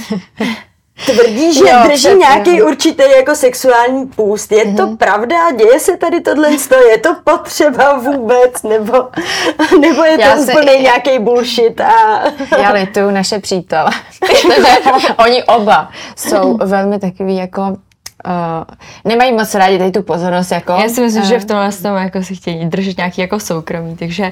tvrdí, 1.05 1.53
že 1.53 1.59
Jo, 1.59 1.77
drží 1.83 1.93
přesně. 1.99 2.17
nějaký 2.19 2.61
určitý 2.61 3.03
jako 3.17 3.35
sexuální 3.35 4.05
půst. 4.05 4.51
Je 4.51 4.73
to 4.73 4.87
pravda? 4.97 5.51
Děje 5.51 5.79
se 5.79 5.97
tady 5.97 6.21
tohle? 6.21 6.49
Je 6.91 6.97
to 6.97 7.15
potřeba 7.23 7.93
vůbec? 7.97 8.63
Nebo, 8.63 9.07
nebo 9.79 10.03
je 10.03 10.17
Já 10.21 10.35
to 10.35 10.43
se- 10.43 10.51
úplně 10.51 10.71
nějaký 10.77 11.19
bullshit? 11.19 11.81
A... 11.81 12.23
Já 12.57 12.71
lituju 12.71 13.11
naše 13.11 13.39
přítele, 13.39 13.91
oni 15.25 15.43
oba 15.43 15.89
jsou 16.15 16.57
velmi 16.63 16.99
takový 16.99 17.35
jako 17.35 17.77
Uh, 18.27 18.63
nemají 19.05 19.33
moc 19.33 19.55
rádi 19.55 19.77
tady 19.77 19.91
tu 19.91 20.03
pozornost 20.03 20.51
jako... 20.51 20.71
Já 20.71 20.89
si 20.89 21.01
myslím, 21.01 21.23
eh, 21.23 21.25
že 21.25 21.39
v 21.39 21.45
tomhle 21.45 21.71
tom 21.71 21.95
jako 21.95 22.23
si 22.23 22.35
chtějí 22.35 22.65
držet 22.65 22.97
nějaký 22.97 23.21
jako 23.21 23.39
soukromí, 23.39 23.95
takže 23.95 24.31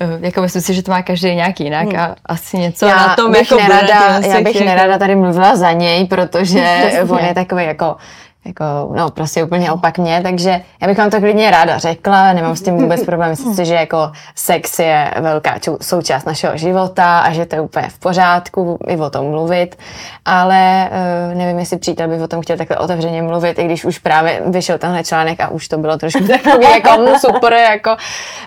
uh, 0.00 0.24
jako 0.24 0.42
myslím 0.42 0.62
si, 0.62 0.74
že 0.74 0.82
to 0.82 0.90
má 0.90 1.02
každý 1.02 1.34
nějak 1.34 1.60
jinak 1.60 1.94
a 1.94 2.16
asi 2.26 2.58
něco 2.58 2.86
já 2.86 2.96
na 2.96 3.16
tom 3.16 3.32
bych 3.32 3.50
jako 3.50 3.54
bude 3.54 3.74
nerada, 3.74 4.20
těch 4.20 4.30
já 4.30 4.40
bych 4.40 4.56
světě, 4.56 4.64
nerada 4.64 4.98
tady 4.98 5.16
mluvila 5.16 5.56
za 5.56 5.72
něj, 5.72 6.06
protože 6.06 6.92
on 7.08 7.18
je 7.18 7.34
takový 7.34 7.64
jako 7.64 7.96
jako, 8.44 8.64
no 8.96 9.10
prostě 9.10 9.44
úplně 9.44 9.72
opak 9.72 9.98
mě, 9.98 10.20
takže 10.22 10.60
já 10.80 10.88
bych 10.88 10.98
vám 10.98 11.10
to 11.10 11.20
klidně 11.20 11.50
ráda 11.50 11.78
řekla, 11.78 12.32
nemám 12.32 12.56
s 12.56 12.62
tím 12.62 12.76
vůbec 12.76 13.04
problém, 13.06 13.30
myslím 13.30 13.54
si, 13.54 13.64
že 13.64 13.74
jako 13.74 14.12
sex 14.34 14.78
je 14.78 15.14
velká 15.20 15.58
čou- 15.58 15.78
součást 15.82 16.24
našeho 16.24 16.56
života 16.56 17.18
a 17.18 17.32
že 17.32 17.46
to 17.46 17.54
je 17.54 17.60
úplně 17.60 17.88
v 17.88 17.98
pořádku 17.98 18.78
i 18.86 18.96
o 18.96 19.10
tom 19.10 19.30
mluvit, 19.30 19.78
ale 20.24 20.90
uh, 21.30 21.38
nevím, 21.38 21.58
jestli 21.58 21.78
přítel 21.78 22.08
by 22.08 22.22
o 22.22 22.28
tom 22.28 22.42
chtěl 22.42 22.56
takhle 22.56 22.76
otevřeně 22.76 23.22
mluvit, 23.22 23.58
i 23.58 23.64
když 23.64 23.84
už 23.84 23.98
právě 23.98 24.42
vyšel 24.46 24.78
tenhle 24.78 25.04
článek 25.04 25.40
a 25.40 25.48
už 25.48 25.68
to 25.68 25.78
bylo 25.78 25.96
trošku 25.96 26.24
takový 26.44 26.66
jako 26.70 27.18
super, 27.18 27.52
jako, 27.52 27.96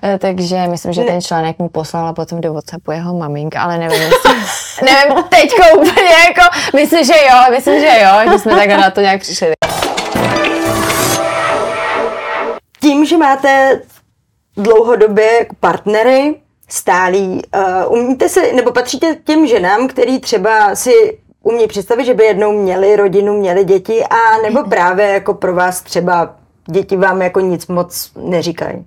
eh, 0.04 0.18
takže 0.18 0.68
myslím, 0.68 0.94
že 0.94 1.04
ten 1.04 1.22
článek 1.22 1.60
mu 1.60 1.70
poslala 1.70 2.14
potom 2.14 2.42
do 2.42 2.54
Whatsappu 2.54 2.92
jeho 2.92 3.14
maminka, 3.18 3.62
ale 3.62 3.78
nevím, 3.78 4.02
jestli, 4.02 4.32
nevím, 4.86 5.24
teďko 5.24 5.80
úplně 5.80 6.14
jako, 6.28 6.58
myslím, 6.76 7.06
že 7.06 7.14
jo, 7.14 7.38
myslím, 7.52 7.80
že 7.80 8.00
jo, 8.04 8.32
že 8.32 8.40
jsme 8.40 8.56
takhle 8.56 8.78
na 8.78 8.90
to 8.90 9.02
nějak 9.02 9.22
přišli. 9.22 9.54
Tím, 12.82 13.06
že 13.06 13.18
máte 13.18 13.82
dlouhodobě 14.58 15.48
partnery, 15.60 16.36
stálí, 16.70 17.42
uh, 17.88 18.00
umíte 18.00 18.30
se, 18.30 18.54
nebo 18.54 18.72
patříte 18.72 19.16
k 19.16 19.24
těm 19.24 19.48
ženám, 19.48 19.88
který 19.88 20.20
třeba 20.20 20.76
si 20.76 21.18
umí 21.44 21.68
představit, 21.68 22.06
že 22.06 22.14
by 22.14 22.26
jednou 22.26 22.52
měli 22.52 22.96
rodinu, 22.96 23.38
měli 23.38 23.64
děti, 23.64 24.04
a 24.04 24.42
nebo 24.44 24.64
právě 24.70 25.08
jako 25.08 25.34
pro 25.34 25.56
vás 25.56 25.82
třeba 25.82 26.36
děti 26.70 26.98
vám 26.98 27.22
jako 27.22 27.40
nic 27.40 27.68
moc 27.68 28.12
neříkají. 28.22 28.86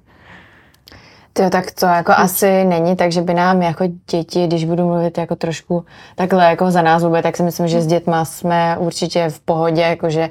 Tyjo, 1.32 1.50
tak 1.50 1.70
to 1.70 1.86
jako 1.86 2.12
asi 2.12 2.64
není, 2.64 2.96
takže 2.96 3.22
by 3.22 3.34
nám 3.34 3.62
jako 3.62 3.84
děti, 4.10 4.46
když 4.46 4.64
budu 4.64 4.86
mluvit 4.86 5.18
jako 5.18 5.36
trošku 5.36 5.84
takhle 6.14 6.44
jako 6.44 6.70
za 6.70 6.82
nás 6.82 7.02
vůbec, 7.02 7.22
tak 7.22 7.36
si 7.36 7.42
myslím, 7.42 7.68
že 7.68 7.80
s 7.80 7.86
dětma 7.86 8.24
jsme 8.24 8.76
určitě 8.78 9.28
v 9.28 9.40
pohodě, 9.40 9.82
jakože 9.82 10.30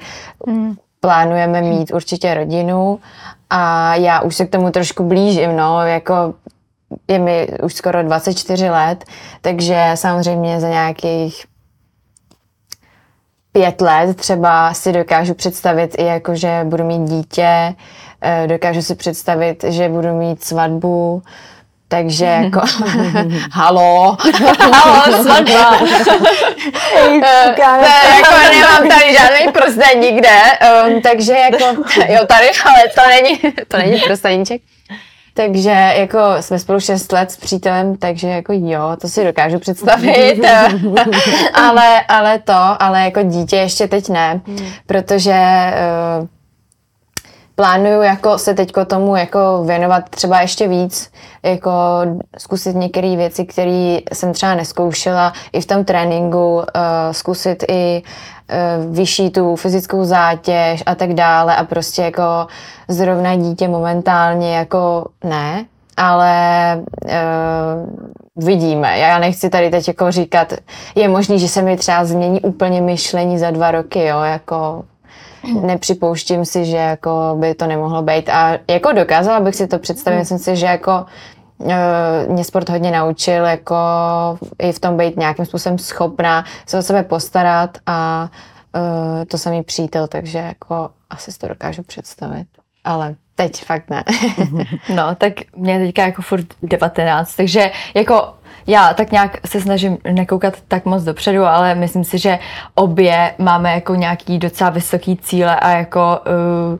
plánujeme 1.00 1.62
mít 1.62 1.92
určitě 1.94 2.34
rodinu 2.34 3.00
a 3.50 3.96
já 3.96 4.22
už 4.22 4.36
se 4.36 4.46
k 4.46 4.50
tomu 4.50 4.72
trošku 4.72 5.04
blížím, 5.04 5.58
no, 5.58 5.82
jako 5.82 6.34
je 7.08 7.20
mi 7.20 7.48
už 7.64 7.74
skoro 7.74 8.04
24 8.04 8.70
let, 8.70 9.06
takže 9.42 9.92
samozřejmě 9.96 10.60
za 10.60 10.70
nějakých 10.70 11.46
pět 13.52 13.82
let 13.82 14.18
třeba 14.18 14.74
si 14.74 14.94
dokážu 14.94 15.34
představit 15.34 15.96
i 15.98 16.06
jako, 16.06 16.36
že 16.36 16.62
budu 16.64 16.84
mít 16.84 17.10
dítě, 17.10 17.76
eh, 18.22 18.48
dokážu 18.48 18.82
si 18.82 18.96
představit, 18.96 19.64
že 19.68 19.90
budu 19.90 20.16
mít 20.16 20.44
svatbu, 20.44 21.22
takže 21.90 22.26
jako, 22.44 22.62
halo, 23.52 24.18
halo, 24.72 25.24
svatba. 25.24 25.80
Eh, 26.96 27.82
ne, 27.82 28.18
jako 28.18 28.34
nemám 28.54 28.90
tady 28.90 29.14
žádný 29.14 29.52
prsten 29.52 30.00
nikde, 30.00 30.30
um, 30.88 31.02
takže 31.02 31.34
jako, 31.34 31.64
jo 32.10 32.26
tady, 32.28 32.50
ale 32.66 32.84
to 32.96 33.02
není, 33.10 33.54
to 33.68 33.78
není 33.78 34.00
prsteníček. 34.00 34.62
Takže 35.34 35.70
jako 35.96 36.20
jsme 36.40 36.60
spolu 36.60 36.80
6 36.80 37.12
let 37.12 37.32
s 37.32 37.38
přítelem, 37.38 37.98
takže 37.98 38.28
jako 38.28 38.54
jo, 38.56 38.96
to 39.02 39.08
si 39.08 39.26
dokážu 39.26 39.60
představit. 39.60 40.42
ale, 41.54 42.02
ale 42.08 42.40
to, 42.40 42.54
ale 42.80 43.02
jako 43.02 43.24
dítě 43.24 43.56
ještě 43.56 43.88
teď 43.88 44.10
ne, 44.10 44.42
protože 44.86 45.34
uh, 46.22 46.28
plánuju 47.60 48.02
jako 48.02 48.38
se 48.38 48.54
teďko 48.54 48.86
tomu 48.86 49.16
jako 49.16 49.64
věnovat 49.66 50.10
třeba 50.10 50.42
ještě 50.42 50.68
víc, 50.68 51.12
jako 51.44 51.72
zkusit 52.38 52.76
některé 52.76 53.16
věci, 53.16 53.46
které 53.46 53.98
jsem 54.14 54.34
třeba 54.34 54.56
neskoušela 54.56 55.34
i 55.54 55.62
v 55.62 55.66
tom 55.66 55.86
tréninku, 55.86 56.56
uh, 56.56 56.64
zkusit 57.12 57.64
i 57.68 58.02
uh, 58.02 58.96
vyšší 58.96 59.30
tu 59.30 59.56
fyzickou 59.56 60.04
zátěž 60.04 60.84
a 60.86 60.96
tak 60.96 61.14
dále 61.14 61.56
a 61.56 61.64
prostě 61.64 62.02
jako 62.02 62.48
zrovna 62.88 63.36
dítě 63.36 63.68
momentálně 63.68 64.56
jako 64.56 65.06
ne, 65.24 65.66
ale 65.98 66.34
uh, 67.06 67.14
vidíme. 68.46 69.00
Já 69.00 69.20
nechci 69.20 69.50
tady 69.50 69.70
teď 69.70 69.88
jako 69.88 70.12
říkat, 70.12 70.54
je 70.96 71.08
možný, 71.08 71.40
že 71.40 71.48
se 71.48 71.62
mi 71.62 71.78
třeba 71.78 72.06
změní 72.06 72.42
úplně 72.42 72.82
myšlení 72.82 73.40
za 73.40 73.52
dva 73.52 73.72
roky, 73.72 74.06
jo, 74.06 74.22
jako 74.22 74.84
nepřipouštím 75.62 76.46
si, 76.46 76.66
že 76.66 76.78
jako 76.78 77.36
by 77.40 77.56
to 77.56 77.68
nemohlo 77.68 78.02
být. 78.02 78.30
A 78.30 78.58
jako 78.70 78.92
dokázala 78.92 79.40
bych 79.40 79.56
si 79.56 79.68
to 79.68 79.80
představit, 79.80 80.18
myslím 80.18 80.40
si, 80.40 80.56
že 80.56 80.66
jako 80.66 81.06
eh, 81.70 82.26
mě 82.28 82.44
sport 82.44 82.70
hodně 82.70 82.92
naučil, 82.92 83.46
jako 83.46 83.76
i 84.60 84.72
v 84.72 84.80
tom 84.80 84.98
být 84.98 85.18
nějakým 85.18 85.46
způsobem 85.46 85.78
schopná 85.78 86.46
se 86.66 86.78
o 86.78 86.82
sebe 86.82 87.04
postarat 87.04 87.78
a 87.86 88.30
eh, 89.22 89.26
to 89.26 89.38
samý 89.38 89.64
přítel, 89.64 90.08
takže 90.08 90.38
jako 90.38 90.90
asi 91.10 91.32
si 91.32 91.40
to 91.40 91.48
dokážu 91.48 91.84
představit. 91.84 92.48
Ale 92.90 93.16
teď 93.36 93.66
fakt 93.66 93.90
ne. 93.90 94.04
No, 94.96 95.16
tak 95.16 95.34
mě 95.56 95.80
teďka 95.80 96.06
jako 96.06 96.22
furt 96.22 96.46
19, 96.64 97.36
takže 97.36 97.72
jako 97.94 98.34
já 98.68 98.94
tak 98.94 99.12
nějak 99.12 99.48
se 99.48 99.62
snažím 99.62 99.98
nekoukat 100.12 100.54
tak 100.68 100.86
moc 100.86 101.04
dopředu, 101.04 101.46
ale 101.46 101.76
myslím 101.76 102.04
si, 102.04 102.18
že 102.18 102.40
obě 102.76 103.34
máme 103.38 103.74
jako 103.74 103.96
nějaký 103.96 104.40
docela 104.40 104.70
vysoký 104.70 105.18
cíle 105.18 105.56
a 105.56 105.70
jako 105.70 106.20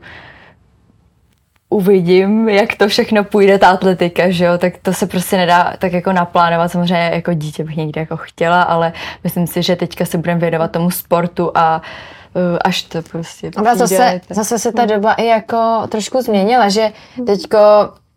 uvidím, 1.78 2.48
jak 2.48 2.76
to 2.76 2.88
všechno 2.88 3.24
půjde, 3.24 3.58
ta 3.58 3.70
atletika, 3.70 4.30
že 4.30 4.44
jo, 4.44 4.58
tak 4.58 4.72
to 4.82 4.92
se 4.92 5.06
prostě 5.06 5.36
nedá 5.36 5.74
tak 5.78 5.92
jako 5.92 6.12
naplánovat, 6.12 6.72
samozřejmě 6.72 7.10
jako 7.14 7.34
dítě 7.34 7.64
bych 7.64 7.76
někdy 7.76 8.00
jako 8.00 8.16
chtěla, 8.16 8.62
ale 8.62 8.92
myslím 9.24 9.46
si, 9.46 9.62
že 9.62 9.76
teďka 9.76 10.04
se 10.04 10.18
budeme 10.18 10.40
věnovat 10.40 10.70
tomu 10.70 10.90
sportu 10.90 11.50
a 11.54 11.76
uh, 11.76 12.19
až 12.64 12.82
to 12.82 13.02
prostě 13.02 13.50
Ale 13.56 13.76
zase, 13.76 13.96
tak- 13.96 14.36
zase 14.36 14.58
se 14.58 14.72
ta 14.72 14.84
doba 14.84 15.12
i 15.12 15.26
jako 15.26 15.82
trošku 15.88 16.22
změnila, 16.22 16.68
že 16.68 16.92
teďko 17.26 17.58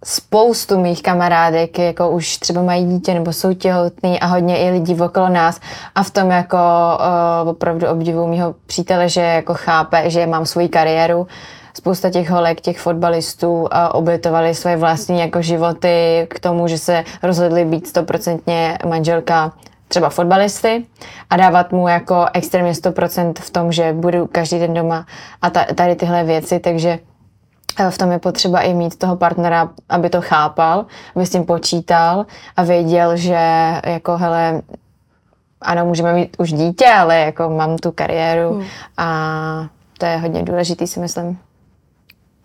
spoustu 0.03 0.79
mých 0.79 1.03
kamarádek 1.03 1.79
jako 1.79 2.09
už 2.09 2.37
třeba 2.37 2.61
mají 2.61 2.85
dítě 2.85 3.13
nebo 3.13 3.33
jsou 3.33 3.53
těhotný 3.53 4.19
a 4.19 4.25
hodně 4.25 4.57
i 4.57 4.71
lidí 4.71 5.01
okolo 5.01 5.29
nás 5.29 5.59
a 5.95 6.03
v 6.03 6.11
tom 6.11 6.31
jako 6.31 6.57
uh, 7.43 7.49
opravdu 7.49 7.87
obdivu 7.87 8.27
mýho 8.27 8.55
přítele, 8.65 9.09
že 9.09 9.21
jako 9.21 9.53
chápe, 9.53 10.09
že 10.09 10.27
mám 10.27 10.45
svoji 10.45 10.69
kariéru. 10.69 11.27
Spousta 11.77 12.09
těch 12.09 12.29
holek, 12.29 12.61
těch 12.61 12.79
fotbalistů 12.79 13.61
uh, 13.61 13.67
obětovali 13.91 14.55
své 14.55 14.77
vlastní 14.77 15.19
jako 15.19 15.41
životy 15.41 16.27
k 16.29 16.39
tomu, 16.39 16.67
že 16.67 16.77
se 16.77 17.03
rozhodli 17.23 17.65
být 17.65 17.87
stoprocentně 17.87 18.77
manželka 18.89 19.51
třeba 19.93 20.09
fotbalisty 20.09 20.85
a 21.29 21.37
dávat 21.37 21.71
mu 21.71 21.87
jako 21.87 22.25
extrémně 22.33 22.71
100% 22.71 23.33
v 23.39 23.49
tom, 23.49 23.71
že 23.71 23.93
budu 23.93 24.27
každý 24.27 24.59
den 24.59 24.73
doma 24.73 25.05
a 25.41 25.49
ta, 25.49 25.65
tady 25.75 25.95
tyhle 25.95 26.23
věci, 26.23 26.59
takže 26.59 26.99
eh, 27.79 27.91
v 27.91 27.97
tom 27.97 28.11
je 28.11 28.19
potřeba 28.19 28.61
i 28.61 28.73
mít 28.73 28.99
toho 28.99 29.15
partnera, 29.15 29.69
aby 29.89 30.09
to 30.09 30.21
chápal, 30.21 30.85
aby 31.15 31.25
s 31.25 31.29
tím 31.29 31.45
počítal 31.45 32.25
a 32.57 32.63
věděl, 32.63 33.17
že 33.17 33.39
jako 33.85 34.17
hele, 34.17 34.61
ano, 35.61 35.85
můžeme 35.85 36.13
mít 36.13 36.35
už 36.39 36.53
dítě, 36.53 36.87
ale 36.87 37.19
jako 37.19 37.49
mám 37.49 37.77
tu 37.77 37.91
kariéru 37.91 38.61
a 38.97 39.07
to 39.97 40.05
je 40.05 40.17
hodně 40.17 40.43
důležitý, 40.43 40.87
si 40.87 40.99
myslím. 40.99 41.37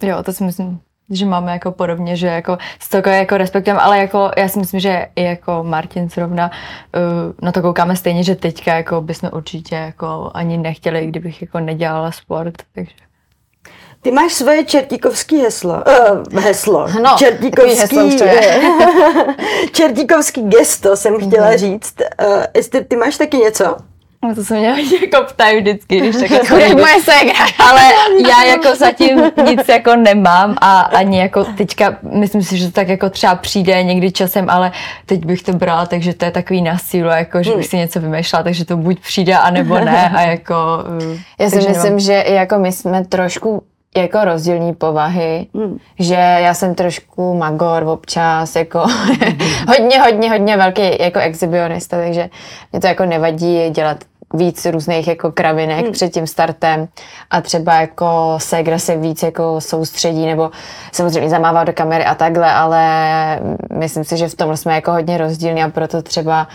Jo, 0.03 0.23
to 0.23 0.33
si 0.33 0.45
myslím 0.45 0.81
že 1.11 1.27
máme 1.27 1.53
jako 1.53 1.73
podobně, 1.73 2.17
že 2.17 2.27
jako 2.27 2.59
s 2.81 2.89
to 2.89 3.09
jako 3.09 3.37
respektujeme, 3.37 3.81
ale 3.81 3.99
jako 3.99 4.31
já 4.37 4.49
si 4.49 4.59
myslím, 4.59 4.81
že 4.81 5.07
i 5.17 5.25
jako 5.25 5.59
Martin 5.63 6.09
zrovna 6.11 6.51
uh, 6.51 7.33
na 7.43 7.53
to 7.53 7.63
koukáme 7.63 7.97
stejně, 7.97 8.23
že 8.23 8.35
teďka 8.35 8.75
jako 8.75 9.01
bychom 9.01 9.31
určitě 9.33 9.75
jako 9.75 10.31
ani 10.35 10.59
nechtěli, 10.59 11.07
kdybych 11.07 11.43
jako 11.43 11.61
nedělala 11.61 12.13
sport, 12.13 12.55
takže. 12.75 12.95
Ty 14.03 14.11
máš 14.11 14.33
svoje 14.33 14.65
čertíkovský 14.65 15.37
heslo. 15.41 15.83
Uh, 16.33 16.41
heslo. 16.41 16.89
No, 17.03 17.15
čertíkovský, 17.19 18.19
čertíkovský 19.73 20.43
gesto 20.43 20.97
jsem 20.97 21.29
chtěla 21.29 21.47
Mhm. 21.49 21.57
říct. 21.59 21.95
Uh, 22.27 22.43
Ester, 22.55 22.85
ty 22.85 22.97
máš 22.97 23.17
taky 23.17 23.37
něco? 23.37 23.77
No 24.25 24.35
to 24.35 24.45
se 24.45 24.59
mě 24.59 24.75
jako 25.03 25.25
ptají 25.25 25.61
vždycky, 25.61 26.01
když 26.01 26.17
takhle 26.17 26.39
Chudej 26.39 26.63
chodím. 26.69 26.79
moje 26.79 27.03
ségra. 27.03 27.45
Ale 27.71 27.81
já 28.31 28.45
jako 28.45 28.75
zatím 28.77 29.23
nic 29.45 29.69
jako 29.69 29.97
nemám 29.97 30.57
a 30.61 30.81
ani 30.81 31.19
jako 31.19 31.45
teďka, 31.45 31.97
myslím 32.13 32.43
si, 32.43 32.59
že 32.59 32.67
to 32.67 32.73
tak 32.73 32.89
jako 32.89 33.11
třeba 33.11 33.35
přijde 33.35 33.83
někdy 33.83 34.13
časem, 34.13 34.51
ale 34.51 34.73
teď 35.07 35.25
bych 35.25 35.43
to 35.43 35.53
brala, 35.53 35.87
takže 35.87 36.15
to 36.15 36.25
je 36.25 36.31
takový 36.31 36.63
na 36.63 36.79
sílu, 36.79 37.09
jako 37.09 37.43
že 37.43 37.57
bych 37.57 37.67
si 37.67 37.77
něco 37.77 38.01
vymýšlela, 38.01 38.43
takže 38.43 38.65
to 38.65 38.77
buď 38.77 39.01
přijde, 39.01 39.37
anebo 39.39 39.79
ne 39.81 40.11
a 40.11 40.21
jako... 40.21 40.55
uh, 41.03 41.17
Já 41.39 41.51
si 41.51 41.57
myslím, 41.57 41.75
nemám- 41.83 42.01
že 42.01 42.25
jako 42.29 42.59
my 42.59 42.73
jsme 42.73 43.05
trošku 43.05 43.63
jako 43.97 44.25
rozdílní 44.25 44.75
povahy, 44.75 45.47
Hmm. 45.55 45.79
že 45.99 46.15
já 46.15 46.55
jsem 46.55 46.75
trošku 46.75 47.35
magor 47.35 47.83
občas, 47.83 48.57
jako 48.57 48.79
hodně, 49.69 50.01
hodně, 50.01 50.31
hodně 50.31 50.57
velký 50.57 51.03
jako 51.03 51.19
exhibionista, 51.19 51.97
takže 51.97 52.31
mě 52.73 52.81
to 52.81 52.87
jako 52.87 53.05
nevadí 53.05 53.71
dělat 53.71 53.99
víc 54.35 54.67
různých 54.67 55.09
jako 55.09 55.33
kravinek 55.33 55.85
Hmm. 55.85 55.93
před 55.93 56.13
tím 56.13 56.27
startem 56.27 56.89
a 57.31 57.41
třeba 57.41 57.75
jako 57.75 58.35
Segra 58.39 58.79
se 58.79 58.97
víc 58.97 59.23
jako 59.23 59.61
soustředí 59.61 60.27
nebo 60.27 60.51
samozřejmě 60.93 61.31
zamává 61.31 61.65
do 61.65 61.73
kamery 61.73 62.05
a 62.05 62.15
takhle, 62.15 62.53
ale 62.53 62.83
myslím 63.73 64.05
si, 64.05 64.17
že 64.17 64.29
v 64.29 64.35
tom 64.35 64.57
jsme 64.57 64.75
jako 64.75 64.93
hodně 64.93 65.19
rozdílní 65.19 65.63
a 65.63 65.69
proto 65.69 66.03
třeba 66.03 66.49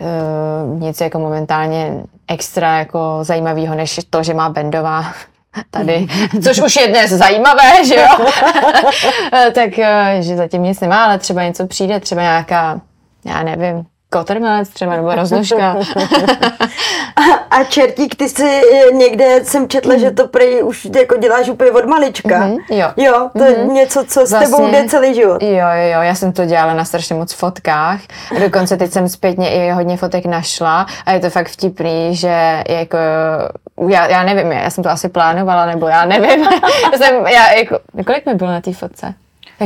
uh, 0.00 0.80
nic 0.80 1.00
jako 1.00 1.18
momentálně 1.18 2.02
extra 2.28 2.78
jako 2.78 3.18
zajímavého, 3.22 3.74
než 3.74 4.00
to, 4.10 4.22
že 4.22 4.34
má 4.34 4.48
Bendová 4.48 5.04
tady, 5.70 6.06
což 6.44 6.60
už 6.60 6.76
je 6.76 6.88
dnes 6.88 7.10
zajímavé, 7.10 7.84
že 7.84 7.94
jo? 7.94 8.06
tak, 9.54 9.78
eh, 9.78 10.16
že 10.20 10.36
zatím 10.36 10.62
nic 10.62 10.80
nemá, 10.80 11.04
ale 11.04 11.18
třeba 11.18 11.42
něco 11.42 11.66
přijde, 11.66 12.00
třeba 12.00 12.22
nějaká, 12.22 12.80
já 13.24 13.42
nevím, 13.42 13.86
kotrmelec 14.10 14.68
třeba, 14.68 14.96
nebo 14.96 15.14
rozložka. 15.14 15.76
A 17.50 17.64
čertík, 17.64 18.14
ty 18.14 18.28
jsi 18.28 18.62
eh, 18.72 18.92
někde, 18.94 19.44
jsem 19.44 19.68
četla, 19.68 19.96
že 19.98 20.10
to 20.10 20.28
prej 20.28 20.62
už 20.62 20.88
jako 20.96 21.16
děláš 21.16 21.48
úplně 21.48 21.70
od 21.70 21.84
malička. 21.84 22.38
Mhm, 22.38 22.56
jo. 22.70 22.88
Jo, 22.96 23.30
to 23.38 23.44
je 23.44 23.64
něco, 23.66 24.04
co 24.04 24.26
s 24.26 24.30
tebou 24.30 24.56
Vlastně- 24.58 24.82
jde 24.82 24.88
celý 24.88 25.14
život. 25.14 25.42
Jo, 25.42 25.48
jo, 25.50 25.92
jo, 25.92 26.00
já 26.00 26.14
jsem 26.14 26.32
to 26.32 26.44
dělala 26.44 26.74
na 26.74 26.84
strašně 26.84 27.14
moc 27.16 27.32
fotkách. 27.32 28.00
A 28.36 28.38
dokonce 28.40 28.76
teď 28.76 28.92
jsem 28.92 29.08
zpětně 29.08 29.50
i 29.50 29.70
hodně 29.70 29.96
fotek 29.96 30.26
našla 30.26 30.86
a 31.06 31.12
je 31.12 31.20
to 31.20 31.30
fakt 31.30 31.48
vtipný, 31.48 32.16
že 32.16 32.64
jako, 32.68 32.98
já, 33.88 34.06
já 34.06 34.22
nevím, 34.22 34.52
já 34.52 34.70
jsem 34.70 34.84
to 34.84 34.90
asi 34.90 35.08
plánovala, 35.08 35.66
nebo 35.66 35.88
já 35.88 36.04
nevím. 36.04 36.42
já 36.92 36.98
jsem, 36.98 37.26
já, 37.26 37.52
jako, 37.52 37.78
kolik 38.06 38.26
mi 38.26 38.34
bylo 38.34 38.50
na 38.50 38.60
té 38.60 38.72
fotce? 38.72 39.14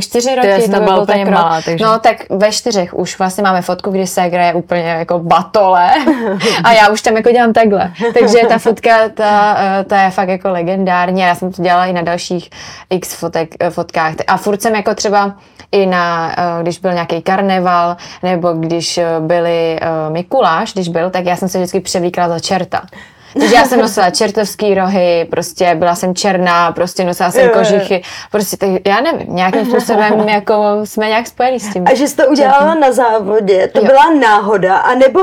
Čtyři 0.01 0.34
roky. 0.34 0.49
to 0.49 0.70
tam 0.70 0.80
by 0.80 0.84
byla 0.84 0.95
byl 0.97 1.03
úplně 1.03 1.24
tak 1.24 1.34
malá, 1.34 1.62
takže- 1.64 1.84
No 1.84 1.99
tak 1.99 2.16
ve 2.30 2.53
čtyřech 2.53 2.95
už 2.95 3.18
vlastně 3.18 3.42
máme 3.45 3.62
fotku, 3.62 3.90
kdy 3.90 4.07
Segra 4.07 4.47
je 4.47 4.55
úplně 4.55 4.82
jako 4.82 5.18
batole 5.18 5.90
a 6.64 6.72
já 6.72 6.88
už 6.88 7.03
tam 7.03 7.16
jako 7.16 7.30
dělám 7.30 7.53
takhle. 7.53 7.92
Takže 8.14 8.38
ta 8.49 8.59
fotka, 8.59 9.09
ta, 9.09 9.57
eh, 9.59 9.84
ta 9.84 10.03
je 10.03 10.11
fakt 10.11 10.28
jako 10.28 10.51
legendární 10.51 11.20
já 11.20 11.34
jsem 11.34 11.53
to 11.53 11.62
dělala 11.62 11.86
i 11.86 11.92
na 11.92 12.03
dalších 12.03 12.51
x 12.90 13.14
fotek, 13.14 13.55
eh, 13.61 13.70
fotkách. 13.70 14.14
A 14.26 14.36
furt 14.36 14.62
jsem 14.62 14.74
jako 14.74 14.95
třeba 14.95 15.34
i 15.72 15.86
na, 15.86 16.32
eh, 16.38 16.62
když 16.62 16.78
byl 16.78 16.92
nějaký 16.92 17.22
karneval, 17.22 17.97
nebo 18.22 18.53
když 18.53 19.01
byli 19.20 19.80
Mikuláš, 20.09 20.72
když 20.72 20.88
byl, 20.88 21.11
tak 21.11 21.24
já 21.24 21.36
jsem 21.36 21.49
se 21.49 21.59
vždycky 21.59 21.80
převlíkla 21.80 22.28
za 22.28 22.38
čerta. 22.38 22.82
Takže 23.39 23.55
já 23.55 23.64
jsem 23.64 23.80
nosila 23.80 24.11
čertovský 24.11 24.74
rohy, 24.74 25.26
prostě 25.30 25.74
byla 25.74 25.95
jsem 25.95 26.14
černá, 26.14 26.72
prostě 26.72 27.05
nosila 27.05 27.30
jsem 27.30 27.49
kožichy, 27.51 28.03
prostě 28.30 28.57
tak, 28.57 28.68
já 28.87 29.01
nevím, 29.01 29.37
nějakým 29.37 29.66
způsobem 29.66 30.28
jako 30.28 30.55
jsme 30.85 31.09
nějak 31.09 31.26
spojení 31.26 31.61
s 31.61 31.72
tím. 31.72 31.85
A 31.91 31.95
že 31.95 32.09
jsi 32.09 32.16
to 32.16 32.26
udělala 32.26 32.74
na 32.74 32.93
závodě, 32.93 33.68
to 33.68 33.78
Jo. 33.78 33.85
byla 33.87 34.11
náhoda, 34.20 34.76
anebo 34.76 35.20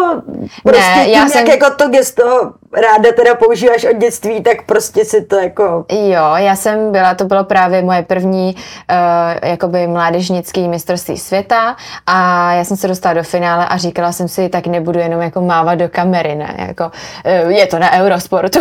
prostě 0.63 0.81
Ne, 0.81 1.03
tím, 1.05 1.13
já 1.13 1.19
jak 1.19 1.29
jsem- 1.29 1.47
jako 1.47 1.69
to 1.75 1.87
gesto 1.89 2.51
ráda 2.73 3.11
teda 3.15 3.35
používáš 3.35 3.83
od 3.85 3.97
dětství, 3.97 4.43
tak 4.43 4.65
prostě 4.65 5.05
si 5.05 5.21
to 5.25 5.35
jako... 5.35 5.85
Jo, 5.91 6.23
já 6.35 6.55
jsem 6.55 6.91
byla, 6.91 7.15
to 7.15 7.25
bylo 7.25 7.43
právě 7.43 7.81
moje 7.81 8.01
první 8.01 8.55
uh, 8.55 9.49
jakoby 9.49 9.87
mládežnický 9.87 10.67
mistrovství 10.67 11.17
světa 11.17 11.75
a 12.07 12.51
já 12.53 12.63
jsem 12.63 12.77
se 12.77 12.87
dostala 12.87 13.13
do 13.13 13.23
finále 13.23 13.65
a 13.67 13.77
říkala 13.77 14.11
jsem 14.11 14.27
si, 14.27 14.49
tak 14.49 14.67
nebudu 14.67 14.99
jenom 14.99 15.21
jako 15.21 15.41
mávat 15.41 15.75
do 15.79 15.89
kamery, 15.89 16.35
ne, 16.35 16.55
jako 16.67 16.91
uh, 17.43 17.51
je 17.51 17.67
to 17.67 17.79
na 17.79 17.91
Eurosportu, 18.01 18.59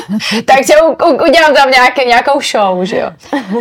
takže 0.44 0.74
u, 0.82 0.86
u, 0.86 1.12
udělám 1.28 1.54
tam 1.54 1.70
nějaký, 1.70 2.08
nějakou 2.08 2.40
show, 2.40 2.84
že 2.84 2.98
jo. 2.98 3.10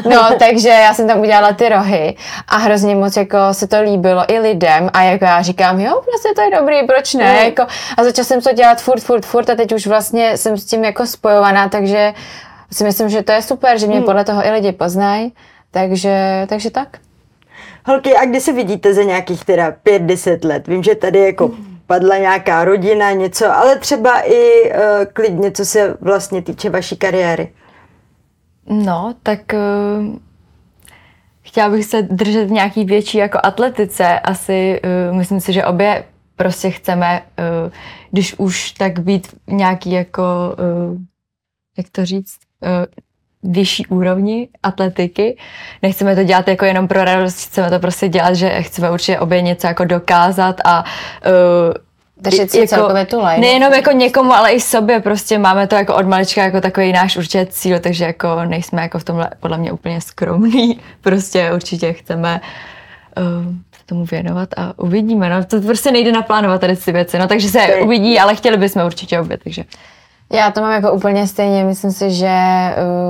No, 0.10 0.30
takže 0.40 0.70
já 0.70 0.94
jsem 0.94 1.08
tam 1.08 1.20
udělala 1.20 1.54
ty 1.54 1.70
rohy 1.70 2.16
a 2.48 2.58
hrozně 2.58 2.96
moc 2.96 3.18
jako 3.18 3.38
se 3.52 3.68
to 3.68 3.82
líbilo 3.82 4.24
i 4.28 4.40
lidem 4.40 4.90
a 4.94 5.02
jako 5.04 5.26
já 5.26 5.42
říkám, 5.42 5.80
jo, 5.80 6.02
vlastně 6.12 6.32
to 6.36 6.42
je 6.42 6.60
dobrý, 6.60 6.88
proč 6.88 7.14
ne, 7.14 7.32
Mm. 7.32 7.46
jako, 7.46 7.64
a 7.98 8.04
začala 8.04 8.26
jsem 8.26 8.42
to 8.42 8.54
dělat 8.54 8.82
furt, 8.82 9.00
furt, 9.00 9.26
furt 9.26 9.50
a 9.50 9.56
teď 9.56 9.72
už 9.74 9.88
vlastně 9.88 10.38
jsem 10.38 10.58
s 10.58 10.66
tím 10.66 10.84
jako 10.84 11.06
spojovaná, 11.06 11.70
takže 11.70 12.14
si 12.72 12.84
myslím, 12.84 13.10
že 13.10 13.22
to 13.24 13.32
je 13.32 13.42
super, 13.42 13.78
že 13.80 13.88
mě 13.88 13.96
Hmm. 13.98 14.06
podle 14.06 14.24
toho 14.24 14.46
i 14.46 14.52
lidi 14.52 14.72
poznají, 14.72 15.34
takže, 15.72 16.46
takže 16.50 16.72
tak. 16.72 16.88
Holky, 17.86 18.16
a 18.16 18.26
kdy 18.26 18.42
se 18.42 18.54
vidíte 18.54 18.94
za 18.94 19.04
nějakých 19.04 19.46
teda 19.46 19.72
5-10 19.86 20.46
let? 20.48 20.68
Vím, 20.68 20.84
že 20.84 20.96
tady 20.96 21.20
jako 21.20 21.52
padla 21.92 22.18
nějaká 22.18 22.66
rodina, 22.66 23.12
něco, 23.12 23.52
ale 23.52 23.76
třeba 23.76 24.20
i 24.20 24.72
uh, 24.72 24.78
klidně, 25.14 25.52
co 25.52 25.66
se 25.66 25.98
vlastně 26.02 26.42
týče 26.42 26.70
vaší 26.70 26.98
kariéry. 26.98 27.54
No, 28.66 29.16
tak 29.24 29.40
uh, 29.54 30.16
chtěla 31.42 31.70
bych 31.70 31.86
se 31.86 32.02
držet 32.02 32.46
v 32.46 32.52
nějaký 32.52 32.86
větší 32.86 33.18
jako 33.18 33.40
atletice. 33.44 34.20
Asi 34.20 34.82
uh, 35.10 35.18
myslím 35.18 35.40
si, 35.40 35.54
že 35.54 35.66
obě 35.66 36.04
prostě 36.36 36.70
chceme, 36.70 37.22
uh, 37.22 37.72
když 38.12 38.36
už 38.38 38.72
tak 38.72 39.00
být 39.00 39.28
nějaký 39.48 39.92
jako, 39.92 40.24
uh, 40.94 40.98
jak 41.78 41.90
to 41.92 42.06
říct, 42.06 42.38
uh, 42.62 42.86
vyšší 43.44 43.86
úrovni 43.86 44.48
atletiky. 44.64 45.38
Nechceme 45.82 46.16
to 46.16 46.24
dělat 46.24 46.48
jako 46.48 46.66
jenom 46.66 46.88
pro 46.88 47.04
radost, 47.04 47.48
chceme 47.48 47.70
to 47.70 47.80
prostě 47.80 48.08
dělat, 48.08 48.34
že 48.34 48.62
chceme 48.62 48.92
určitě 48.92 49.20
obě 49.20 49.42
něco 49.42 49.68
jako 49.68 49.86
dokázat 49.86 50.56
a 50.66 50.84
uh, 51.26 51.74
Držet 52.22 52.52
si 52.52 52.68
celkově 52.68 53.06
tu 53.06 53.20
lajnu. 53.20 53.42
Nejenom 53.42 53.74
jako 53.74 53.92
někomu, 53.92 54.34
ale 54.34 54.52
i 54.52 54.62
sobě 54.62 55.00
prostě 55.00 55.38
máme 55.38 55.68
to 55.68 55.76
jako 55.76 55.96
od 55.96 56.06
malička 56.06 56.44
jako 56.44 56.62
takový 56.62 56.92
náš 56.92 57.18
určitě 57.18 57.46
cíl, 57.46 57.80
takže 57.80 58.06
jako 58.06 58.46
nejsme 58.46 58.82
jako 58.82 59.00
v 59.00 59.04
tomhle 59.04 59.30
podle 59.40 59.58
mě 59.58 59.72
úplně 59.72 60.02
skromný. 60.02 60.80
Prostě 61.02 61.52
určitě 61.54 61.94
chceme 61.94 62.42
uh, 63.18 63.56
tomu 63.86 64.06
věnovat 64.06 64.50
a 64.58 64.74
uvidíme. 64.78 65.30
No, 65.30 65.46
to 65.46 65.62
prostě 65.62 65.92
nejde 65.92 66.12
naplánovat 66.12 66.62
tady 66.62 66.76
ty 66.78 66.92
věci, 66.92 67.20
no 67.20 67.28
takže 67.28 67.50
se 67.50 67.76
uvidí, 67.76 68.20
ale 68.20 68.36
chtěli 68.36 68.58
bychom 68.58 68.86
určitě 68.86 69.20
obě, 69.20 69.38
takže. 69.38 69.64
Já 70.34 70.52
to 70.52 70.62
mám 70.62 70.72
jako 70.72 70.92
úplně 70.92 71.28
stejně, 71.28 71.64
myslím 71.64 71.92
si, 71.92 72.12
že 72.12 72.36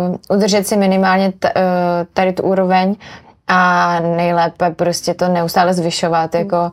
uh, 0.09 0.37
udržet 0.37 0.67
si 0.67 0.77
minimálně 0.77 1.31
t, 1.31 1.53
uh, 1.55 1.61
tady 2.13 2.33
tu 2.33 2.43
úroveň 2.43 2.95
a 3.47 3.99
nejlépe 3.99 4.69
prostě 4.71 5.13
to 5.13 5.27
neustále 5.27 5.73
zvyšovat, 5.73 6.35
jako 6.35 6.57
Uh, 6.57 6.71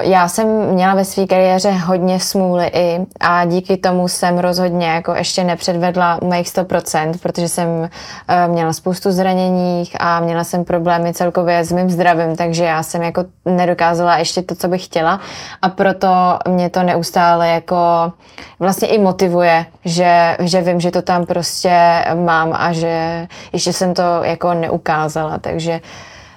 já 0.00 0.28
jsem 0.28 0.46
měla 0.66 0.94
ve 0.94 1.04
své 1.04 1.26
kariéře 1.26 1.70
hodně 1.70 2.20
smůly 2.20 2.66
i 2.66 3.06
a 3.20 3.44
díky 3.44 3.76
tomu 3.76 4.08
jsem 4.08 4.38
rozhodně 4.38 4.86
jako 4.86 5.14
ještě 5.14 5.44
nepředvedla 5.44 6.18
mých 6.22 6.46
100%, 6.46 7.12
protože 7.22 7.48
jsem 7.48 7.68
uh, 7.68 7.88
měla 8.46 8.72
spoustu 8.72 9.12
zraněních 9.12 9.96
a 10.00 10.20
měla 10.20 10.44
jsem 10.44 10.64
problémy 10.64 11.14
celkově 11.14 11.64
s 11.64 11.72
mým 11.72 11.90
zdravím, 11.90 12.36
takže 12.36 12.64
já 12.64 12.82
jsem 12.82 13.02
jako 13.02 13.24
nedokázala 13.44 14.16
ještě 14.16 14.42
to, 14.42 14.54
co 14.54 14.68
bych 14.68 14.84
chtěla. 14.84 15.20
A 15.62 15.68
proto 15.68 16.38
mě 16.48 16.70
to 16.70 16.82
neustále 16.82 17.48
jako 17.48 18.12
vlastně 18.60 18.88
i 18.88 18.98
motivuje, 18.98 19.66
že, 19.84 20.36
že 20.40 20.60
vím, 20.60 20.80
že 20.80 20.90
to 20.90 21.02
tam 21.02 21.26
prostě 21.26 22.04
mám 22.14 22.52
a 22.56 22.72
že 22.72 23.26
ještě 23.52 23.72
jsem 23.72 23.94
to 23.94 24.02
jako 24.22 24.54
neukázala, 24.54 25.38
takže 25.38 25.80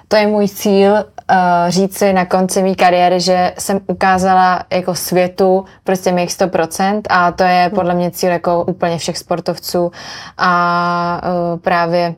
to 0.08 0.16
je 0.16 0.26
můj 0.26 0.48
cíl 0.48 1.04
uh, 1.30 1.36
říct 1.70 1.98
si 1.98 2.12
na 2.12 2.24
konci 2.24 2.62
mé 2.62 2.74
kariéry, 2.74 3.20
že 3.20 3.52
jsem 3.58 3.80
ukázala 3.86 4.64
jako 4.70 4.94
světu 4.94 5.64
prostě 5.84 6.12
mých 6.12 6.30
100% 6.30 7.00
a 7.08 7.32
to 7.32 7.42
je 7.42 7.70
podle 7.74 7.94
mě 7.94 8.10
cíl 8.10 8.30
jako 8.30 8.64
úplně 8.64 8.98
všech 8.98 9.18
sportovců 9.18 9.92
a 10.38 11.20
uh, 11.24 11.60
právě 11.60 12.14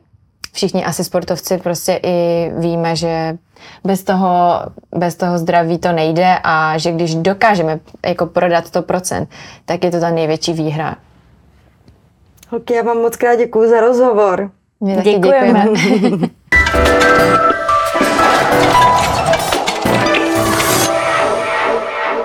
všichni 0.53 0.85
asi 0.85 1.03
sportovci 1.03 1.57
prostě 1.57 1.99
i 2.03 2.51
víme, 2.57 2.95
že 2.95 3.37
bez 3.83 4.03
toho, 4.03 4.61
bez 4.95 5.15
toho 5.15 5.37
zdraví 5.37 5.77
to 5.77 5.91
nejde 5.91 6.37
a 6.43 6.77
že 6.77 6.91
když 6.91 7.15
dokážeme 7.15 7.79
jako 8.05 8.25
prodat 8.25 8.65
100%, 8.65 9.27
tak 9.65 9.83
je 9.83 9.91
to 9.91 9.99
ta 9.99 10.09
největší 10.09 10.53
výhra. 10.53 10.95
Holky, 12.49 12.73
já 12.73 12.83
vám 12.83 12.97
moc 12.97 13.15
krát 13.15 13.35
děkuju 13.35 13.69
za 13.69 13.81
rozhovor. 13.81 14.51
My 14.81 14.95
taky 14.95 15.13
Děkujeme. 15.13 15.67
děkujeme. 15.73 16.27